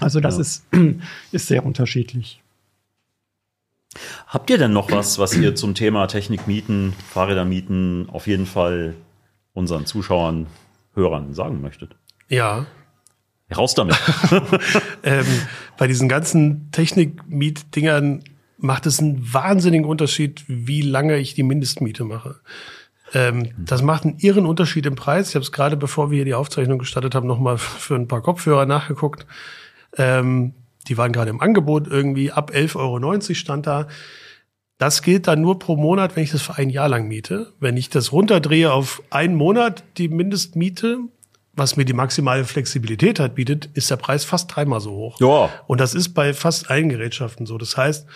Also 0.00 0.18
das 0.18 0.36
ja. 0.36 0.40
ist, 0.40 0.66
ist 1.32 1.46
sehr 1.46 1.64
unterschiedlich. 1.64 2.42
Habt 4.26 4.50
ihr 4.50 4.58
denn 4.58 4.72
noch 4.72 4.90
was, 4.90 5.18
was 5.18 5.36
ihr 5.36 5.54
zum 5.54 5.74
Thema 5.74 6.06
Technik 6.06 6.46
mieten, 6.46 6.94
Fahrräder 7.10 7.44
mieten 7.44 8.08
auf 8.10 8.26
jeden 8.26 8.46
Fall 8.46 8.94
unseren 9.52 9.86
Zuschauern, 9.86 10.46
Hörern 10.94 11.34
sagen 11.34 11.60
möchtet? 11.60 11.96
Ja. 12.28 12.66
Raus 13.54 13.74
damit. 13.74 13.96
ähm, 15.02 15.26
bei 15.76 15.86
diesen 15.86 16.08
ganzen 16.08 16.70
Technik-Miet-Dingern 16.72 18.24
macht 18.56 18.86
es 18.86 19.00
einen 19.00 19.32
wahnsinnigen 19.32 19.86
Unterschied, 19.86 20.44
wie 20.46 20.82
lange 20.82 21.18
ich 21.18 21.34
die 21.34 21.42
Mindestmiete 21.42 22.04
mache. 22.04 22.36
Ähm, 23.14 23.50
das 23.58 23.82
macht 23.82 24.04
einen 24.04 24.18
irren 24.18 24.46
Unterschied 24.46 24.86
im 24.86 24.94
Preis. 24.94 25.28
Ich 25.28 25.34
habe 25.34 25.42
es 25.42 25.52
gerade, 25.52 25.76
bevor 25.76 26.10
wir 26.10 26.16
hier 26.16 26.24
die 26.24 26.34
Aufzeichnung 26.34 26.78
gestartet 26.78 27.14
haben, 27.14 27.26
nochmal 27.26 27.58
für 27.58 27.94
ein 27.94 28.08
paar 28.08 28.22
Kopfhörer 28.22 28.66
nachgeguckt. 28.66 29.26
Ähm, 29.98 30.54
die 30.88 30.98
waren 30.98 31.12
gerade 31.12 31.30
im 31.30 31.40
Angebot 31.40 31.86
irgendwie 31.86 32.32
ab 32.32 32.50
11,90 32.52 32.76
Euro 32.76 33.34
stand 33.34 33.66
da. 33.66 33.88
Das 34.78 35.02
gilt 35.02 35.28
dann 35.28 35.40
nur 35.40 35.58
pro 35.58 35.76
Monat, 35.76 36.16
wenn 36.16 36.24
ich 36.24 36.32
das 36.32 36.42
für 36.42 36.56
ein 36.56 36.70
Jahr 36.70 36.88
lang 36.88 37.06
miete. 37.06 37.52
Wenn 37.60 37.76
ich 37.76 37.88
das 37.88 38.10
runterdrehe 38.10 38.72
auf 38.72 39.02
einen 39.10 39.36
Monat, 39.36 39.84
die 39.96 40.08
Mindestmiete, 40.08 40.98
was 41.54 41.76
mir 41.76 41.84
die 41.84 41.92
maximale 41.92 42.44
Flexibilität 42.44 43.20
halt 43.20 43.34
bietet, 43.34 43.66
ist 43.74 43.90
der 43.90 43.96
Preis 43.96 44.24
fast 44.24 44.54
dreimal 44.54 44.80
so 44.80 44.90
hoch. 44.90 45.20
Ja. 45.20 45.50
Und 45.66 45.80
das 45.80 45.94
ist 45.94 46.14
bei 46.14 46.34
fast 46.34 46.68
allen 46.70 46.88
Gerätschaften 46.88 47.46
so. 47.46 47.58
Das 47.58 47.76
heißt, 47.76 48.06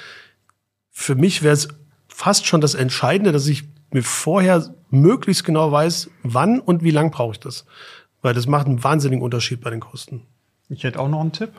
für 0.91 1.15
mich 1.15 1.43
wäre 1.43 1.55
es 1.55 1.69
fast 2.09 2.47
schon 2.47 2.61
das 2.61 2.75
Entscheidende, 2.75 3.31
dass 3.31 3.47
ich 3.47 3.65
mir 3.93 4.03
vorher 4.03 4.75
möglichst 4.91 5.45
genau 5.45 5.71
weiß, 5.71 6.11
wann 6.23 6.59
und 6.59 6.83
wie 6.83 6.91
lang 6.91 7.11
brauche 7.11 7.33
ich 7.33 7.41
das. 7.41 7.67
Weil 8.23 8.35
das 8.35 8.47
macht 8.47 8.67
einen 8.67 8.83
wahnsinnigen 8.83 9.23
Unterschied 9.23 9.61
bei 9.61 9.71
den 9.71 9.81
Kosten. 9.81 10.23
Ich 10.69 10.83
hätte 10.83 10.99
auch 10.99 11.09
noch 11.09 11.21
einen 11.21 11.33
Tipp 11.33 11.53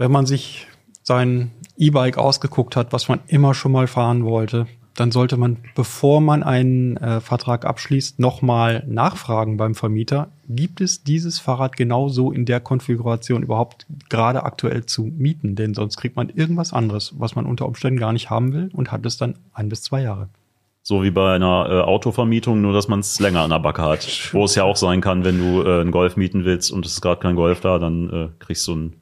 wenn 0.00 0.10
man 0.10 0.24
sich 0.24 0.66
sein 1.02 1.50
E-Bike 1.76 2.16
ausgeguckt 2.16 2.74
hat, 2.74 2.90
was 2.90 3.10
man 3.10 3.20
immer 3.26 3.52
schon 3.52 3.70
mal 3.70 3.86
fahren 3.86 4.24
wollte, 4.24 4.66
dann 4.94 5.12
sollte 5.12 5.36
man, 5.36 5.58
bevor 5.74 6.22
man 6.22 6.42
einen 6.42 6.96
äh, 6.96 7.20
Vertrag 7.20 7.66
abschließt, 7.66 8.18
nochmal 8.18 8.82
nachfragen 8.88 9.58
beim 9.58 9.74
Vermieter, 9.74 10.28
gibt 10.48 10.80
es 10.80 11.04
dieses 11.04 11.38
Fahrrad 11.38 11.76
genauso 11.76 12.32
in 12.32 12.46
der 12.46 12.60
Konfiguration 12.60 13.42
überhaupt 13.42 13.86
gerade 14.08 14.44
aktuell 14.44 14.86
zu 14.86 15.02
mieten? 15.02 15.54
Denn 15.54 15.74
sonst 15.74 15.98
kriegt 15.98 16.16
man 16.16 16.30
irgendwas 16.30 16.72
anderes, 16.72 17.12
was 17.18 17.36
man 17.36 17.44
unter 17.44 17.66
Umständen 17.66 18.00
gar 18.00 18.14
nicht 18.14 18.30
haben 18.30 18.54
will 18.54 18.70
und 18.72 18.92
hat 18.92 19.04
es 19.04 19.18
dann 19.18 19.34
ein 19.52 19.68
bis 19.68 19.82
zwei 19.82 20.00
Jahre. 20.00 20.30
So 20.82 21.02
wie 21.02 21.10
bei 21.10 21.34
einer 21.34 21.66
äh, 21.68 21.80
Autovermietung, 21.82 22.62
nur 22.62 22.72
dass 22.72 22.88
man 22.88 23.00
es 23.00 23.20
länger 23.20 23.40
an 23.40 23.50
der 23.50 23.58
Backe 23.58 23.82
hat. 23.82 24.08
Wo 24.32 24.44
es 24.44 24.54
ja 24.54 24.64
auch 24.64 24.76
sein 24.76 25.02
kann, 25.02 25.26
wenn 25.26 25.38
du 25.38 25.62
äh, 25.62 25.82
einen 25.82 25.90
Golf 25.90 26.16
mieten 26.16 26.46
willst 26.46 26.72
und 26.72 26.86
es 26.86 26.92
ist 26.92 27.00
gerade 27.02 27.20
kein 27.20 27.36
Golf 27.36 27.60
da, 27.60 27.78
dann 27.78 28.08
äh, 28.10 28.28
kriegst 28.38 28.66
du 28.66 28.76
ein 28.76 29.00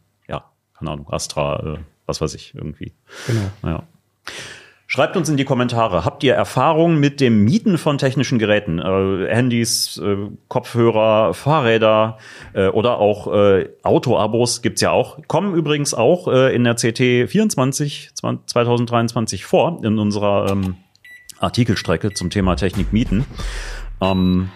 keine 0.78 0.92
Ahnung, 0.92 1.08
Astra, 1.10 1.74
äh, 1.74 1.78
was 2.06 2.20
weiß 2.20 2.34
ich, 2.34 2.54
irgendwie. 2.54 2.92
Genau. 3.26 3.50
Ja. 3.62 3.82
Schreibt 4.90 5.18
uns 5.18 5.28
in 5.28 5.36
die 5.36 5.44
Kommentare, 5.44 6.06
habt 6.06 6.24
ihr 6.24 6.32
Erfahrung 6.32 6.98
mit 6.98 7.20
dem 7.20 7.44
Mieten 7.44 7.76
von 7.76 7.98
technischen 7.98 8.38
Geräten? 8.38 8.78
Äh, 8.78 9.28
Handys, 9.28 9.98
äh, 9.98 10.16
Kopfhörer, 10.48 11.34
Fahrräder 11.34 12.16
äh, 12.54 12.68
oder 12.68 12.96
auch 12.96 13.30
äh, 13.30 13.68
Autoabos 13.82 14.62
gibt's 14.62 14.80
ja 14.80 14.90
auch. 14.90 15.18
Kommen 15.28 15.54
übrigens 15.54 15.92
auch 15.92 16.26
äh, 16.28 16.54
in 16.54 16.64
der 16.64 16.74
CT 16.74 17.30
24 17.30 18.12
2023 18.14 19.44
vor, 19.44 19.78
in 19.84 19.98
unserer 19.98 20.50
ähm, 20.50 20.76
Artikelstrecke 21.38 22.14
zum 22.14 22.30
Thema 22.30 22.56
Technik 22.56 22.90
Mieten. 22.90 23.26
Ähm, 24.00 24.48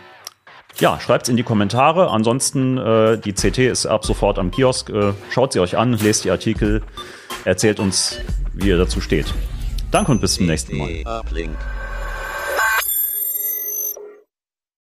ja, 0.78 0.98
schreibt's 1.00 1.28
in 1.28 1.36
die 1.36 1.42
Kommentare. 1.42 2.10
Ansonsten, 2.10 2.78
äh, 2.78 3.18
die 3.18 3.32
CT 3.32 3.58
ist 3.58 3.86
ab 3.86 4.04
sofort 4.04 4.38
am 4.38 4.50
Kiosk. 4.50 4.90
Äh, 4.90 5.12
schaut 5.30 5.52
sie 5.52 5.60
euch 5.60 5.76
an, 5.76 5.92
lest 5.94 6.24
die 6.24 6.30
Artikel, 6.30 6.82
erzählt 7.44 7.80
uns, 7.80 8.18
wie 8.52 8.68
ihr 8.68 8.78
dazu 8.78 9.00
steht. 9.00 9.32
Danke 9.90 10.12
und 10.12 10.20
bis 10.20 10.34
zum 10.34 10.46
nächsten 10.46 10.78
Mal. 10.78 11.04